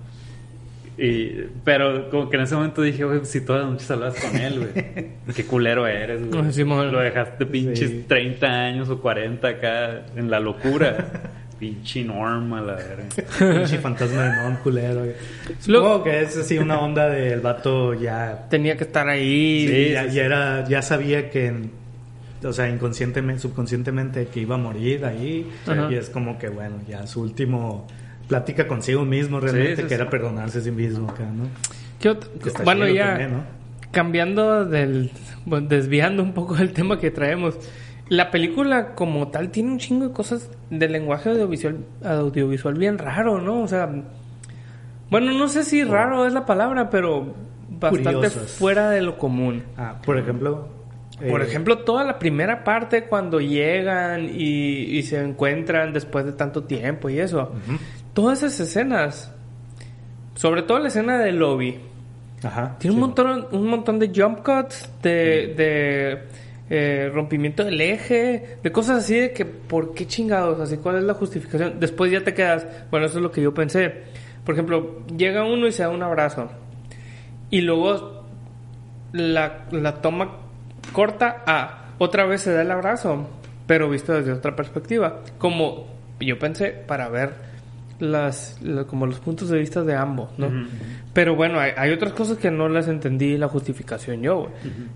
Y, 1.01 1.47
pero 1.63 2.09
como 2.09 2.29
que 2.29 2.35
en 2.35 2.43
ese 2.43 2.55
momento 2.55 2.81
dije, 2.81 3.05
güey, 3.05 3.23
si 3.23 3.41
todas 3.41 3.61
las 3.61 3.71
noches 3.71 3.91
hablas 3.91 4.15
con 4.19 4.35
él, 4.35 4.59
güey. 4.59 5.07
Qué 5.35 5.45
culero 5.45 5.87
eres, 5.87 6.29
güey. 6.29 6.91
lo 6.91 6.99
dejaste 6.99 7.45
pinches 7.45 8.05
30 8.07 8.47
años 8.47 8.89
o 8.89 8.99
40 8.99 9.47
acá 9.47 10.05
en 10.15 10.29
la 10.29 10.39
locura. 10.39 11.31
Pinche 11.59 12.05
Norma, 12.05 12.61
la 12.61 12.75
verga. 12.75 13.03
Pinche 13.37 13.79
fantasma 13.79 14.23
de 14.23 14.31
Norm 14.31 14.57
culero. 14.63 15.03
Supongo 15.59 16.03
que 16.05 16.21
es 16.21 16.37
así 16.37 16.57
una 16.57 16.79
onda 16.79 17.09
del 17.09 17.41
vato 17.41 17.93
ya. 17.93 18.47
Tenía 18.49 18.77
que 18.77 18.85
estar 18.85 19.09
ahí. 19.09 19.67
Sí, 19.67 19.91
ya, 19.91 20.23
era, 20.23 20.65
ya 20.69 20.81
sabía 20.81 21.29
que, 21.29 21.53
o 22.41 22.53
sea, 22.53 22.69
inconscientemente, 22.69 23.41
subconscientemente 23.41 24.27
que 24.27 24.39
iba 24.39 24.55
a 24.55 24.57
morir 24.57 25.03
ahí. 25.03 25.51
Y 25.89 25.95
es 25.95 26.09
como 26.09 26.39
que, 26.39 26.47
bueno, 26.47 26.75
ya 26.87 27.05
su 27.05 27.21
último 27.21 27.85
plática 28.29 28.65
consigo 28.67 29.03
mismo 29.03 29.41
realmente, 29.41 29.85
que 29.85 29.93
era 29.93 30.09
perdonarse 30.09 30.59
a 30.59 30.61
sí 30.61 30.71
mismo 30.71 31.09
acá, 31.09 31.25
¿no? 31.25 31.49
bueno, 32.63 32.87
ya 32.87 33.45
cambiando 33.91 34.63
del. 34.63 35.11
desviando 35.63 36.23
un 36.23 36.33
poco 36.33 36.55
del 36.55 36.71
tema 36.71 36.97
que 36.97 37.11
traemos 37.11 37.59
la 38.09 38.31
película 38.31 38.95
como 38.95 39.27
tal 39.29 39.51
tiene 39.51 39.71
un 39.71 39.77
chingo 39.77 40.07
de 40.07 40.13
cosas 40.13 40.49
del 40.71 40.91
lenguaje 40.91 41.29
audiovisual, 41.29 41.77
audiovisual 42.03 42.73
bien 42.73 42.97
raro, 42.97 43.39
¿no? 43.39 43.61
O 43.61 43.67
sea, 43.67 43.87
bueno, 45.11 45.31
no 45.31 45.47
sé 45.47 45.63
si 45.63 45.83
raro 45.83 46.25
es 46.25 46.33
la 46.33 46.45
palabra, 46.45 46.89
pero 46.89 47.35
bastante 47.69 48.29
fuera 48.31 48.89
de 48.89 49.01
lo 49.01 49.17
común. 49.17 49.63
Ah, 49.77 50.01
por 50.03 50.17
ejemplo. 50.17 50.79
Por 51.29 51.41
eh, 51.41 51.45
ejemplo, 51.45 51.79
toda 51.79 52.05
la 52.05 52.17
primera 52.17 52.63
parte 52.63 53.03
cuando 53.03 53.41
llegan 53.41 54.29
y, 54.33 55.03
se 55.03 55.21
encuentran 55.21 55.91
después 55.91 56.25
de 56.25 56.31
tanto 56.31 56.63
tiempo 56.63 57.09
y 57.09 57.19
eso. 57.19 57.51
Todas 58.13 58.43
esas 58.43 58.59
escenas, 58.59 59.31
sobre 60.35 60.61
todo 60.63 60.79
la 60.79 60.87
escena 60.87 61.17
del 61.17 61.37
lobby, 61.37 61.79
Ajá, 62.43 62.77
tiene 62.79 62.93
un 62.95 63.01
montón, 63.01 63.47
un 63.51 63.67
montón 63.67 63.99
de 63.99 64.11
jump 64.15 64.39
cuts, 64.43 64.89
de 65.01 66.27
eh, 66.71 67.09
rompimiento 67.11 67.63
del 67.63 67.81
eje, 67.81 68.57
de 68.61 68.71
cosas 68.71 69.03
así 69.03 69.15
de 69.15 69.33
que, 69.33 69.43
¿por 69.43 69.95
qué 69.95 70.05
chingados? 70.05 70.59
Así, 70.59 70.77
¿cuál 70.77 70.97
es 70.97 71.03
la 71.03 71.15
justificación? 71.15 71.79
Después 71.79 72.11
ya 72.11 72.23
te 72.23 72.35
quedas, 72.35 72.67
bueno, 72.91 73.07
eso 73.07 73.17
es 73.17 73.23
lo 73.23 73.31
que 73.31 73.41
yo 73.41 73.55
pensé. 73.55 74.03
Por 74.45 74.53
ejemplo, 74.53 74.99
llega 75.17 75.43
uno 75.45 75.65
y 75.65 75.71
se 75.71 75.81
da 75.81 75.89
un 75.89 76.03
abrazo. 76.03 76.49
Y 77.49 77.61
luego 77.61 78.23
la, 79.13 79.65
la 79.71 79.95
toma 79.95 80.37
corta 80.93 81.43
a 81.47 81.93
otra 81.97 82.27
vez 82.27 82.41
se 82.41 82.53
da 82.53 82.61
el 82.61 82.69
abrazo, 82.69 83.27
pero 83.65 83.89
visto 83.89 84.13
desde 84.13 84.31
otra 84.31 84.55
perspectiva. 84.55 85.21
Como 85.39 85.87
yo 86.19 86.37
pensé, 86.37 86.69
para 86.69 87.09
ver 87.09 87.48
las, 87.99 88.59
como 88.87 89.05
los 89.05 89.19
puntos 89.19 89.49
de 89.49 89.59
vista 89.59 89.83
de 89.83 89.95
ambos, 89.95 90.29
¿no? 90.37 90.49
Pero 91.13 91.35
bueno, 91.35 91.59
hay, 91.59 91.91
otras 91.91 92.13
cosas 92.13 92.37
que 92.37 92.49
no 92.51 92.69
las 92.69 92.87
entendí 92.87 93.37
la 93.37 93.47
justificación 93.47 94.21
yo, 94.21 94.49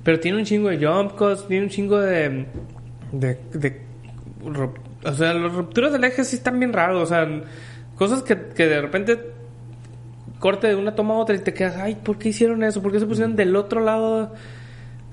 Pero 0.04 0.20
tiene 0.20 0.38
un 0.38 0.46
chingo 0.46 0.70
de 0.70 0.86
jump 0.86 1.14
cuts, 1.14 1.48
tiene 1.48 1.64
un 1.64 1.70
chingo 1.70 2.00
de, 2.00 2.46
de, 3.12 3.40
de, 3.54 3.82
o 5.06 5.14
sea, 5.14 5.34
las 5.34 5.54
rupturas 5.54 5.92
del 5.92 6.04
eje 6.04 6.24
sí 6.24 6.38
están 6.38 6.60
bien 6.60 6.74
raros, 6.74 7.04
o 7.04 7.06
sea, 7.06 7.28
cosas 7.96 8.24
que, 8.24 8.38
que 8.56 8.68
de 8.68 8.82
repente 8.82 9.34
corte 10.40 10.68
de 10.68 10.76
una 10.76 10.94
toma 10.94 11.14
a 11.14 11.18
otra 11.18 11.36
y 11.36 11.40
te 11.40 11.54
quedas, 11.54 11.78
ay, 11.78 11.96
¿por 11.96 12.18
qué 12.18 12.30
hicieron 12.30 12.64
eso? 12.64 12.82
¿Por 12.82 12.92
qué 12.92 13.00
se 13.00 13.06
pusieron 13.06 13.36
del 13.36 13.56
otro 13.56 13.80
lado? 13.80 14.34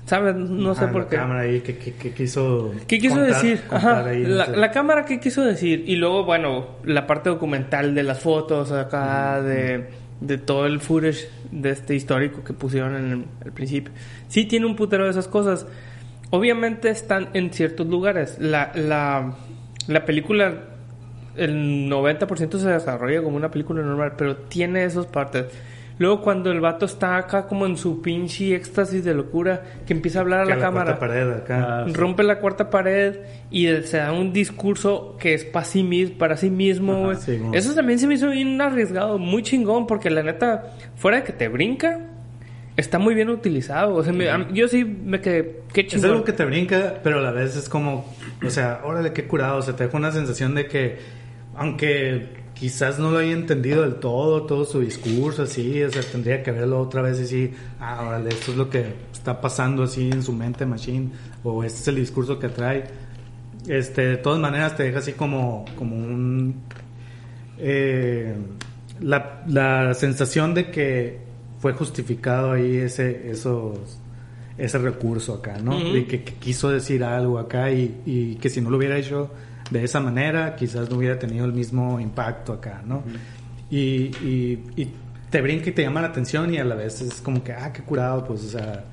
¿Sabes? 0.05 0.35
No 0.35 0.75
sé 0.75 0.87
por 0.87 1.07
qué. 1.07 1.15
La 1.15 1.21
cámara 1.21 1.41
ahí, 1.41 1.61
¿qué, 1.61 1.77
quiso 2.13 2.73
¿Qué 2.87 2.99
quiso 2.99 3.19
decir? 3.19 3.61
Ajá. 3.69 4.03
la, 4.03 4.71
cámara, 4.71 5.05
¿qué 5.05 5.19
quiso 5.19 5.43
decir? 5.43 5.83
Y 5.87 5.95
luego, 5.95 6.25
bueno, 6.25 6.67
la 6.83 7.07
parte 7.07 7.29
documental 7.29 7.95
de 7.95 8.03
las 8.03 8.19
fotos 8.19 8.71
acá, 8.71 9.41
de, 9.41 9.89
de, 10.19 10.37
todo 10.37 10.65
el 10.65 10.79
footage 10.79 11.29
de 11.51 11.69
este 11.69 11.95
histórico 11.95 12.43
que 12.43 12.53
pusieron 12.53 12.95
en 12.95 13.25
el, 13.45 13.51
principio. 13.51 13.93
Sí 14.27 14.45
tiene 14.45 14.65
un 14.65 14.75
putero 14.75 15.05
de 15.05 15.11
esas 15.11 15.27
cosas. 15.27 15.65
Obviamente 16.31 16.89
están 16.89 17.29
en 17.33 17.53
ciertos 17.53 17.87
lugares. 17.87 18.37
La, 18.39 18.71
la, 18.75 19.35
la 19.87 20.05
película, 20.05 20.53
el 21.37 21.89
90% 21.89 22.57
se 22.57 22.69
desarrolla 22.69 23.21
como 23.21 23.37
una 23.37 23.51
película 23.51 23.81
normal, 23.81 24.13
pero 24.17 24.35
tiene 24.35 24.83
esas 24.83 25.05
partes 25.05 25.45
Luego 26.01 26.19
cuando 26.19 26.51
el 26.51 26.59
vato 26.59 26.87
está 26.87 27.15
acá 27.15 27.45
como 27.45 27.67
en 27.67 27.77
su 27.77 28.01
pinche 28.01 28.55
éxtasis 28.55 29.03
de 29.03 29.13
locura, 29.13 29.61
que 29.85 29.93
empieza 29.93 30.17
a 30.17 30.21
hablar 30.23 30.39
a 30.39 30.45
la, 30.45 30.57
cámara, 30.57 30.97
ah, 31.51 31.85
rompe 31.93 32.23
la 32.23 32.39
cuarta 32.39 32.71
pared 32.71 33.19
y 33.51 33.67
se 33.83 33.97
da 33.97 34.11
un 34.11 34.33
discurso 34.33 35.15
que 35.19 35.35
es 35.35 35.45
para 35.45 35.63
sí 35.63 35.83
mismo, 35.83 36.17
para 36.17 36.37
sí 36.37 36.49
mismo. 36.49 37.11
Eso 37.53 37.75
también 37.75 37.99
se 37.99 38.07
me 38.07 38.15
hizo 38.15 38.31
bien 38.31 38.59
arriesgado, 38.59 39.19
muy 39.19 39.43
chingón, 39.43 39.85
porque 39.85 40.09
la 40.09 40.23
neta, 40.23 40.73
fuera 40.95 41.17
de 41.17 41.23
que 41.23 41.33
te 41.33 41.47
brinca, 41.49 41.99
está 42.75 42.97
muy 42.97 43.13
bien 43.13 43.29
utilizado. 43.29 43.93
O 43.93 44.03
sea, 44.03 44.47
yo 44.51 44.67
sí 44.67 44.83
me 44.83 45.21
quedé, 45.21 45.59
qué 45.71 45.85
chingón. 45.85 46.05
Es 46.05 46.11
algo 46.13 46.23
que 46.23 46.33
te 46.33 46.45
brinca, 46.45 46.95
pero 47.03 47.19
a 47.19 47.21
la 47.21 47.31
vez 47.31 47.55
es 47.55 47.69
como, 47.69 48.11
o 48.43 48.49
sea, 48.49 48.81
órale, 48.83 49.13
qué 49.13 49.27
curado. 49.27 49.59
O 49.59 49.61
sea, 49.61 49.75
te 49.75 49.83
deja 49.83 49.95
una 49.99 50.11
sensación 50.11 50.55
de 50.55 50.65
que, 50.65 50.97
aunque 51.55 52.40
quizás 52.61 52.99
no 52.99 53.09
lo 53.09 53.17
haya 53.17 53.31
entendido 53.31 53.81
del 53.81 53.95
todo, 53.95 54.43
todo 54.43 54.65
su 54.65 54.81
discurso, 54.81 55.41
así, 55.41 55.81
o 55.81 55.89
sea, 55.91 56.03
tendría 56.03 56.43
que 56.43 56.51
verlo 56.51 56.79
otra 56.79 57.01
vez 57.01 57.17
y 57.17 57.21
decir, 57.21 57.53
ah, 57.79 58.05
órale, 58.07 58.29
esto 58.29 58.51
es 58.51 58.57
lo 58.57 58.69
que 58.69 58.85
está 59.11 59.41
pasando 59.41 59.81
así 59.81 60.11
en 60.11 60.21
su 60.21 60.31
mente, 60.31 60.63
Machine, 60.67 61.09
o 61.43 61.63
este 61.63 61.79
es 61.79 61.87
el 61.87 61.95
discurso 61.95 62.37
que 62.37 62.49
trae. 62.49 62.83
Este, 63.67 64.05
de 64.05 64.17
todas 64.17 64.39
maneras 64.39 64.77
te 64.77 64.83
deja 64.83 64.99
así 64.99 65.13
como, 65.13 65.65
como 65.75 65.95
un... 65.95 66.61
Eh, 67.57 68.35
la, 68.99 69.41
la 69.47 69.95
sensación 69.95 70.53
de 70.53 70.69
que 70.69 71.19
fue 71.57 71.73
justificado 71.73 72.51
ahí 72.51 72.77
ese, 72.77 73.31
esos, 73.31 73.97
ese 74.59 74.77
recurso 74.77 75.33
acá, 75.33 75.57
¿no? 75.57 75.79
Y 75.97 76.03
que, 76.03 76.23
quiso 76.23 76.69
decir 76.69 77.03
algo 77.03 77.39
acá 77.39 77.71
y, 77.71 78.01
y 78.05 78.35
que 78.35 78.51
si 78.51 78.61
no 78.61 78.69
lo 78.69 78.77
hubiera 78.77 78.99
hecho 78.99 79.31
de 79.71 79.83
esa 79.83 79.99
manera, 79.99 80.55
quizás 80.55 80.89
no 80.89 80.97
hubiera 80.97 81.17
tenido 81.17 81.45
el 81.45 81.53
mismo 81.53 81.99
impacto 81.99 82.53
acá, 82.53 82.83
¿no? 82.85 83.03
y, 83.71 84.11
y, 84.75 84.93
te 85.29 85.41
brinca 85.41 85.69
y 85.69 85.71
te 85.71 85.81
llama 85.81 86.01
la 86.01 86.07
atención 86.07 86.53
y 86.53 86.57
a 86.57 86.65
la 86.65 86.75
vez 86.75 87.01
es 87.01 87.21
como 87.21 87.41
que, 87.41 87.53
ah, 87.53 87.71
qué 87.71 87.81
curado, 87.83 88.25
pues, 88.25 88.43
o 88.43 88.49
sea, 88.49 88.83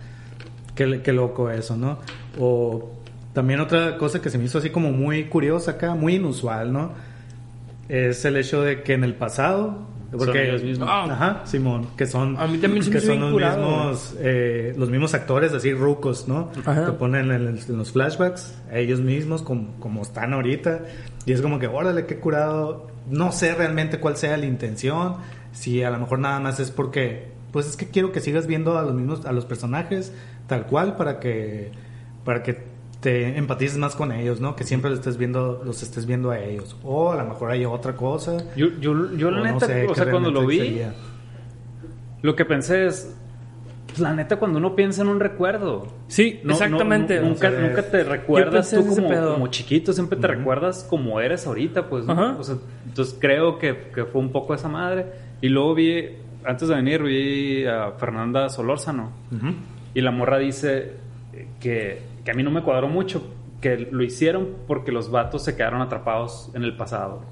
qué, 0.76 1.02
qué 1.02 1.12
loco 1.12 1.50
eso, 1.50 1.76
¿no? 1.76 1.98
O 2.38 2.92
También 3.32 3.58
otra 3.58 3.98
cosa 3.98 4.22
que 4.22 4.30
se 4.30 4.38
me 4.38 4.44
hizo 4.44 4.58
así 4.58 4.70
como 4.70 4.92
muy 4.92 5.24
curiosa 5.24 5.72
acá, 5.72 5.96
muy 5.96 6.14
inusual, 6.14 6.72
¿no? 6.72 6.92
Es 7.88 8.24
el 8.24 8.36
hecho 8.36 8.62
de 8.62 8.84
que 8.84 8.92
en 8.92 9.02
el 9.02 9.14
pasado, 9.14 9.87
porque 10.16 10.48
ellos 10.48 10.62
mismos. 10.62 10.88
Ah, 10.90 11.04
ajá, 11.10 11.42
Simón, 11.46 11.88
que 11.96 12.06
son 12.06 12.36
A 12.38 12.46
mí 12.46 12.58
también 12.58 12.82
se 12.82 12.90
me 12.90 12.96
que 12.96 13.00
son 13.06 13.20
los 13.20 13.32
curado, 13.32 13.56
mismos 13.58 14.14
eh, 14.20 14.74
los 14.76 14.88
mismos 14.90 15.12
actores 15.14 15.52
así 15.52 15.72
rucos, 15.74 16.26
¿no? 16.28 16.50
Ajá. 16.64 16.86
Que 16.86 16.92
ponen 16.92 17.30
en, 17.30 17.46
el- 17.48 17.58
en 17.68 17.76
los 17.76 17.92
flashbacks 17.92 18.54
a 18.72 18.78
ellos 18.78 19.00
mismos 19.00 19.42
como, 19.42 19.74
como 19.80 20.02
están 20.02 20.32
ahorita 20.32 20.80
y 21.26 21.32
es 21.32 21.42
como 21.42 21.58
que 21.58 21.66
órale 21.66 22.06
qué 22.06 22.18
curado. 22.18 22.86
No 23.10 23.32
sé 23.32 23.54
realmente 23.54 24.00
cuál 24.00 24.16
sea 24.16 24.36
la 24.36 24.46
intención, 24.46 25.16
si 25.52 25.82
a 25.82 25.90
lo 25.90 25.98
mejor 25.98 26.18
nada 26.18 26.40
más 26.40 26.60
es 26.60 26.70
porque 26.70 27.28
pues 27.52 27.66
es 27.66 27.76
que 27.76 27.88
quiero 27.88 28.12
que 28.12 28.20
sigas 28.20 28.46
viendo 28.46 28.78
a 28.78 28.82
los 28.82 28.94
mismos 28.94 29.24
a 29.26 29.32
los 29.32 29.44
personajes 29.46 30.12
tal 30.46 30.66
cual 30.66 30.96
para 30.96 31.18
que 31.20 31.70
para 32.24 32.42
que 32.42 32.62
te 33.00 33.36
empatices 33.38 33.78
más 33.78 33.94
con 33.94 34.10
ellos, 34.12 34.40
¿no? 34.40 34.56
Que 34.56 34.64
siempre 34.64 34.90
los 34.90 34.98
estés 35.00 35.16
viendo 35.16 35.62
los 35.64 35.82
estés 35.82 36.04
viendo 36.06 36.30
a 36.32 36.40
ellos 36.40 36.76
o 36.82 37.12
a 37.12 37.16
lo 37.16 37.24
mejor 37.28 37.50
hay 37.52 37.64
otra 37.64 37.94
cosa. 37.94 38.38
Yo, 38.56 38.68
yo, 38.80 39.14
yo 39.16 39.30
la 39.30 39.40
o 39.40 39.44
no 39.44 39.52
neta, 39.52 39.66
sé 39.66 39.86
o 39.86 39.94
sea, 39.94 40.10
cuando 40.10 40.30
lo 40.30 40.44
vi, 40.46 40.58
sería. 40.58 40.94
lo 42.22 42.34
que 42.34 42.44
pensé 42.44 42.86
es, 42.86 43.14
pues, 43.86 44.00
la 44.00 44.12
neta, 44.12 44.36
cuando 44.36 44.58
uno 44.58 44.74
piensa 44.74 45.02
en 45.02 45.08
un 45.08 45.20
recuerdo, 45.20 45.86
Sí, 46.08 46.40
no- 46.42 46.54
exactamente. 46.54 47.20
no- 47.20 47.28
nunca, 47.28 47.50
nunca 47.50 47.82
te 47.88 48.02
recuerdas 48.02 48.70
tú 48.70 48.84
como, 48.86 49.08
como 49.08 49.46
chiquito, 49.46 49.92
siempre 49.92 50.18
te 50.18 50.26
recuerdas 50.26 50.84
como 50.90 51.20
eres 51.20 51.46
ahorita, 51.46 51.88
pues. 51.88 52.04
O 52.08 52.42
sea, 52.42 52.56
entonces 52.86 53.16
creo 53.20 53.58
que, 53.58 53.90
que 53.94 54.04
fue 54.06 54.20
un 54.20 54.32
poco 54.32 54.54
esa 54.54 54.68
madre. 54.68 55.06
Y 55.40 55.48
luego 55.50 55.74
vi, 55.74 56.04
antes 56.44 56.66
de 56.68 56.74
venir, 56.74 57.02
vi 57.02 57.64
a 57.64 57.92
Fernanda 57.92 58.48
Solórzano. 58.48 59.12
Ujú. 59.30 59.54
Y 59.94 60.00
la 60.00 60.10
morra 60.10 60.38
dice 60.38 60.94
que, 61.60 62.02
que 62.28 62.32
a 62.32 62.34
mí 62.34 62.42
no 62.42 62.50
me 62.50 62.62
cuadró 62.62 62.88
mucho, 62.88 63.26
que 63.62 63.78
lo 63.90 64.04
hicieron 64.04 64.48
porque 64.66 64.92
los 64.92 65.10
vatos 65.10 65.42
se 65.46 65.56
quedaron 65.56 65.80
atrapados 65.80 66.50
en 66.52 66.62
el 66.62 66.76
pasado. 66.76 67.22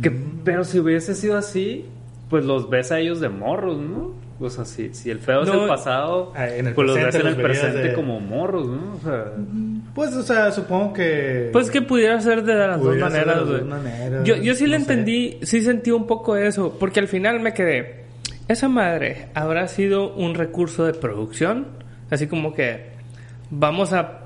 Que, 0.00 0.12
Pero 0.44 0.62
si 0.62 0.78
hubiese 0.78 1.16
sido 1.16 1.36
así, 1.36 1.86
pues 2.30 2.44
los 2.44 2.70
ves 2.70 2.92
a 2.92 3.00
ellos 3.00 3.18
de 3.18 3.28
morros, 3.28 3.78
¿no? 3.78 4.12
O 4.38 4.50
sea, 4.50 4.64
si, 4.64 4.94
si 4.94 5.10
el 5.10 5.18
feo 5.18 5.42
es 5.42 5.48
No, 5.48 5.62
el 5.64 5.68
pasado, 5.68 6.32
ah, 6.36 6.46
en 6.48 6.68
el 6.68 6.74
pues 6.74 6.86
los 6.86 6.96
ves 6.96 7.12
en 7.16 7.26
el 7.26 7.34
presente 7.36 7.78
de- 7.88 7.92
como 7.94 8.20
morros, 8.20 8.68
¿no? 8.68 8.94
O 8.94 9.00
sea, 9.02 9.32
Pues, 9.96 10.14
o 10.14 10.22
sea, 10.22 10.52
supongo 10.52 10.92
que. 10.92 11.50
Pues 11.52 11.68
que 11.68 11.82
pudiera 11.82 12.20
ser 12.20 12.44
de 12.44 12.54
las 12.54 12.80
dos 12.80 12.94
de 12.94 13.00
maneras, 13.00 13.26
las 13.38 13.44
güey. 13.48 13.58
dos 13.60 13.68
maneras, 13.68 14.24
Yo, 14.24 14.36
yo 14.36 14.54
sí 14.54 14.68
le 14.68 14.78
no 14.78 14.84
sé. 14.84 14.92
entendí, 14.92 15.38
sí 15.42 15.60
sentí 15.60 15.90
un 15.90 16.06
poco 16.06 16.36
eso, 16.36 16.76
porque 16.78 17.00
al 17.00 17.08
final 17.08 17.40
me 17.40 17.52
quedé. 17.52 18.04
Esa 18.46 18.68
madre 18.68 19.26
habrá 19.34 19.66
sido 19.66 20.14
un 20.14 20.34
recurso 20.36 20.84
de 20.84 20.94
producción, 20.94 21.66
así 22.10 22.28
como 22.28 22.54
que 22.54 22.91
vamos 23.52 23.92
a 23.92 24.18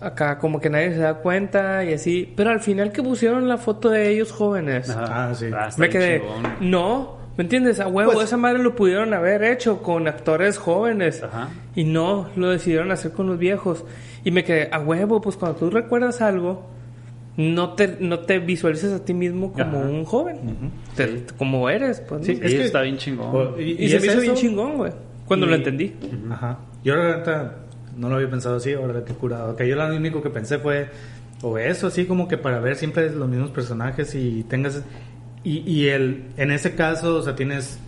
acá 0.00 0.38
como 0.38 0.60
que 0.60 0.68
nadie 0.68 0.90
se 0.92 0.98
da 0.98 1.14
cuenta 1.14 1.84
y 1.84 1.92
así, 1.94 2.32
pero 2.36 2.50
al 2.50 2.58
final 2.60 2.90
que 2.92 3.02
pusieron 3.02 3.46
la 3.48 3.56
foto 3.56 3.88
de 3.88 4.10
ellos 4.10 4.32
jóvenes, 4.32 4.90
ajá. 4.90 5.28
Ah, 5.30 5.34
sí. 5.34 5.46
está 5.46 5.68
me 5.78 5.88
quedé, 5.88 6.20
chingón. 6.20 6.42
no, 6.70 7.16
¿me 7.36 7.44
entiendes? 7.44 7.78
A 7.78 7.86
huevo, 7.86 8.12
Pues- 8.12 8.24
esa 8.26 8.36
madre 8.36 8.58
lo 8.58 8.74
pudieron 8.74 9.14
haber 9.14 9.44
hecho 9.44 9.80
con 9.80 10.08
actores 10.08 10.58
jóvenes. 10.58 11.22
Ajá. 11.22 11.50
Y 11.76 11.84
no, 11.84 12.28
lo 12.34 12.50
decidieron 12.50 12.90
hacer 12.90 13.12
con 13.12 13.28
los 13.28 13.38
viejos. 13.38 13.84
Y 14.24 14.32
me 14.32 14.42
quedé, 14.42 14.68
a 14.72 14.80
huevo, 14.80 15.20
pues 15.20 15.36
cuando 15.36 15.56
tú 15.58 15.70
recuerdas 15.70 16.20
algo, 16.20 16.66
no 17.36 17.74
te, 17.74 17.96
no 18.00 18.18
te 18.20 18.40
visualices 18.40 18.92
a 18.92 19.04
ti 19.04 19.14
mismo 19.14 19.52
como 19.52 19.78
Ajá. 19.78 19.88
un 19.88 20.04
joven. 20.04 20.36
Te- 20.96 21.24
Como 21.38 21.70
eres, 21.70 22.00
pues. 22.00 22.26
Sí, 22.26 22.34
¿no? 22.34 22.40
Sí, 22.40 22.44
es 22.46 22.54
que- 22.54 22.64
está 22.64 22.82
bien 22.82 22.96
chingón. 22.98 23.34
o- 23.54 23.58
Y, 23.60 23.76
y 23.84 23.88
se 23.88 24.00
me 24.00 24.06
hizo 24.06 24.20
bien 24.20 24.34
chingón, 24.34 24.76
güey. 24.78 24.92
Cuando 25.26 25.46
Y- 25.46 25.50
lo 25.50 25.54
entendí. 25.54 25.94
Ajá. 26.30 26.58
Yo 26.84 26.96
la 26.96 27.02
verdad 27.04 27.52
no 27.96 28.08
lo 28.08 28.16
había 28.16 28.30
pensado 28.30 28.56
así, 28.56 28.72
ahora 28.72 29.04
que 29.04 29.14
curado. 29.14 29.56
Que 29.56 29.68
yo 29.68 29.76
lo 29.76 29.94
único 29.94 30.22
que 30.22 30.30
pensé 30.30 30.58
fue, 30.58 30.88
o 31.42 31.58
eso, 31.58 31.88
así 31.88 32.06
como 32.06 32.28
que 32.28 32.38
para 32.38 32.60
ver 32.60 32.76
siempre 32.76 33.10
los 33.10 33.28
mismos 33.28 33.50
personajes 33.50 34.14
y 34.14 34.44
tengas... 34.44 34.82
Y, 35.44 35.58
y 35.70 35.88
el, 35.88 36.26
en 36.36 36.52
ese 36.52 36.74
caso, 36.76 37.16
o 37.16 37.22
sea, 37.22 37.34
tienes 37.34 37.78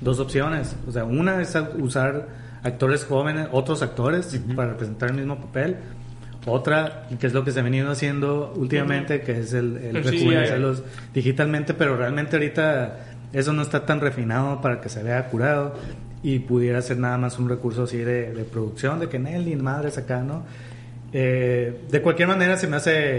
dos 0.00 0.20
opciones. 0.20 0.76
O 0.86 0.92
sea, 0.92 1.04
una 1.04 1.40
es 1.40 1.56
usar 1.78 2.28
actores 2.62 3.04
jóvenes, 3.04 3.48
otros 3.52 3.82
actores, 3.82 4.38
para 4.54 4.72
representar 4.72 5.10
el 5.10 5.16
mismo 5.16 5.40
papel. 5.40 5.76
Otra, 6.46 7.06
que 7.18 7.26
es 7.26 7.32
lo 7.32 7.44
que 7.44 7.52
se 7.52 7.60
ha 7.60 7.62
venido 7.62 7.90
haciendo 7.90 8.52
últimamente, 8.56 9.20
que 9.20 9.40
es 9.40 9.52
el, 9.52 9.76
el 9.76 10.82
digitalmente, 11.12 11.74
pero 11.74 11.96
realmente 11.96 12.36
ahorita 12.36 12.98
eso 13.32 13.52
no 13.52 13.62
está 13.62 13.84
tan 13.84 14.00
refinado 14.00 14.60
para 14.60 14.80
que 14.80 14.88
se 14.88 15.02
vea 15.02 15.26
curado 15.28 15.74
y 16.22 16.40
pudiera 16.40 16.82
ser 16.82 16.98
nada 16.98 17.16
más 17.18 17.38
un 17.38 17.48
recurso 17.48 17.84
así 17.84 17.98
de, 17.98 18.32
de 18.32 18.44
producción, 18.44 18.98
de 19.00 19.08
que 19.08 19.18
Nelly, 19.18 19.56
madres 19.56 19.98
acá, 19.98 20.22
¿no? 20.22 20.42
Eh, 21.12 21.82
de 21.90 22.02
cualquier 22.02 22.28
manera 22.28 22.56
se 22.56 22.66
me 22.66 22.76
hace 22.76 23.18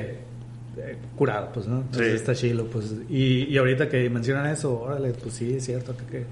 eh, 0.77 0.97
curado, 1.15 1.49
pues, 1.53 1.67
¿no? 1.67 1.77
Entonces 1.81 2.07
Sí. 2.11 2.15
está 2.15 2.35
chilo, 2.35 2.65
pues. 2.65 2.93
Y, 3.09 3.45
y 3.45 3.57
ahorita 3.57 3.89
que 3.89 4.09
mencionan 4.09 4.47
eso, 4.47 4.79
órale, 4.81 5.11
pues 5.13 5.33
sí, 5.33 5.53
es 5.55 5.65
cierto 5.65 5.95
que, 5.97 6.05
que, 6.05 6.25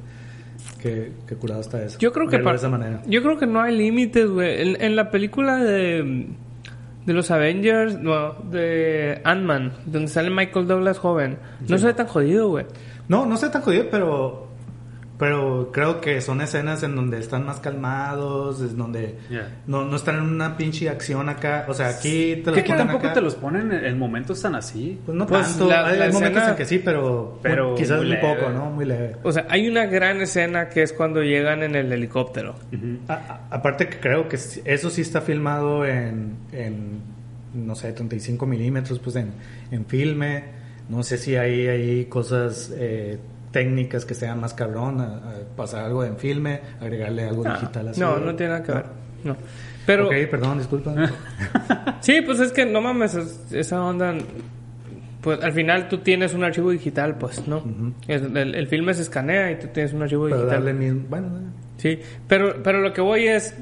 que, 0.82 1.11
que 1.26 1.36
curado 1.36 1.61
está 1.61 1.84
eso. 1.84 1.97
Yo 1.99 2.11
creo 2.11 2.28
que 2.28 2.38
de 2.38 2.51
esa 2.55 2.70
manera. 2.70 3.01
Yo 3.07 3.22
creo 3.24 3.38
que 3.38 3.47
no 3.47 3.61
hay 3.61 3.76
límites, 3.78 4.30
güey. 4.30 4.61
En, 4.61 4.82
en 4.82 4.95
la 4.95 5.09
película 5.11 5.57
de 5.63 6.28
de 7.05 7.13
los 7.13 7.32
Avengers, 7.32 7.97
no, 8.01 8.34
de 8.51 9.22
Ant-Man, 9.24 9.72
donde 9.86 10.09
sale 10.09 10.30
Michael 10.30 10.68
Douglas 10.68 10.97
joven, 10.99 11.38
no 11.65 11.78
se 11.78 11.88
ve 11.88 11.93
tan 11.93 12.05
jodido, 12.07 12.49
güey. 12.49 12.65
No, 13.07 13.26
no 13.26 13.38
sé 13.38 13.49
tan 13.49 13.61
jodido, 13.61 13.86
pero 13.89 14.46
pero 15.18 15.72
creo 15.74 15.99
que 15.99 16.22
son 16.22 16.41
escenas 16.41 16.84
en 16.84 16.95
donde 16.95 17.18
están 17.20 17.45
más 17.45 17.59
calmados, 17.59 18.61
es 18.61 18.78
donde 18.78 19.15
no, 19.65 19.84
no 19.86 19.95
están 19.95 20.15
en 20.18 20.22
una 20.22 20.55
pinche 20.57 20.89
acción 20.89 21.28
acá. 21.30 21.65
O 21.68 21.74
sea, 21.74 21.89
aquí 21.89 22.36
te 22.43 22.51
Que 22.51 22.51
los 22.51 22.61
ponen 22.61 22.78
tampoco 22.78 23.05
acá. 23.05 23.13
te 23.13 23.22
los 23.22 23.36
ponen 23.36 23.72
en, 23.72 23.84
en 23.86 23.97
momentos 23.97 24.41
tan 24.41 24.53
así. 24.55 24.99
Pues 25.05 25.18
no 25.18 25.26
Pues 25.26 25.47
tanto. 25.47 25.68
la- 25.70 25.88
hay 25.88 25.97
la 25.97 26.05
hay 26.05 26.11
momentos 26.11 26.38
escena- 26.38 26.51
en 26.51 26.55
que 26.57 26.65
sí, 26.65 26.80
pero, 26.84 27.39
Pero 27.41 27.70
muy- 27.70 27.78
quizás 27.78 27.97
muy 27.97 28.07
leve. 28.09 28.22
poco, 28.22 28.49
¿no? 28.51 28.70
Muy 28.70 28.86
leve. 28.86 29.15
O 29.24 29.32
sea, 29.32 29.47
hay 29.49 29.68
una 29.68 29.86
gran 29.88 30.22
escena 30.22 30.70
que 30.70 30.84
es 30.84 30.93
cuando 30.93 31.24
llegan 31.24 31.63
en 31.63 31.76
el 31.76 31.91
helicóptero. 31.91 32.55
A- 33.07 33.13
a- 33.13 33.47
aparte 33.49 33.88
que 33.89 33.99
creo 33.99 34.30
que 34.30 34.36
eso 34.36 34.89
sí 34.91 35.01
está 35.01 35.22
filmado 35.22 35.84
en, 35.86 36.36
en 36.51 37.01
no 37.55 37.74
sé, 37.74 37.91
35 37.91 38.45
milímetros, 38.45 38.99
pues 38.99 39.15
en, 39.15 39.32
en 39.72 39.86
filme. 39.88 40.43
No 40.89 41.01
sé 41.03 41.18
si 41.18 41.36
hay, 41.36 41.68
hay 41.68 42.05
cosas 42.05 42.72
eh, 42.78 43.18
técnicas 43.63 44.05
que 44.05 44.13
sean 44.13 44.39
más 44.39 44.53
cabrón, 44.53 45.01
a- 45.01 45.05
a 45.15 45.55
pasar 45.55 45.85
algo 45.85 46.03
en 46.03 46.17
filme, 46.17 46.61
agregarle 46.79 47.23
algo 47.23 47.43
digital 47.43 47.87
así. 47.89 47.99
No, 47.99 48.17
no 48.19 48.35
tiene 48.35 48.53
nada 48.53 48.63
que 48.63 48.71
ver. 48.71 48.85
No. 49.23 49.35
Pero 49.85 50.07
ok, 50.07 50.13
perdón, 50.29 50.57
disculpa. 50.59 50.93
sí, 52.01 52.21
pues 52.21 52.39
es 52.39 52.51
que 52.51 52.65
no 52.65 52.81
mames, 52.81 53.15
es- 53.15 53.51
esa 53.51 53.81
onda 53.81 54.13
pues 55.21 55.43
al 55.43 55.51
final 55.51 55.89
tú 55.89 55.97
tienes 55.97 56.33
un 56.33 56.43
archivo 56.43 56.69
digital, 56.71 57.17
pues, 57.17 57.45
¿no? 57.47 57.61
El, 58.07 58.55
el 58.55 58.67
filme 58.67 58.93
se 58.93 59.01
escanea 59.01 59.51
y 59.51 59.59
tú 59.59 59.67
tienes 59.73 59.91
un 59.93 60.03
archivo 60.03 60.25
Pero 60.25 60.37
digital. 60.37 60.57
darle 60.63 60.73
mismo. 60.73 61.01
Bueno, 61.09 61.27
Sí, 61.77 61.99
pero, 62.27 62.61
pero 62.63 62.79
lo 62.81 62.93
que 62.93 63.01
voy 63.01 63.27
es, 63.27 63.53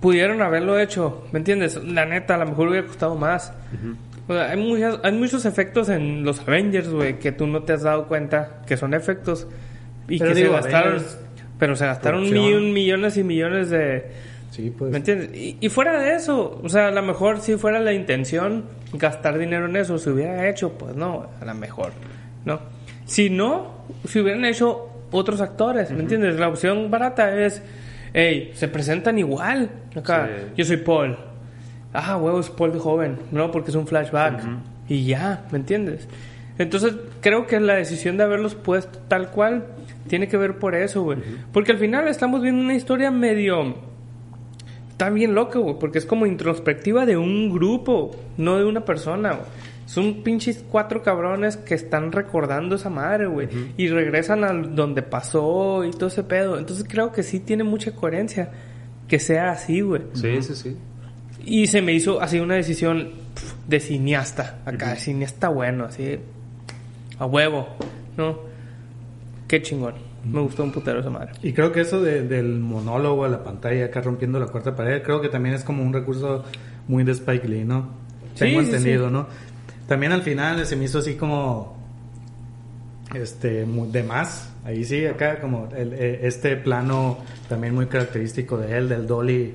pudieron 0.00 0.42
haberlo 0.42 0.78
hecho, 0.78 1.26
¿me 1.32 1.38
entiendes? 1.38 1.82
La 1.82 2.04
neta, 2.06 2.34
a 2.34 2.38
lo 2.38 2.46
mejor 2.46 2.68
hubiera 2.68 2.86
costado 2.86 3.14
más. 3.16 3.52
O 4.28 4.32
sea, 4.34 4.50
hay, 4.50 4.56
muchas, 4.56 4.98
hay 5.02 5.12
muchos 5.12 5.44
efectos 5.44 5.88
en 5.88 6.24
los 6.24 6.40
Avengers, 6.40 6.88
güey, 6.88 7.18
que 7.18 7.32
tú 7.32 7.46
no 7.46 7.62
te 7.62 7.72
has 7.74 7.82
dado 7.82 8.06
cuenta 8.08 8.62
que 8.66 8.76
son 8.76 8.92
efectos 8.94 9.46
y 10.08 10.18
Pero 10.18 10.32
que 10.32 10.36
digo, 10.40 10.50
se 10.56 10.62
gastaron, 10.62 10.88
Avengers, 10.94 11.18
pero 11.58 11.76
se 11.76 11.86
gastaron 11.86 12.24
millon- 12.24 12.72
millones 12.72 13.16
y 13.16 13.22
millones 13.24 13.70
de... 13.70 14.04
sí, 14.50 14.74
pues. 14.76 14.90
¿Me 14.90 14.98
entiendes? 14.98 15.30
Y, 15.34 15.56
y 15.60 15.68
fuera 15.68 16.00
de 16.00 16.14
eso, 16.14 16.60
o 16.62 16.68
sea, 16.68 16.88
a 16.88 16.90
lo 16.90 17.02
mejor 17.02 17.40
si 17.40 17.56
fuera 17.56 17.78
la 17.80 17.92
intención 17.92 18.64
gastar 18.94 19.38
dinero 19.38 19.66
en 19.66 19.76
eso, 19.76 19.96
se 19.98 20.10
hubiera 20.10 20.48
hecho, 20.48 20.72
pues 20.72 20.96
no, 20.96 21.26
a 21.40 21.44
lo 21.44 21.54
mejor, 21.54 21.92
¿no? 22.44 22.60
Si 23.04 23.30
no, 23.30 23.84
si 24.08 24.18
hubieran 24.20 24.44
hecho 24.44 24.88
otros 25.12 25.40
actores, 25.40 25.92
¿me 25.92 26.00
entiendes? 26.00 26.34
La 26.40 26.48
opción 26.48 26.90
barata 26.90 27.32
es, 27.44 27.62
hey, 28.12 28.50
se 28.54 28.66
presentan 28.66 29.18
igual. 29.20 29.70
Acá, 29.94 30.28
Sí. 30.28 30.46
yo 30.56 30.64
soy 30.64 30.76
Paul. 30.78 31.16
Ah, 31.96 32.16
huevo, 32.16 32.40
es 32.40 32.50
Paul 32.50 32.72
de 32.72 32.78
joven, 32.78 33.18
¿no? 33.30 33.50
Porque 33.50 33.70
es 33.70 33.76
un 33.76 33.86
flashback. 33.86 34.42
Y 34.88 35.06
ya, 35.06 35.46
¿me 35.50 35.58
entiendes? 35.58 36.08
Entonces, 36.58 36.94
creo 37.20 37.46
que 37.46 37.58
la 37.60 37.74
decisión 37.74 38.16
de 38.16 38.24
haberlos 38.24 38.54
puesto 38.54 38.98
tal 39.08 39.30
cual 39.30 39.66
tiene 40.08 40.28
que 40.28 40.36
ver 40.36 40.58
por 40.58 40.74
eso, 40.74 41.02
güey. 41.02 41.18
Porque 41.52 41.72
al 41.72 41.78
final 41.78 42.08
estamos 42.08 42.42
viendo 42.42 42.62
una 42.62 42.74
historia 42.74 43.10
medio 43.10 43.74
está 44.96 45.10
bien 45.10 45.34
loco, 45.34 45.60
güey, 45.60 45.76
porque 45.78 45.98
es 45.98 46.06
como 46.06 46.24
introspectiva 46.24 47.04
de 47.04 47.18
un 47.18 47.52
grupo, 47.52 48.16
no 48.38 48.56
de 48.56 48.64
una 48.64 48.86
persona, 48.86 49.32
güey. 49.32 49.46
Son 49.84 50.22
pinches 50.22 50.64
cuatro 50.68 51.02
cabrones 51.02 51.58
que 51.58 51.74
están 51.74 52.12
recordando 52.12 52.76
esa 52.76 52.88
madre, 52.88 53.26
güey. 53.26 53.48
Y 53.76 53.88
regresan 53.88 54.42
a 54.42 54.52
donde 54.52 55.02
pasó 55.02 55.84
y 55.84 55.90
todo 55.90 56.08
ese 56.08 56.24
pedo. 56.24 56.58
Entonces 56.58 56.86
creo 56.88 57.12
que 57.12 57.22
sí 57.22 57.40
tiene 57.40 57.62
mucha 57.62 57.92
coherencia 57.92 58.50
que 59.06 59.20
sea 59.20 59.50
así, 59.50 59.82
güey. 59.82 60.02
Sí, 60.14 60.42
sí, 60.42 60.54
sí. 60.54 60.76
Y 61.46 61.66
se 61.68 61.80
me 61.80 61.92
hizo 61.92 62.20
así 62.20 62.38
una 62.40 62.54
decisión 62.56 63.10
pf, 63.34 63.54
de 63.68 63.80
cineasta. 63.80 64.58
Acá, 64.66 64.96
cineasta 64.96 65.48
bueno, 65.48 65.84
así. 65.84 66.18
A 67.18 67.24
huevo, 67.26 67.68
¿no? 68.16 68.40
Qué 69.48 69.62
chingón. 69.62 69.94
Me 70.24 70.40
gustó 70.40 70.64
un 70.64 70.72
putero 70.72 70.98
esa 71.00 71.08
madre. 71.10 71.32
Y 71.42 71.52
creo 71.52 71.70
que 71.70 71.82
eso 71.82 72.02
de- 72.02 72.22
del 72.26 72.58
monólogo 72.58 73.24
a 73.24 73.28
la 73.28 73.44
pantalla, 73.44 73.84
acá 73.86 74.00
rompiendo 74.00 74.40
la 74.40 74.46
cuarta 74.46 74.74
pared, 74.74 75.00
creo 75.02 75.20
que 75.20 75.28
también 75.28 75.54
es 75.54 75.62
como 75.62 75.84
un 75.84 75.92
recurso 75.92 76.44
muy 76.88 77.04
de 77.04 77.12
Spike 77.12 77.46
Lee, 77.46 77.64
¿no? 77.64 77.90
Tengo 78.36 78.60
sí, 78.60 78.66
entendido, 78.66 79.06
sí. 79.06 79.12
¿no? 79.12 79.26
También 79.86 80.10
al 80.12 80.22
final 80.22 80.66
se 80.66 80.74
me 80.74 80.84
hizo 80.86 80.98
así 80.98 81.14
como. 81.14 81.76
Este, 83.14 83.64
de 83.64 84.02
más. 84.02 84.52
Ahí 84.64 84.84
sí, 84.84 85.06
acá 85.06 85.40
como 85.40 85.68
el- 85.76 85.92
eh, 85.94 86.20
este 86.26 86.56
plano 86.56 87.18
también 87.48 87.72
muy 87.74 87.86
característico 87.86 88.58
de 88.58 88.76
él, 88.76 88.88
del 88.88 89.06
Dolly. 89.06 89.54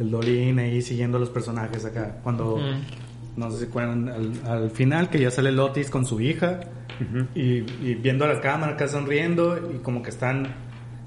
Del 0.00 0.10
Dolly 0.10 0.48
in 0.48 0.58
ahí 0.58 0.80
siguiendo 0.80 1.18
los 1.18 1.28
personajes 1.28 1.84
acá. 1.84 2.16
Cuando. 2.22 2.58
No 3.36 3.50
sé 3.50 3.66
si 3.66 3.78
al, 3.78 4.32
al 4.46 4.70
final 4.70 5.10
que 5.10 5.20
ya 5.20 5.30
sale 5.30 5.52
Lotis 5.52 5.88
con 5.90 6.04
su 6.04 6.20
hija 6.20 6.60
y, 7.34 7.58
y 7.86 7.94
viendo 7.94 8.24
a 8.24 8.28
la 8.28 8.40
cámara 8.40 8.72
acá 8.72 8.88
sonriendo 8.88 9.70
y 9.72 9.78
como 9.78 10.02
que 10.02 10.10
están 10.10 10.48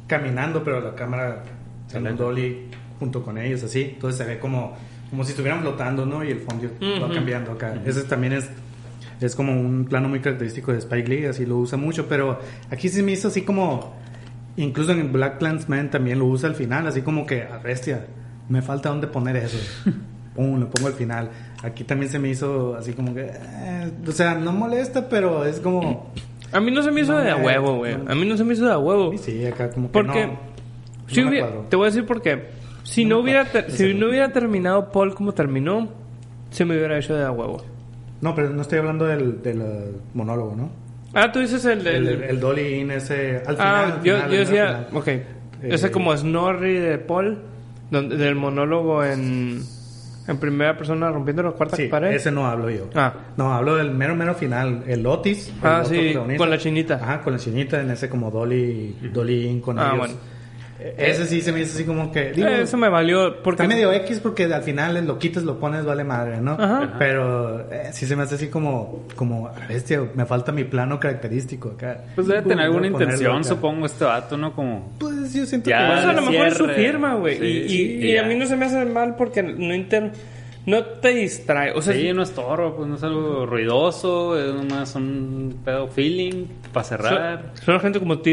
caminando, 0.08 0.64
pero 0.64 0.80
la 0.80 0.96
cámara 0.96 1.44
en 1.92 2.08
un 2.08 2.16
dolly 2.16 2.68
junto 3.00 3.24
con 3.24 3.38
ellos 3.38 3.64
así. 3.64 3.82
Entonces 3.96 4.20
se 4.20 4.26
ve 4.26 4.40
como, 4.40 4.76
como 5.10 5.24
si 5.24 5.32
estuvieran 5.32 5.62
flotando, 5.62 6.06
¿no? 6.06 6.24
Y 6.24 6.30
el 6.30 6.40
fondo 6.40 6.70
va 7.02 7.14
cambiando 7.14 7.52
acá. 7.52 7.82
Ese 7.86 8.04
también 8.04 8.34
es, 8.34 8.50
es 9.20 9.36
como 9.36 9.60
un 9.60 9.86
plano 9.86 10.08
muy 10.08 10.20
característico 10.20 10.72
de 10.72 10.78
Spike 10.80 11.08
Lee, 11.10 11.26
así 11.26 11.46
lo 11.46 11.58
usa 11.58 11.80
mucho, 11.80 12.08
pero 12.08 12.40
aquí 12.70 12.90
sí 12.90 13.02
me 13.02 13.12
hizo 13.12 13.28
así 13.28 13.42
como, 13.42 13.96
incluso 14.56 14.92
en 14.92 15.12
Black 15.12 15.40
Clansman 15.40 15.90
también 15.90 16.20
lo 16.20 16.26
usa 16.26 16.48
al 16.48 16.56
final, 16.56 16.88
así 16.88 17.02
como 17.02 17.26
que, 17.26 17.44
a 17.44 17.58
bestia, 17.58 18.06
me 18.50 18.62
falta 18.62 18.90
dónde 18.90 19.08
poner 19.08 19.38
eso. 19.38 19.58
Pum, 20.36 20.60
lo 20.60 20.70
pongo 20.70 20.88
al 20.88 20.94
final. 20.94 21.30
Aquí 21.64 21.84
también 21.84 22.12
se 22.12 22.18
me 22.20 22.30
hizo 22.30 22.76
así 22.76 22.94
como 22.94 23.14
que, 23.14 23.30
eh, 23.32 23.92
o 24.08 24.12
sea, 24.12 24.34
no 24.36 24.52
molesta, 24.52 25.08
pero 25.08 25.46
es 25.46 25.60
como, 25.60 26.12
A 26.52 26.60
mí 26.60 26.72
no 26.72 26.82
se 26.82 26.92
me 26.92 27.02
hizo 27.02 27.14
No 27.14 27.20
de 27.20 27.30
a 27.32 27.38
huevo, 27.38 27.76
güey. 27.78 27.96
no. 27.98 28.12
A 28.12 28.16
mí 28.16 28.26
no 28.28 28.36
se 28.36 28.44
me 28.44 28.54
hizo 28.54 28.66
de 28.66 28.72
a 28.74 28.78
huevo. 28.80 29.16
sí, 29.18 29.46
acá 29.46 29.70
como 29.70 29.88
que 29.88 29.94
Porque 29.94 30.26
no. 30.28 30.40
si 31.08 31.24
hubiera- 31.24 31.50
te 31.70 31.76
voy 31.76 31.86
a 31.86 31.90
decir 31.90 32.06
por 32.06 32.22
qué. 32.22 32.50
Si 32.84 33.06
no, 33.06 33.20
hubiera 33.20 33.46
si 33.70 33.94
no 33.94 34.08
hubiera 34.10 34.34
terminado 34.34 34.92
Paul 34.92 35.14
como 35.16 35.34
terminó, 35.34 35.88
se 36.50 36.66
me 36.66 36.76
hubiera 36.76 36.98
hecho 36.98 37.16
de 37.16 37.24
a 37.24 37.32
huevo. 37.32 37.64
No, 38.22 38.34
pero 38.36 38.50
no 38.50 38.62
estoy 38.62 38.80
hablando 38.80 39.06
del, 39.06 39.42
del 39.42 39.62
eh, 39.62 39.92
monólogo, 40.14 40.56
¿no? 40.56 40.70
Ah, 41.14 41.32
tú 41.32 41.40
dices 41.40 41.64
el 41.66 41.86
El, 41.86 42.06
del 42.06 42.24
el, 42.24 42.40
Dolly 42.40 42.80
in 42.80 42.92
ese 42.92 43.38
al 43.46 43.56
final. 43.56 43.58
Ah, 43.60 43.82
al 43.98 44.04
yo, 44.04 44.16
final, 44.16 44.32
yo 44.32 44.38
decía, 44.38 44.88
ok. 44.92 45.08
Eh, 45.08 45.26
Ese 45.64 45.92
como 45.92 46.16
Snorri 46.18 46.74
de 46.74 46.98
Paul, 46.98 47.40
donde, 47.92 48.18
del 48.18 48.36
monólogo 48.36 49.04
en, 49.04 49.62
en 50.28 50.38
primera 50.38 50.78
persona 50.78 51.10
rompiendo 51.12 51.44
la 51.44 51.52
cuarta 51.52 51.76
Sí, 51.76 51.88
pared. 51.88 52.12
ese 52.14 52.32
no 52.32 52.48
hablo 52.48 52.70
yo. 52.70 52.90
Ah. 52.96 53.14
No, 53.38 53.54
hablo 53.54 53.76
del 53.76 53.92
mero, 53.92 54.16
mero 54.16 54.34
final. 54.36 54.84
El 54.88 55.06
Otis. 55.06 55.50
el 55.50 55.54
Ah, 55.64 55.84
sí, 55.86 56.16
con 56.38 56.50
la 56.50 56.58
chinita. 56.58 56.96
Ajá, 56.96 57.22
con 57.22 57.34
la 57.34 57.40
chinita 57.40 57.82
en 57.82 57.92
ese 57.92 58.10
como 58.10 58.32
Dolly, 58.32 59.10
Dolly 59.14 59.48
in 59.48 59.62
con 59.62 59.78
Ah, 59.80 59.88
ellos. 59.94 59.98
bueno. 60.00 60.14
Eh, 60.80 60.96
Ese 60.98 61.28
sí 61.28 61.40
se 61.40 61.54
me 61.54 61.62
hizo 61.62 61.76
así 61.76 61.86
como 61.86 62.12
que... 62.12 62.32
digo, 62.32 62.48
Eh, 62.48 62.64
eso 62.64 62.76
me 62.76 62.90
valió 62.90 63.42
porque 63.42 63.62
Está 63.64 63.74
medio 63.74 63.94
X 63.94 64.20
porque 64.20 64.46
al 64.52 64.64
final 64.64 65.06
lo 65.06 65.18
quitas, 65.18 65.44
lo 65.44 65.58
pones, 65.58 65.86
vale 65.86 66.04
madre, 66.04 66.42
¿no? 66.42 66.54
Ajá. 66.54 66.96
Pero 67.00 67.72
eh, 67.72 67.92
sí 67.94 68.06
se 68.06 68.18
me 68.18 68.24
hace 68.24 68.36
así 68.36 68.48
como, 68.50 69.06
como, 69.16 69.48
"A 69.48 69.58
la 69.60 69.68
bestia, 69.68 70.02
me 70.16 70.26
falta 70.26 70.52
mi 70.52 70.66
plano 70.66 71.00
característico 71.00 71.70
acá. 71.78 72.04
Pues 72.16 72.28
debe 72.28 72.42
tener 72.42 72.66
alguna 72.66 72.88
intención, 72.88 73.34
acá. 73.38 73.44
supongo, 73.44 73.86
este 73.86 74.04
vato, 74.04 74.36
¿no? 74.36 74.54
Como... 74.54 74.92
Pues 75.00 75.13
yo 75.32 75.46
siento 75.46 75.70
Ya. 75.70 75.80
que... 75.88 75.94
Pues 75.94 76.06
a 76.06 76.14
lo 76.14 76.22
mejor 76.24 76.48
es 76.48 76.58
su 76.58 76.68
firma, 76.68 77.16
güey. 77.16 77.38
Sí, 77.38 77.46
y 77.46 77.58
y- 77.58 77.70
sí, 77.70 77.98
y 78.08 78.18
a 78.18 78.22
ya. 78.24 78.28
mí 78.28 78.36
no 78.36 78.46
se 78.46 78.56
me 78.56 78.66
hace 78.66 78.84
mal 78.86 79.16
porque 79.16 79.42
no 79.44 79.74
inter... 79.76 80.12
no 80.66 80.84
te 80.84 81.14
distrae. 81.14 81.72
O 81.74 81.82
sea, 81.82 81.94
Sí, 81.94 82.12
no 82.14 82.24
es 82.24 82.32
toro, 82.32 82.76
pues 82.76 82.88
no 82.88 82.96
es 82.96 83.04
algo 83.04 83.46
ruidoso, 83.46 84.38
es 84.40 84.54
nomás 84.54 84.96
un 84.96 85.60
pedo 85.64 85.88
feeling 85.88 86.46
para 86.72 86.84
cerrar. 86.84 87.52
son, 87.56 87.66
son 87.66 87.80
gente 87.82 88.00
como 88.00 88.20
tú, 88.20 88.32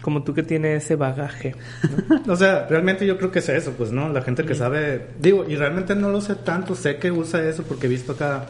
como 0.00 0.22
tú 0.22 0.34
que 0.34 0.42
tiene 0.42 0.76
ese 0.76 0.96
bagaje. 0.96 1.54
O 2.28 2.36
sea, 2.36 2.66
realmente 2.68 3.06
yo 3.06 3.16
creo 3.18 3.30
que 3.30 3.40
es 3.40 3.48
eso, 3.48 3.72
pues, 3.76 3.90
¿no? 3.92 4.08
La 4.08 4.22
gente 4.22 4.44
que 4.44 4.54
sabe... 4.54 5.06
Digo, 5.20 5.44
y 5.48 5.56
realmente 5.56 5.94
no 5.96 6.10
lo 6.10 6.20
sé 6.20 6.34
tanto, 6.36 6.74
sé 6.74 6.96
que 6.96 7.10
usa 7.10 7.42
eso 7.48 7.62
porque 7.64 7.86
he 7.86 7.90
visto 7.90 8.12
acá 8.12 8.46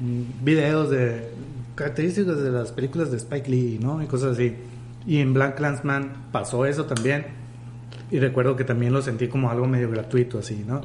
mm, 0.00 0.44
videos 0.44 0.90
de 0.90 1.28
características 1.74 2.42
de 2.42 2.50
las 2.50 2.70
películas 2.72 3.10
de 3.10 3.16
Spike 3.16 3.50
Lee, 3.50 3.78
¿no? 3.82 4.02
Y 4.02 4.06
cosas 4.06 4.32
así. 4.32 4.54
Y 5.06 5.18
en 5.18 5.34
Black 5.34 5.56
Clansman 5.56 6.12
pasó 6.32 6.64
eso 6.66 6.84
también. 6.86 7.26
Y 8.10 8.18
recuerdo 8.18 8.56
que 8.56 8.64
también 8.64 8.92
lo 8.92 9.02
sentí 9.02 9.26
como 9.28 9.50
algo 9.50 9.66
medio 9.66 9.90
gratuito, 9.90 10.38
así, 10.38 10.64
¿no? 10.66 10.80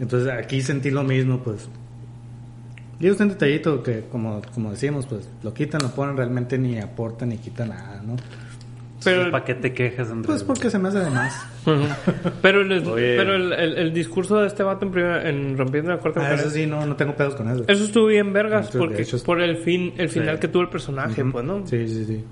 Entonces 0.00 0.30
aquí 0.32 0.60
sentí 0.62 0.90
lo 0.90 1.02
mismo, 1.02 1.38
pues. 1.40 1.68
Y 3.00 3.08
es 3.08 3.18
un 3.20 3.28
detallito 3.28 3.82
que, 3.82 4.04
como, 4.10 4.40
como 4.54 4.70
decíamos, 4.70 5.06
pues 5.06 5.28
lo 5.42 5.52
quitan, 5.52 5.82
lo 5.82 5.90
ponen, 5.90 6.16
realmente 6.16 6.56
ni 6.56 6.78
aporta 6.78 7.26
ni 7.26 7.36
quita 7.38 7.66
nada, 7.66 8.00
¿no? 8.06 8.16
Pero, 9.04 9.30
¿Para 9.30 9.44
qué 9.44 9.54
te 9.54 9.72
quejas, 9.74 10.08
Andrés? 10.10 10.26
Pues 10.26 10.42
porque 10.42 10.70
se 10.70 10.78
me 10.78 10.88
hace 10.88 11.00
de 11.00 11.10
más. 11.10 11.46
Ujú. 11.66 11.82
pero, 12.42 12.60
el, 12.62 12.82
pero 12.84 13.34
el, 13.34 13.52
el- 13.52 13.78
el 13.78 13.92
discurso 13.92 14.38
de 14.40 14.46
este 14.46 14.62
vato 14.62 14.84
en, 14.86 14.90
primer- 14.92 15.26
en 15.26 15.56
Rompiendo 15.58 15.90
la 15.90 15.98
Cuarta 15.98 16.20
Ah, 16.26 16.34
eso 16.34 16.48
sí, 16.50 16.66
no, 16.66 16.86
no 16.86 16.96
tengo 16.96 17.14
pedos 17.14 17.34
con 17.34 17.48
eso. 17.50 17.64
Eso 17.68 17.84
estuvo 17.84 18.06
bien 18.06 18.32
vergas 18.32 18.72
de 18.72 18.78
porque 18.78 19.04
por 19.24 19.40
el 19.40 19.58
fin 19.58 19.92
el 19.98 20.08
final 20.08 20.36
Sí. 20.36 20.40
que 20.40 20.48
tuvo 20.48 20.62
el 20.62 20.68
personaje, 20.70 21.22
Ujú. 21.22 21.32
pues, 21.32 21.44
¿no? 21.44 21.66
Sí, 21.66 21.86
sí, 21.88 22.04
sí. 22.04 22.24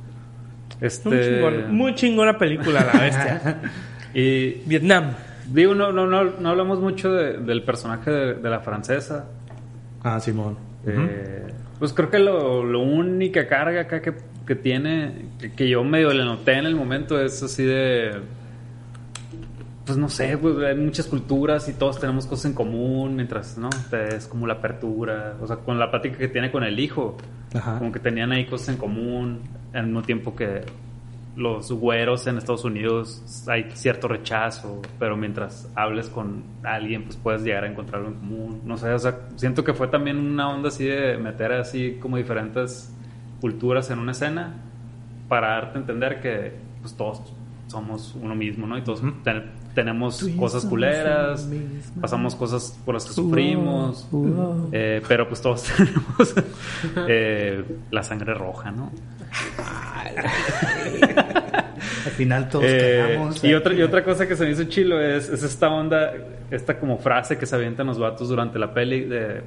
Este... 0.81 1.09
Muy, 1.09 1.19
chingón, 1.23 1.75
muy 1.77 1.95
chingona 1.95 2.39
película, 2.39 2.85
la 2.93 3.01
bestia. 3.01 3.61
Y 4.17 4.63
Vietnam. 4.67 5.11
digo, 5.53 5.75
no, 5.75 5.91
no, 5.91 6.07
no, 6.07 6.23
no 6.25 6.49
hablamos 6.49 6.79
mucho 6.81 7.13
de- 7.13 7.39
del 7.39 7.63
personaje 7.65 8.11
de, 8.13 8.35
de 8.35 8.49
la 8.51 8.61
francesa. 8.61 9.27
Ah, 10.05 10.21
Simón. 10.21 10.57
Eh, 10.87 11.47
pues 11.81 11.93
creo 11.93 12.11
que 12.11 12.21
lo, 12.21 12.63
lo 12.63 12.81
única 12.81 13.49
carga 13.49 13.81
acá 13.81 14.01
que, 14.01 14.13
que 14.47 14.55
tiene, 14.55 15.25
que, 15.41 15.51
que 15.53 15.69
yo 15.69 15.83
medio 15.83 16.13
le 16.13 16.25
noté 16.25 16.53
en 16.59 16.67
el 16.67 16.77
momento, 16.77 17.21
es 17.21 17.43
así 17.43 17.65
de. 17.65 18.13
Pues 19.87 19.99
no 19.99 20.09
sé, 20.09 20.39
pues 20.39 20.57
hay 20.59 20.77
muchas 20.77 21.07
culturas 21.07 21.69
y 21.69 21.75
todos 21.75 22.01
tenemos 22.01 22.27
cosas 22.27 22.47
en 22.47 22.55
común, 22.55 23.17
mientras, 23.17 23.59
¿no? 23.59 23.69
Es 23.93 24.27
como 24.27 24.47
la 24.47 24.55
apertura, 24.55 25.37
o 25.43 25.47
sea, 25.47 25.57
con 25.57 25.79
la 25.79 25.91
plática 25.91 26.17
que 26.17 26.29
tiene 26.29 26.51
con 26.51 26.65
el 26.65 26.81
hijo, 26.81 27.19
Ajá. 27.55 27.79
como 27.79 27.93
que 27.93 28.01
tenían 28.01 28.33
ahí 28.33 28.47
cosas 28.47 28.71
en 28.71 28.77
común, 28.79 29.41
al 29.75 29.85
mismo 29.87 30.01
tiempo 30.03 30.35
que 30.35 30.63
los 31.37 31.71
güeros 31.73 32.27
en 32.29 32.39
Estados 32.39 32.65
Unidos 32.65 33.43
hay 33.49 33.67
cierto 33.75 34.09
rechazo, 34.09 34.81
pero 34.99 35.17
mientras 35.19 35.69
hables 35.75 36.09
con 36.09 36.45
alguien, 36.63 37.05
pues 37.05 37.17
puedes 37.17 37.43
llegar 37.43 37.65
a 37.65 37.67
encontrarlo 37.71 38.09
en 38.09 38.15
común. 38.15 38.61
No 38.65 38.79
sé, 38.79 38.89
o 38.91 38.99
sea, 38.99 39.19
siento 39.37 39.65
que 39.65 39.75
fue 39.75 39.89
también 39.89 40.17
una 40.17 40.49
onda 40.49 40.69
así 40.69 40.85
de 40.85 41.19
meter 41.19 41.53
así 41.53 41.99
como 42.01 42.17
diferentes 42.17 42.91
culturas 43.41 43.91
en 43.91 43.99
una 43.99 44.13
escena 44.13 44.55
para 45.29 45.49
darte 45.49 45.77
a 45.77 45.81
entender 45.81 46.21
que 46.23 46.53
pues 46.81 46.95
todos 46.95 47.21
somos 47.67 48.15
uno 48.21 48.35
mismo, 48.35 48.67
¿no? 48.67 48.79
Y 48.79 48.83
todos 48.83 49.03
ten- 49.25 49.51
tenemos 49.75 50.19
Tú 50.19 50.37
cosas 50.37 50.65
culeras, 50.65 51.49
pasamos 52.01 52.35
cosas 52.35 52.79
por 52.85 52.95
las 52.95 53.05
que 53.07 53.13
sufrimos, 53.13 54.07
eh, 54.73 55.03
pero 55.09 55.27
pues 55.29 55.41
todos 55.41 55.63
tenemos 55.77 56.35
eh, 57.09 57.65
la 57.91 58.03
sangre 58.03 58.35
roja, 58.35 58.71
¿no? 58.71 58.93
Al 62.05 62.11
final 62.13 62.49
todos 62.49 62.65
Eh, 62.67 63.05
cagamos. 63.09 63.45
y, 63.45 63.55
otra, 63.55 63.75
y 63.75 63.83
otra 63.83 64.05
cosa 64.05 64.27
que 64.29 64.37
se 64.37 64.45
me 64.45 64.51
hizo 64.53 64.65
chilo 64.65 65.01
es, 65.01 65.29
es 65.29 65.43
esta 65.43 65.69
onda, 65.69 66.13
esta 66.51 66.79
como 66.79 66.99
frase 66.99 67.37
que 67.39 67.47
se 67.47 67.57
avientan 67.57 67.87
los 67.87 67.99
vatos 67.99 68.29
durante 68.29 68.59
la 68.59 68.73
peli 68.73 69.05
de, 69.05 69.43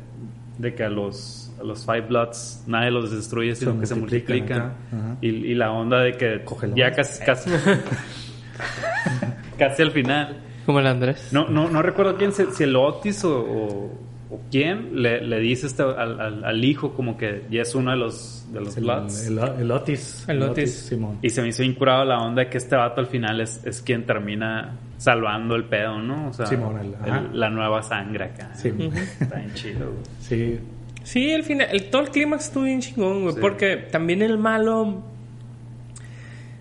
de 0.57 0.73
que 0.75 0.83
a 0.83 0.89
los, 0.89 1.51
a 1.59 1.63
los 1.63 1.85
Five 1.85 2.01
Bloods 2.01 2.63
nadie 2.67 2.91
los 2.91 3.11
destruye, 3.11 3.55
sino 3.55 3.73
Se 3.75 3.79
que 3.79 3.85
se 3.85 3.95
multiplican 3.95 4.73
y 5.21 5.53
la 5.55 5.71
onda 5.71 5.99
de 6.01 6.13
que 6.17 6.41
Cógelo. 6.43 6.75
ya 6.75 6.91
casi, 6.91 7.23
casi, 7.23 7.49
casi 9.57 9.81
al 9.81 9.91
final. 9.91 10.37
Como 10.65 10.79
el 10.79 10.87
Andrés. 10.87 11.29
No, 11.31 11.47
no, 11.47 11.69
no 11.69 11.81
recuerdo 11.81 12.15
quién, 12.17 12.31
se- 12.33 12.51
si 12.51 12.63
el 12.63 12.75
Otis 12.75 13.23
o, 13.23 13.39
o- 13.39 14.07
o 14.29 14.41
quién 14.51 15.01
le, 15.01 15.21
le 15.21 15.39
dice 15.39 15.67
este 15.67 15.83
al, 15.83 16.19
al- 16.19 16.43
al 16.43 16.65
hijo 16.65 16.93
como 16.93 17.17
que 17.17 17.45
ya 17.49 17.61
es 17.61 17.73
uno 17.75 17.91
de 17.91 17.97
los, 17.97 18.45
de 18.51 18.59
los 18.59 18.75
El, 18.75 18.83
Bloods. 18.83 19.27
el, 19.27 19.39
el 19.39 19.71
Otis. 19.71 20.25
El 20.27 20.43
Otis. 20.43 20.73
Simón. 20.73 21.19
Y 21.21 21.29
se 21.29 21.41
me 21.41 21.47
hizo 21.47 21.63
incurado 21.63 22.03
la 22.03 22.17
onda 22.19 22.43
de 22.43 22.49
que 22.49 22.57
este 22.57 22.75
vato 22.75 22.99
al 22.99 23.07
final 23.07 23.39
es, 23.39 23.63
es 23.65 23.81
quien 23.81 24.05
termina 24.05 24.75
salvando 24.97 25.55
el 25.55 25.63
pedo, 25.63 25.99
¿no? 25.99 26.27
O 26.27 26.33
sea, 26.33 26.45
Simón, 26.45 26.77
el- 26.79 26.95
ajá. 26.95 27.23
el- 27.31 27.39
la 27.39 27.49
nueva 27.49 27.81
sangre 27.81 28.25
acá. 28.25 28.53
Sí. 28.53 28.73
Está 29.21 29.37
bien 29.37 29.53
chido, 29.53 29.89
güey. 29.91 30.03
Sí. 30.19 30.59
Sí, 31.03 31.29
el 31.29 31.43
final, 31.45 31.69
el, 31.71 31.89
todo 31.89 32.01
el 32.01 32.09
clímax 32.09 32.47
estuvo 32.47 32.65
bien 32.65 32.81
chingón, 32.81 33.21
güey. 33.21 33.35
Sí. 33.35 33.39
Porque 33.39 33.77
también 33.77 34.21
el 34.21 34.37
malo. 34.37 35.03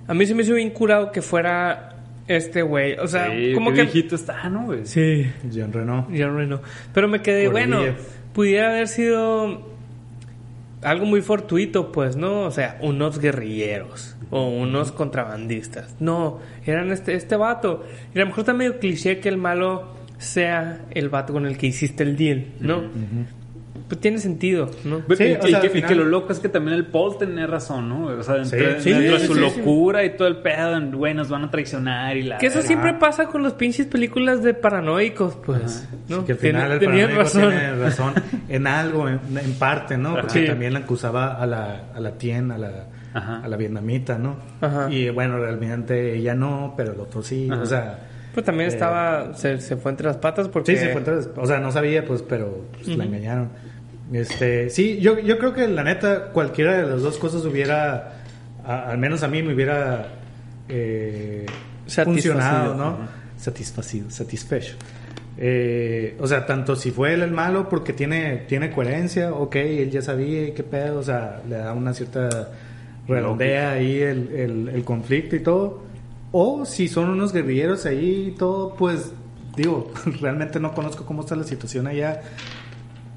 A 0.07 0.15
mí 0.15 0.25
se 0.25 0.37
me 0.37 0.45
hizo 0.45 0.55
bien 0.55 0.71
curado 0.71 1.11
que 1.11 1.21
fuera 1.21 1.96
este 2.29 2.63
güey. 2.63 2.95
O 2.99 3.07
sea, 3.07 3.31
Sí, 3.31 3.53
como 3.55 3.71
qué 3.71 3.77
que. 3.77 3.83
viejito 3.83 4.15
está, 4.15 4.49
¿no, 4.49 4.65
güey? 4.67 4.87
Sí. 4.87 5.27
Jean 5.51 5.73
Reno. 5.73 6.09
Ya 6.11 6.29
no. 6.29 6.61
Pero 6.93 7.09
me 7.09 7.23
quedé, 7.23 7.49
bueno, 7.49 7.81
pudiera 8.33 8.71
haber 8.71 8.89
sido 8.89 9.75
algo 10.83 11.07
muy 11.07 11.23
fortuito, 11.23 11.93
pues, 11.93 12.17
¿no? 12.17 12.43
O 12.43 12.51
sea, 12.51 12.79
unos 12.81 13.19
guerrilleros 13.19 14.17
o 14.31 14.49
unos 14.49 14.93
contrabandistas. 14.93 15.97
No, 16.01 16.41
eran 16.65 16.93
este, 16.93 17.15
este 17.15 17.37
vato. 17.37 17.85
Y 18.15 18.19
a 18.19 18.21
lo 18.23 18.27
mejor 18.27 18.41
está 18.41 18.55
medio 18.55 18.79
cliché 18.79 19.19
que 19.21 19.29
el 19.29 19.37
malo 19.37 19.95
sea 20.19 20.81
el 20.93 21.09
vato 21.09 21.33
con 21.33 21.47
el 21.47 21.59
que 21.59 21.67
hiciste 21.67 22.03
el 22.03 22.17
deal, 22.17 22.47
¿no? 22.61 22.83
Pues 23.89 24.01
tiene 24.01 24.19
sentido, 24.19 24.69
¿no? 24.85 24.99
Sí, 25.17 25.25
y, 25.25 25.33
o 25.35 25.41
sea, 25.43 25.51
y 25.51 25.55
al 25.55 25.61
que, 25.61 25.67
y 25.69 25.71
final- 25.71 25.89
que 25.89 25.95
lo 25.95 26.05
loco 26.07 26.33
es 26.33 26.41
que 26.41 26.49
también 26.49 26.77
el 26.77 26.87
Paul 26.87 27.19
tenía 27.19 27.47
razón, 27.47 27.89
¿no? 27.89 28.07
O 28.07 28.23
sea, 28.23 28.35
dentro, 28.35 28.81
Sí, 28.81 28.91
dentro 28.91 29.19
de 29.19 29.27
su 29.27 29.35
sí, 29.35 29.41
locura 29.41 30.05
y 30.05 30.17
todo 30.17 30.27
el 30.27 30.39
pedo, 30.39 30.77
en, 30.77 30.91
güey, 30.91 31.15
nos 31.15 31.29
van 31.29 31.45
a 31.45 31.51
traicionar 31.51 32.17
y 32.17 32.23
la... 32.25 32.39
Que 32.39 32.47
eso 32.47 32.63
siempre 32.63 32.95
pasa 32.95 33.27
con 33.27 33.43
los 33.45 33.53
pinches 33.53 33.87
películas 33.87 34.43
de 34.43 34.55
paranoicos, 34.55 35.37
pues. 35.37 35.89
¿no? 36.09 36.25
Que 36.25 36.33
al 36.33 36.39
final 36.39 36.73
el 36.73 36.79
Tenían 36.81 37.15
razón. 37.15 37.43
tiene 37.51 37.75
razón 37.77 38.15
en 38.49 38.67
algo, 38.67 39.09
en, 39.09 39.21
en 39.39 39.53
parte, 39.55 39.97
¿no? 39.97 40.15
Porque 40.17 40.41
Sí. 40.41 40.47
también 40.47 40.73
la 40.73 40.81
acusaba 40.81 41.35
a 41.41 41.47
la, 41.47 41.85
a 41.95 42.01
la 42.01 42.11
Tien, 42.19 42.51
a 42.51 42.59
la, 42.59 42.87
Ajá. 43.15 43.41
a 43.45 43.49
la 43.49 43.57
vietnamita, 43.57 44.19
¿no? 44.19 44.37
Ajá. 44.61 44.91
Y 44.91 45.11
bueno, 45.11 45.39
realmente 45.39 46.17
ella 46.17 46.35
no, 46.35 46.75
pero 46.77 46.93
el 46.93 46.99
otro 47.01 47.23
sí. 47.23 47.49
Ajá. 47.51 47.63
O 47.63 47.67
sea, 47.67 47.99
Pues 48.35 48.45
también 48.45 48.69
Eh, 48.69 48.73
estaba, 48.75 49.33
se, 49.35 49.59
se 49.63 49.77
fue 49.77 49.93
entre 49.93 50.09
las 50.09 50.19
patas 50.19 50.49
porque... 50.49 50.77
sí, 50.77 50.83
se 50.85 50.89
fue 50.93 50.99
entre- 51.01 51.41
O 51.41 51.47
sea, 51.47 51.59
no 51.59 51.71
sabía, 51.73 52.05
pues, 52.05 52.21
pero 52.23 52.65
pues, 52.75 52.89
la 52.89 53.05
engañaron. 53.05 53.49
Este, 54.13 54.71
sí, 54.71 54.99
yo, 55.01 55.19
yo 55.19 55.39
creo 55.39 55.53
que 55.53 55.67
la 55.69 55.83
neta, 55.83 56.31
cualquiera 56.33 56.77
de 56.77 56.87
las 56.91 57.03
dos 57.03 57.19
cosas 57.19 57.45
hubiera, 57.45 58.13
a- 58.65 58.91
al 58.91 58.99
menos 58.99 59.23
a 59.23 59.29
mí 59.29 59.43
me 59.43 59.53
hubiera 59.55 60.09
eh, 60.69 61.47
funcionado, 62.33 62.75
¿no? 62.75 62.99
Satisfacido, 63.39 64.11
satisfecho. 64.11 64.75
Eh, 65.39 66.17
o 66.19 66.27
sea, 66.27 66.47
tanto 66.47 66.77
si 66.77 66.91
fue 66.91 67.13
él 67.15 67.23
el 67.23 67.31
malo 67.33 67.69
porque 67.69 67.93
tiene, 67.93 68.39
tiene 68.49 68.71
coherencia, 68.71 69.33
ok, 69.35 69.57
él 69.57 69.91
ya 69.91 70.01
sabía 70.03 70.55
qué 70.55 70.63
pedo, 70.63 70.99
o 71.01 71.03
sea, 71.03 71.43
le 71.49 71.57
da 71.57 71.73
una 71.75 71.93
cierta 71.93 72.51
redondea 73.07 73.73
ahí 73.73 73.99
el, 74.01 74.29
el, 74.35 74.69
el 74.69 74.85
conflicto 74.85 75.37
y 75.37 75.41
todo. 75.41 75.83
O 76.33 76.65
si 76.65 76.89
son 76.89 77.11
unos 77.11 77.33
guerrilleros 77.33 77.87
ahí 77.87 78.29
y 78.29 78.39
todo, 78.39 78.75
pues 78.77 79.13
digo, 79.57 79.93
realmente 80.21 80.59
no 80.59 80.73
conozco 80.75 81.05
cómo 81.05 81.21
está 81.23 81.37
la 81.37 81.45
situación 81.45 81.87
allá, 81.87 82.23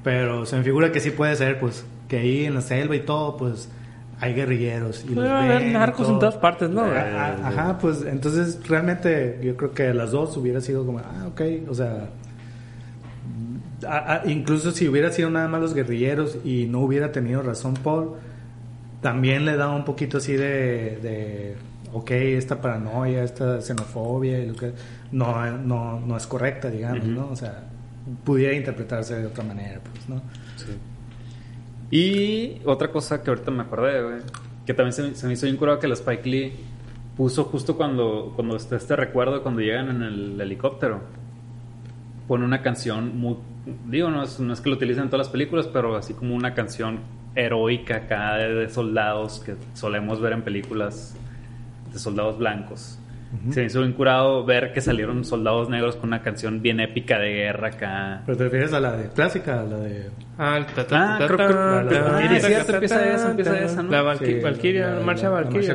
pero 0.02 0.46
se 0.46 0.56
me 0.56 0.62
figura 0.62 0.92
que 0.92 1.00
sí 1.00 1.10
puede 1.10 1.34
ser, 1.36 1.58
pues, 1.58 1.84
que 2.08 2.18
ahí 2.18 2.44
en 2.44 2.54
la 2.54 2.60
selva 2.60 2.96
y 2.96 3.00
todo, 3.00 3.36
pues 3.36 3.68
hay 4.20 4.34
guerrilleros. 4.34 5.04
Y 5.04 5.14
Puede 5.14 5.28
los 5.28 5.40
haber 5.40 5.62
narcos 5.72 6.08
en 6.08 6.18
todas 6.18 6.36
partes, 6.36 6.68
¿no? 6.70 6.82
A- 6.82 7.00
a- 7.00 7.48
Ajá, 7.48 7.78
pues 7.78 8.02
entonces 8.04 8.58
realmente 8.68 9.38
yo 9.42 9.56
creo 9.56 9.72
que 9.72 9.94
las 9.94 10.10
dos 10.10 10.36
hubiera 10.36 10.60
sido 10.60 10.84
como, 10.84 10.98
ah, 10.98 11.26
ok, 11.28 11.40
o 11.68 11.74
sea, 11.74 12.08
a- 13.86 14.14
a- 14.22 14.30
incluso 14.30 14.72
si 14.72 14.88
hubiera 14.88 15.10
sido 15.10 15.30
nada 15.30 15.48
más 15.48 15.60
los 15.60 15.74
guerrilleros 15.74 16.38
y 16.44 16.66
no 16.66 16.80
hubiera 16.80 17.12
tenido 17.12 17.42
razón 17.42 17.74
Paul, 17.74 18.10
también 19.00 19.44
le 19.46 19.56
da 19.56 19.70
un 19.70 19.84
poquito 19.84 20.18
así 20.18 20.34
de, 20.34 20.98
de 21.02 21.54
ok, 21.92 22.10
esta 22.10 22.60
paranoia, 22.60 23.22
esta 23.24 23.60
xenofobia, 23.62 24.38
y 24.40 24.46
lo 24.48 24.54
que 24.54 24.72
no, 25.12 25.56
no, 25.58 25.98
no 26.00 26.16
es 26.16 26.26
correcta, 26.26 26.68
digamos, 26.68 27.06
¿no? 27.06 27.28
O 27.30 27.36
sea, 27.36 27.64
pudiera 28.24 28.54
interpretarse 28.54 29.16
de 29.20 29.26
otra 29.26 29.44
manera, 29.44 29.80
pues, 29.80 30.08
¿no? 30.08 30.22
Sí. 30.56 30.72
Y 31.90 32.60
otra 32.66 32.90
cosa 32.90 33.22
que 33.22 33.30
ahorita 33.30 33.50
me 33.50 33.62
acordé, 33.62 34.02
güey, 34.02 34.16
que 34.66 34.74
también 34.74 34.92
se, 35.14 35.26
me- 35.26 35.32
hizo 35.32 35.46
bien 35.46 35.56
curado 35.56 35.78
que 35.78 35.86
el 35.86 35.92
Spike 35.92 36.28
Lee 36.28 36.52
puso 37.16 37.44
justo 37.44 37.76
cuando, 37.76 38.32
cuando 38.36 38.56
está 38.56 38.76
este 38.76 38.94
recuerdo, 38.96 39.42
cuando 39.42 39.60
llegan 39.60 39.88
en 39.90 40.02
el 40.02 40.40
helicóptero, 40.40 41.00
pone 42.28 42.44
una 42.44 42.62
canción 42.62 43.18
muy, 43.18 43.36
digo, 43.88 44.08
no 44.10 44.22
es, 44.22 44.38
no 44.38 44.52
es 44.52 44.60
que 44.60 44.70
lo 44.70 44.76
utilicen 44.76 45.04
en 45.04 45.10
todas 45.10 45.26
las 45.26 45.32
películas, 45.32 45.66
pero 45.66 45.96
así 45.96 46.14
como 46.14 46.34
una 46.36 46.54
canción 46.54 47.00
heroica 47.34 47.96
acá 47.96 48.36
de, 48.36 48.54
de 48.54 48.68
soldados 48.68 49.40
que 49.40 49.56
solemos 49.74 50.20
ver 50.20 50.32
en 50.34 50.42
películas 50.42 51.14
de 51.92 51.98
soldados 51.98 52.38
blancos. 52.38 52.99
Se 53.52 53.60
me 53.60 53.66
hizo 53.66 53.80
bien 53.80 53.92
curado 53.92 54.44
ver 54.44 54.72
que 54.72 54.80
salieron 54.80 55.24
soldados 55.24 55.68
negros 55.68 55.94
con 55.96 56.08
una 56.08 56.20
canción 56.22 56.62
bien 56.62 56.80
épica 56.80 57.16
de 57.18 57.32
guerra 57.32 57.68
acá. 57.68 58.22
Pero 58.26 58.36
te 58.38 58.44
refieres 58.44 58.72
a 58.72 58.80
la 58.80 58.92
de 58.96 59.08
clásica, 59.10 59.60
a 59.60 59.64
la 59.64 59.76
de... 59.78 60.10
Ah, 60.36 60.56
el 60.58 60.66
ta- 60.66 60.84
ta- 60.86 61.14
Ah, 61.14 61.26
creo 61.26 61.36
que- 62.28 62.36
es 62.36 62.44
cierto, 62.46 62.72
empieza 62.74 63.08
esa, 63.14 63.30
empieza 63.30 63.60
esa, 63.60 63.82
¿no? 63.84 63.90
La, 63.92 64.02
Valkyria, 64.02 64.90
la- 64.90 65.00
marcha 65.00 65.28
Valkyria. 65.28 65.74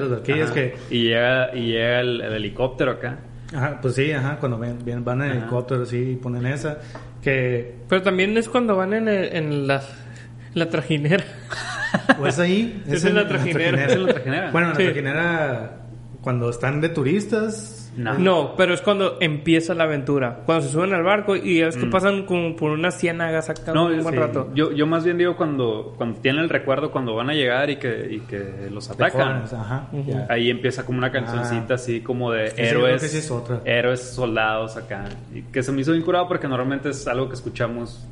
que... 0.54 0.76
Y 0.90 1.04
llega, 1.04 1.56
y 1.56 1.68
llega 1.72 2.00
el, 2.02 2.22
el 2.22 2.34
helicóptero 2.34 2.92
acá. 2.92 3.20
Ajá, 3.56 3.80
pues 3.82 3.96
sí, 3.96 4.12
ajá, 4.12 4.38
cuando 4.38 4.58
ven, 4.60 4.80
ven- 4.84 5.06
van 5.06 5.22
en 5.22 5.32
helicóptero 5.32 5.86
sí 5.86 6.12
y 6.12 6.16
ponen 6.18 6.46
esa, 6.48 6.80
que 7.22 7.76
Pero 7.88 8.02
también 8.02 8.36
es 8.38 8.50
cuando 8.50 8.76
van 8.76 8.94
en, 8.94 9.08
el- 9.08 9.34
en 9.34 9.66
la, 9.68 9.82
la 10.56 10.70
trajinera. 10.70 11.24
o 12.20 12.28
es 12.28 12.38
ahí, 12.40 12.84
Es 12.88 13.06
en 13.06 13.16
la 13.16 13.28
trajinera, 13.28 13.86
es 13.86 13.94
en 13.94 14.06
la 14.08 14.14
trajinera. 14.14 14.52
Bueno, 14.52 14.68
en 14.68 14.74
la 14.74 14.78
Sí. 14.80 14.84
trajinera 14.86 15.72
cuando 16.26 16.50
están 16.50 16.82
de 16.82 16.90
turistas, 16.90 17.82
No. 17.96 18.20
No, 18.20 18.56
pero 18.58 18.74
es 18.74 18.82
cuando 18.82 19.16
empieza 19.22 19.74
la 19.74 19.86
aventura. 19.86 20.42
Cuando 20.46 20.66
se 20.66 20.74
suben 20.74 20.94
al 20.94 21.04
barco 21.04 21.38
y 21.38 21.62
es 21.62 21.78
que 21.78 21.86
pasan 21.86 22.26
como 22.26 22.54
por 22.58 22.72
una 22.72 22.92
ciénaga 22.92 23.42
sacando 23.42 23.74
No, 23.88 23.96
un 23.96 24.04
buen 24.04 24.16
sí. 24.16 24.20
rato. 24.20 24.50
Yo, 24.54 24.74
yo 24.74 24.86
más 24.86 25.06
bien 25.06 25.18
digo 25.18 25.38
cuando, 25.38 25.94
cuando 25.96 26.20
tienen 26.20 26.42
el 26.44 26.50
recuerdo, 26.50 26.92
cuando 26.92 27.16
van 27.16 27.30
a 27.30 27.34
llegar 27.34 27.70
y 27.70 27.78
que, 27.78 28.08
y 28.12 28.20
que 28.22 28.68
los 28.70 28.90
atacan. 28.90 29.44
ajá. 29.44 29.88
Ahí 30.28 30.50
empieza 30.50 30.86
como 30.86 30.98
una 30.98 31.10
cancioncita 31.12 31.68
Ah. 31.70 31.76
así 31.76 32.02
como 32.02 32.32
de 32.34 32.50
Sí, 32.50 32.62
héroes. 32.64 32.86
creo 32.98 33.00
que 33.00 33.08
sí 33.08 33.18
es 33.20 33.32
otra. 33.32 33.62
Héroes 33.64 34.02
soldados 34.02 34.76
acá. 34.76 35.06
Y 35.34 35.44
que 35.44 35.64
se 35.64 35.72
me 35.72 35.80
hizo 35.80 35.94
bien 35.94 36.04
curado 36.04 36.28
porque 36.28 36.50
normalmente 36.50 36.90
es 36.90 37.08
algo 37.08 37.30
que 37.30 37.36
escuchamos 37.36 38.06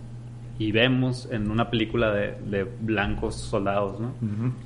y 0.60 0.72
vemos 0.72 1.28
en 1.32 1.50
una 1.50 1.70
película 1.70 2.12
de, 2.12 2.36
de 2.46 2.64
blancos 2.64 3.36
soldados, 3.36 4.00
¿no? 4.00 4.14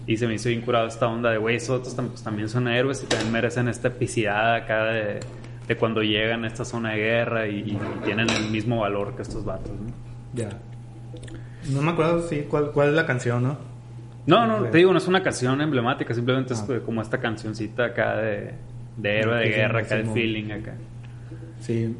Y 0.05 0.17
se 0.17 0.27
me 0.27 0.33
hizo 0.35 0.49
bien 0.49 0.61
curado 0.61 0.87
esta 0.87 1.07
onda 1.07 1.31
de, 1.31 1.37
güey, 1.37 1.55
esos 1.55 1.79
otros 1.79 1.95
pues, 1.95 2.21
también 2.23 2.49
son 2.49 2.67
héroes 2.67 3.01
y 3.03 3.07
también 3.07 3.31
merecen 3.31 3.67
esta 3.69 3.87
epicidad 3.87 4.55
acá 4.55 4.85
de, 4.85 5.19
de 5.67 5.75
cuando 5.77 6.01
llegan 6.03 6.43
a 6.43 6.47
esta 6.47 6.65
zona 6.65 6.91
de 6.91 6.97
guerra 6.97 7.47
y, 7.47 7.59
y 7.59 7.79
tienen 8.03 8.29
el 8.29 8.49
mismo 8.51 8.81
valor 8.81 9.15
que 9.15 9.21
estos 9.21 9.45
vatos, 9.45 9.71
¿no? 9.71 9.93
Ya. 10.33 10.49
No 11.71 11.81
me 11.81 11.91
acuerdo 11.91 12.21
sí 12.27 12.45
cuál, 12.49 12.71
cuál 12.71 12.89
es 12.89 12.93
la 12.95 13.05
canción, 13.05 13.43
¿no? 13.43 13.57
No, 14.25 14.45
no, 14.45 14.65
te 14.65 14.77
digo, 14.79 14.91
no 14.91 14.97
es 14.97 15.07
una 15.07 15.23
canción 15.23 15.61
emblemática, 15.61 16.13
simplemente 16.13 16.53
es 16.53 16.59
Ah. 16.67 16.73
eh, 16.73 16.81
como 16.85 17.01
esta 17.01 17.17
cancioncita 17.19 17.85
acá 17.85 18.17
de, 18.17 18.53
de 18.97 19.19
héroe 19.19 19.39
de 19.39 19.49
guerra, 19.49 19.79
acá 19.79 19.95
de 19.95 20.03
sí, 20.05 20.09
feeling 20.13 20.51
acá. 20.51 20.73
Sí. 21.61 21.95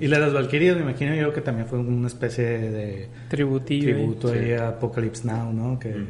Y 0.00 0.08
la 0.08 0.16
de 0.18 0.22
las 0.26 0.34
Valkyrias, 0.34 0.76
me 0.76 0.82
imagino 0.82 1.14
yo 1.14 1.32
que 1.32 1.40
también 1.40 1.66
fue 1.68 1.78
una 1.78 2.06
especie 2.06 2.44
de 2.44 3.08
Tributillo. 3.28 3.88
ahí. 3.88 3.94
tributo 3.94 4.32
Sí. 4.32 4.38
ahí 4.38 4.52
a 4.52 4.68
Apocalypse 4.68 5.26
Now, 5.26 5.52
¿no? 5.52 5.78
Que 5.78 5.90
Mm. 5.94 6.06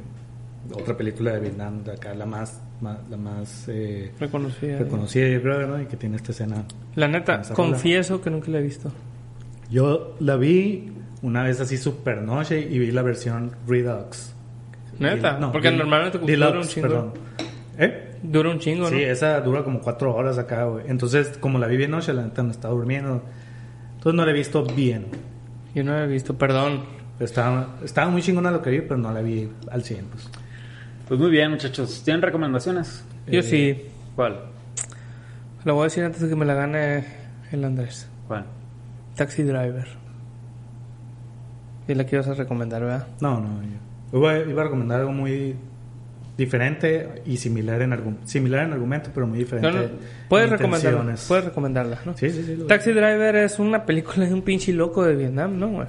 otra 0.74 0.96
película 0.96 1.32
de 1.32 1.40
Vietnam, 1.40 1.82
de 1.84 1.92
acá 1.92 2.14
la 2.14 2.24
más, 2.26 2.60
más- 2.80 2.98
la 3.10 3.16
más 3.16 3.64
eh, 3.68 4.12
Reconocida. 4.20 4.78
reconocida, 4.78 5.28
yo 5.28 5.42
creo, 5.42 5.66
¿no? 5.66 5.80
Y 5.82 5.86
que 5.86 5.96
tiene 5.96 6.16
esta 6.16 6.32
escena. 6.32 6.64
La 6.94 7.08
neta, 7.08 7.40
Esa 7.40 7.54
rola. 7.54 7.70
confieso 7.70 8.20
que 8.20 8.30
nunca 8.30 8.50
la 8.50 8.58
he 8.58 8.62
visto. 8.62 8.92
Yo 9.70 10.16
la 10.20 10.36
vi 10.36 10.92
una 11.22 11.42
vez 11.42 11.60
así 11.60 11.76
super 11.76 12.22
noche 12.22 12.60
y 12.60 12.78
vi 12.78 12.90
la 12.92 13.02
versión 13.02 13.52
Redux. 13.66 14.34
Neta, 14.98 15.38
No, 15.38 15.50
porque 15.50 15.70
normalmente 15.72 16.18
dura 16.18 16.30
Deluxe, 16.32 16.56
un 16.56 16.68
chingo. 16.68 16.88
perdón. 16.88 17.12
¿Eh? 17.78 18.08
Dura 18.22 18.50
un 18.50 18.58
chingo, 18.60 18.88
Sí, 18.88 18.94
¿no? 18.94 19.00
esa 19.00 19.40
dura 19.40 19.64
como 19.64 19.80
cuatro 19.80 20.14
horas 20.14 20.38
acá, 20.38 20.64
güey. 20.66 20.84
Entonces, 20.88 21.36
como 21.38 21.58
la 21.58 21.66
vi 21.66 21.76
bien 21.76 21.90
noche, 21.90 22.12
la 22.12 22.22
neta 22.22 22.42
me 22.44 22.52
estaba 22.52 22.72
durmiendo. 22.74 23.22
Entonces 24.02 24.16
no 24.16 24.24
la 24.24 24.32
he 24.32 24.34
visto 24.34 24.64
bien. 24.64 25.06
Yo 25.76 25.84
no 25.84 25.92
la 25.92 26.02
he 26.02 26.08
visto, 26.08 26.36
perdón. 26.36 26.80
Estaba, 27.20 27.76
estaba 27.84 28.10
muy 28.10 28.20
chingona 28.20 28.50
lo 28.50 28.60
que 28.60 28.70
vi, 28.70 28.80
pero 28.80 28.96
no 28.96 29.12
la 29.12 29.22
vi 29.22 29.48
al 29.70 29.84
100, 29.84 30.06
pues. 30.06 30.28
Pues 31.06 31.20
muy 31.20 31.30
bien, 31.30 31.52
muchachos. 31.52 32.02
¿Tienen 32.04 32.20
recomendaciones? 32.20 33.04
Yo 33.28 33.38
Eh, 33.38 33.42
sí. 33.44 33.82
¿Cuál? 34.16 34.40
Lo 35.64 35.74
voy 35.76 35.82
a 35.82 35.84
decir 35.84 36.02
antes 36.02 36.20
de 36.20 36.28
que 36.28 36.34
me 36.34 36.44
la 36.44 36.54
gane 36.54 37.04
el 37.52 37.64
Andrés. 37.64 38.08
¿Cuál? 38.26 38.46
Taxi 39.14 39.44
Driver. 39.44 39.86
Y 41.86 41.94
la 41.94 42.04
que 42.04 42.16
ibas 42.16 42.26
a 42.26 42.34
recomendar, 42.34 42.82
¿verdad? 42.82 43.06
No, 43.20 43.38
no. 43.38 43.60
Yo 44.12 44.18
iba, 44.18 44.36
iba 44.36 44.62
a 44.62 44.64
recomendar 44.64 44.98
algo 44.98 45.12
muy 45.12 45.54
diferente 46.36 47.22
y 47.26 47.36
similar 47.36 47.82
en, 47.82 47.90
argu- 47.92 48.16
similar 48.24 48.64
en 48.66 48.72
argumento, 48.72 49.10
pero 49.14 49.26
muy 49.26 49.38
diferente. 49.38 49.70
No, 49.70 49.82
no. 49.82 49.88
Puedes 50.28 50.50
en 50.50 50.58
recomendarla. 50.58 51.14
Puedes 51.28 51.44
recomendarla, 51.44 51.98
¿no? 52.06 52.16
Sí, 52.16 52.30
sí, 52.30 52.42
sí. 52.44 52.58
Taxi 52.66 52.92
Driver 52.92 53.36
es 53.36 53.58
una 53.58 53.84
película 53.84 54.26
de 54.26 54.32
un 54.34 54.42
pinche 54.42 54.72
loco 54.72 55.04
de 55.04 55.14
Vietnam, 55.14 55.58
¿no, 55.58 55.68
güey? 55.68 55.86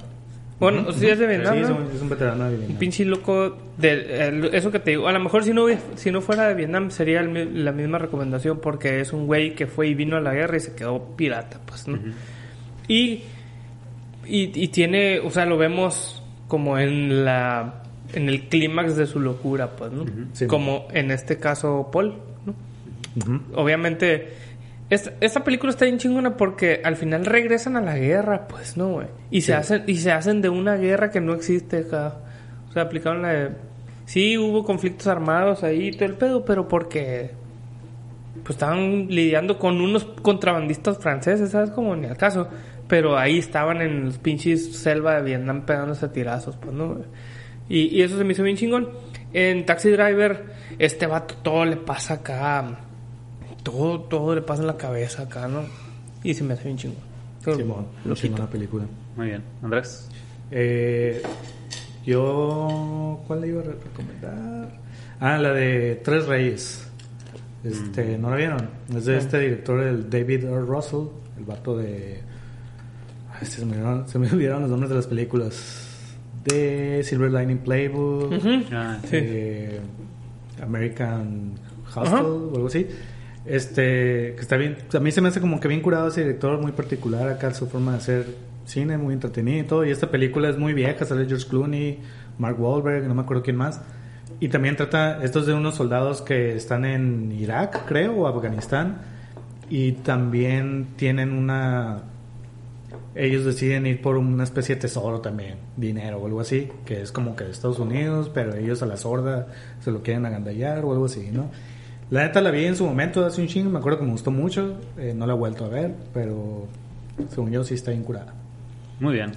Bueno, 0.60 0.92
sí 0.92 1.08
es 1.08 1.18
de 1.18 1.26
Vietnam, 1.26 1.54
Sí, 1.54 1.60
es 1.62 1.68
un, 1.70 1.88
es 1.96 2.00
un 2.02 2.08
veterano 2.08 2.44
de 2.44 2.50
Vietnam. 2.50 2.70
Un 2.70 2.78
pinche 2.78 3.04
loco 3.04 3.56
de 3.76 4.26
el- 4.28 4.44
eso 4.54 4.70
que 4.70 4.78
te 4.78 4.90
digo. 4.92 5.08
A 5.08 5.12
lo 5.12 5.18
mejor 5.20 5.44
si 5.44 5.52
no, 5.52 5.66
si 5.96 6.10
no 6.10 6.20
fuera 6.20 6.46
de 6.48 6.54
Vietnam 6.54 6.90
sería 6.90 7.20
el 7.20 7.64
la 7.64 7.72
misma 7.72 7.98
recomendación 7.98 8.60
porque 8.60 9.00
es 9.00 9.12
un 9.12 9.26
güey 9.26 9.54
que 9.54 9.66
fue 9.66 9.88
y 9.88 9.94
vino 9.94 10.16
a 10.16 10.20
la 10.20 10.32
guerra 10.32 10.56
y 10.56 10.60
se 10.60 10.74
quedó 10.74 11.16
pirata, 11.16 11.58
pues, 11.66 11.88
¿no? 11.88 11.98
y, 12.86 13.22
y, 14.26 14.52
y 14.54 14.68
tiene, 14.68 15.18
o 15.20 15.30
sea, 15.30 15.44
lo 15.44 15.58
vemos 15.58 16.22
como 16.48 16.78
en 16.78 17.24
la 17.24 17.82
en 18.14 18.28
el 18.28 18.48
clímax 18.48 18.96
de 18.96 19.06
su 19.06 19.20
locura, 19.20 19.76
pues, 19.76 19.92
¿no? 19.92 20.04
Sí. 20.32 20.46
Como 20.46 20.86
en 20.92 21.10
este 21.10 21.38
caso 21.38 21.90
Paul, 21.92 22.14
¿no? 22.46 22.54
Obviamente, 23.54 24.34
esta, 24.90 25.12
esta 25.20 25.44
película 25.44 25.70
está 25.70 25.84
bien 25.84 25.98
chingona 25.98 26.36
porque 26.36 26.80
al 26.84 26.96
final 26.96 27.24
regresan 27.24 27.76
a 27.76 27.80
la 27.80 27.96
guerra, 27.96 28.46
pues, 28.48 28.76
¿no, 28.76 28.92
güey? 28.92 29.06
Y 29.30 29.42
se 29.42 29.54
hacen, 29.54 29.84
y 29.86 29.96
se 29.96 30.12
hacen 30.12 30.42
de 30.42 30.48
una 30.48 30.76
guerra 30.76 31.10
que 31.10 31.20
no 31.20 31.34
existe 31.34 31.78
acá. 31.78 32.16
O 32.68 32.72
sea, 32.72 32.82
aplicaron 32.82 33.22
la 33.22 33.28
de. 33.28 33.50
Sí, 34.06 34.36
hubo 34.36 34.64
conflictos 34.64 35.06
armados 35.06 35.64
ahí 35.64 35.88
y 35.88 35.92
todo 35.92 36.04
el 36.06 36.14
pedo, 36.14 36.44
pero 36.44 36.68
porque. 36.68 37.30
pues 38.42 38.50
estaban 38.50 39.06
lidiando 39.08 39.58
con 39.58 39.80
unos 39.80 40.04
contrabandistas 40.04 40.98
franceses, 40.98 41.50
¿sabes? 41.50 41.70
Como 41.70 41.96
ni 41.96 42.06
al 42.06 42.16
caso. 42.16 42.48
Pero 42.86 43.16
ahí 43.16 43.38
estaban 43.38 43.80
en 43.80 44.04
los 44.04 44.18
pinches 44.18 44.76
selva 44.76 45.16
de 45.16 45.22
Vietnam 45.22 45.64
pegándose 45.64 46.04
a 46.04 46.12
tirazos, 46.12 46.56
pues, 46.56 46.74
¿no? 46.74 46.98
Y, 47.68 47.96
y 47.96 48.02
eso 48.02 48.18
se 48.18 48.24
me 48.24 48.32
hizo 48.32 48.42
bien 48.42 48.56
chingón. 48.56 48.90
En 49.32 49.64
Taxi 49.66 49.90
Driver, 49.90 50.44
este 50.78 51.06
vato 51.06 51.34
todo 51.42 51.64
le 51.64 51.76
pasa 51.76 52.14
acá. 52.14 52.78
Todo, 53.62 54.00
todo 54.02 54.34
le 54.34 54.42
pasa 54.42 54.60
en 54.62 54.66
la 54.68 54.76
cabeza 54.76 55.22
acá, 55.22 55.48
¿no? 55.48 55.62
Y 56.22 56.34
se 56.34 56.44
me 56.44 56.54
hace 56.54 56.64
bien 56.64 56.76
chingón. 56.76 57.14
Simón, 57.56 57.86
lo 58.04 58.14
quito. 58.14 58.38
la 58.38 58.48
película. 58.48 58.84
Muy 59.16 59.26
bien. 59.28 59.42
Andrés. 59.62 60.08
Eh, 60.50 61.22
yo, 62.06 63.22
¿cuál 63.26 63.40
le 63.40 63.48
iba 63.48 63.60
a 63.60 63.64
re- 63.64 63.72
recomendar? 63.82 64.68
Ah, 65.20 65.38
la 65.38 65.52
de 65.52 66.00
Tres 66.04 66.26
Reyes. 66.26 66.88
Este, 67.64 68.18
¿no 68.18 68.30
la 68.30 68.36
vieron? 68.36 68.68
Es 68.94 69.06
de 69.06 69.16
este 69.16 69.38
director, 69.40 69.80
el 69.82 70.10
David 70.10 70.44
R. 70.44 70.60
Russell, 70.60 71.06
el 71.38 71.44
vato 71.44 71.76
de. 71.78 72.20
Ay, 73.40 73.46
se, 73.46 73.64
me 73.64 73.72
olvidaron, 73.76 74.06
se 74.08 74.18
me 74.18 74.28
olvidaron 74.32 74.62
los 74.62 74.70
nombres 74.70 74.90
de 74.90 74.96
las 74.96 75.06
películas. 75.06 75.93
De 76.44 77.02
Silver 77.04 77.32
Lining 77.32 77.58
Playbook. 77.58 78.32
Ah, 78.72 78.98
Sí. 79.02 79.16
eh, 79.20 79.80
American 80.62 81.52
Hustle 81.88 82.16
o 82.20 82.52
algo 82.54 82.66
así. 82.66 82.86
Este, 83.46 84.34
que 84.34 84.40
está 84.40 84.56
bien. 84.56 84.76
A 84.94 85.00
mí 85.00 85.10
se 85.10 85.20
me 85.20 85.28
hace 85.28 85.40
como 85.40 85.60
que 85.60 85.68
bien 85.68 85.80
curado 85.80 86.08
ese 86.08 86.22
director, 86.22 86.60
muy 86.60 86.72
particular 86.72 87.28
acá, 87.28 87.52
su 87.52 87.66
forma 87.66 87.92
de 87.92 87.98
hacer 87.98 88.26
cine, 88.64 88.96
muy 88.96 89.14
entretenido 89.14 89.58
y 89.58 89.66
todo. 89.66 89.84
Y 89.84 89.90
esta 89.90 90.10
película 90.10 90.48
es 90.48 90.58
muy 90.58 90.72
vieja, 90.72 91.04
sale 91.04 91.26
George 91.26 91.46
Clooney, 91.48 91.98
Mark 92.38 92.60
Wahlberg, 92.60 93.06
no 93.06 93.14
me 93.14 93.22
acuerdo 93.22 93.42
quién 93.42 93.56
más. 93.56 93.80
Y 94.40 94.48
también 94.48 94.76
trata, 94.76 95.22
esto 95.22 95.40
es 95.40 95.46
de 95.46 95.52
unos 95.54 95.74
soldados 95.76 96.22
que 96.22 96.56
están 96.56 96.84
en 96.84 97.32
Irak, 97.32 97.84
creo, 97.86 98.14
o 98.14 98.26
Afganistán. 98.26 98.98
Y 99.70 99.92
también 99.92 100.88
tienen 100.96 101.32
una 101.32 102.02
ellos 103.14 103.44
deciden 103.44 103.86
ir 103.86 104.02
por 104.02 104.16
una 104.16 104.44
especie 104.44 104.74
de 104.74 104.80
tesoro 104.82 105.20
también, 105.20 105.56
dinero 105.76 106.18
o 106.18 106.26
algo 106.26 106.40
así, 106.40 106.68
que 106.84 107.00
es 107.00 107.12
como 107.12 107.36
que 107.36 107.44
de 107.44 107.50
Estados 107.50 107.78
Unidos, 107.78 108.30
pero 108.32 108.54
ellos 108.54 108.82
a 108.82 108.86
la 108.86 108.96
sorda 108.96 109.48
se 109.80 109.90
lo 109.90 110.02
quieren 110.02 110.26
agandallar 110.26 110.84
o 110.84 110.92
algo 110.92 111.06
así, 111.06 111.30
¿no? 111.32 111.50
La 112.10 112.24
neta 112.24 112.40
la 112.40 112.50
vi 112.50 112.64
en 112.64 112.76
su 112.76 112.84
momento 112.84 113.24
hace 113.24 113.40
un 113.40 113.48
chingo, 113.48 113.70
me 113.70 113.78
acuerdo 113.78 114.00
que 114.00 114.04
me 114.04 114.12
gustó 114.12 114.30
mucho, 114.30 114.78
eh, 114.98 115.14
no 115.16 115.26
la 115.26 115.34
he 115.34 115.36
vuelto 115.36 115.64
a 115.64 115.68
ver, 115.68 115.94
pero 116.12 116.66
según 117.30 117.50
yo 117.50 117.64
sí 117.64 117.74
está 117.74 117.92
bien 117.92 118.02
curada. 118.02 118.34
Muy 119.00 119.14
bien. 119.14 119.32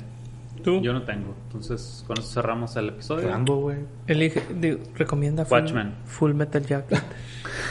¿Tú? 0.64 0.82
Yo 0.82 0.94
no 0.94 1.04
tengo. 1.04 1.36
Entonces, 1.44 2.04
con 2.08 2.18
eso 2.20 2.28
cerramos 2.28 2.76
el 2.76 2.90
episodio. 2.90 3.28
Rambo, 3.30 3.58
güey. 3.58 3.78
Elige, 4.08 4.42
digo, 4.56 4.80
recomienda 4.96 5.46
Full, 5.46 5.60
Watchmen. 5.60 5.94
Full 6.06 6.34
Metal 6.34 6.66
Jacket. 6.66 7.00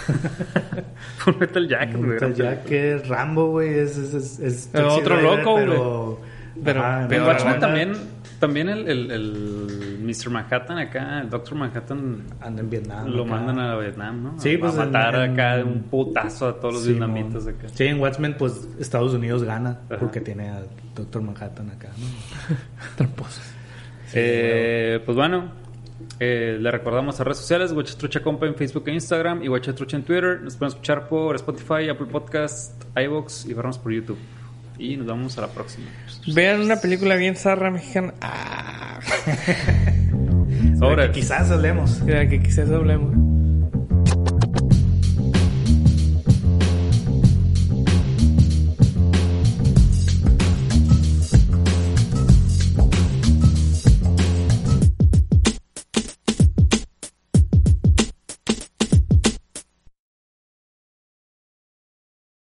Full 1.18 1.34
Metal 1.38 1.68
Jacket. 1.68 1.96
güey. 1.96 2.34
Ya 2.34 2.62
que 2.62 2.98
Rambo, 2.98 3.50
güey, 3.50 3.78
es... 3.78 3.96
es, 3.96 4.38
es, 4.38 4.40
es 4.40 4.70
otro 4.74 5.20
loco, 5.20 5.52
güey. 5.52 5.66
pero... 5.66 6.18
Pero 6.64 7.26
Watchmen 7.26 7.60
también, 7.60 7.92
también 8.40 8.68
el, 8.68 8.88
el, 8.88 9.10
el 9.10 9.95
Mr. 10.06 10.30
Manhattan 10.30 10.78
acá, 10.78 11.20
el 11.20 11.28
Doctor 11.30 11.54
Manhattan, 11.56 12.22
Anda 12.40 12.62
en 12.62 12.70
Vietnam. 12.70 13.08
lo 13.08 13.22
acá. 13.24 13.30
mandan 13.32 13.58
a 13.60 13.76
Vietnam, 13.76 14.22
¿no? 14.22 14.38
Sí, 14.38 14.54
a, 14.54 14.60
pues, 14.60 14.78
a 14.78 14.84
matar 14.86 15.14
en- 15.16 15.32
acá 15.32 15.54
de 15.56 15.60
en- 15.62 15.68
un 15.68 15.82
putazo 15.82 16.48
a 16.48 16.60
todos 16.60 16.74
los 16.74 16.82
Sí, 16.84 16.90
vietnamitas 16.90 17.46
acá. 17.46 17.68
Sí, 17.68 17.84
en 17.84 18.00
Watchmen, 18.00 18.36
pues 18.38 18.68
Estados 18.78 19.12
Unidos 19.14 19.42
gana 19.44 19.80
Ajá. 19.90 19.98
porque 19.98 20.20
tiene 20.20 20.48
al 20.50 20.66
Doctor 20.94 21.22
Manhattan 21.22 21.70
acá, 21.70 21.88
¿no? 21.98 22.56
Tramposos. 22.96 23.42
Eh, 24.14 25.00
pues 25.04 25.16
bueno, 25.16 25.50
eh, 26.20 26.58
le 26.60 26.70
recordamos 26.70 27.20
a 27.20 27.24
redes 27.24 27.38
sociales, 27.38 27.72
Guachatrucha 27.72 28.20
Compa 28.22 28.46
en 28.46 28.54
Facebook 28.54 28.84
e 28.86 28.92
Instagram 28.94 29.42
y 29.42 29.48
Guachatrucha 29.48 29.96
en 29.96 30.04
Twitter. 30.04 30.40
Nos 30.40 30.56
pueden 30.56 30.68
escuchar 30.70 31.08
por 31.08 31.34
Spotify, 31.36 31.88
Apple 31.90 32.06
Podcast, 32.06 32.84
iVoox 32.96 33.46
y 33.46 33.54
vernos 33.54 33.78
por 33.78 33.92
YouTube. 33.92 34.18
Y 34.78 34.96
nos 34.96 35.06
vemos 35.06 35.38
a 35.38 35.42
la 35.42 35.48
próxima. 35.48 35.86
Vean 36.26 36.60
una 36.60 36.76
película 36.76 37.16
bien 37.16 37.36
zarra 37.36 37.70
mexicana. 37.70 38.14
Ah, 38.20 39.00
Sobre. 40.78 41.06
Que 41.06 41.12
quizás 41.20 41.50
hablemos. 41.50 42.02
que 42.04 42.40
quizás 42.42 42.70
hablemos. 42.70 43.14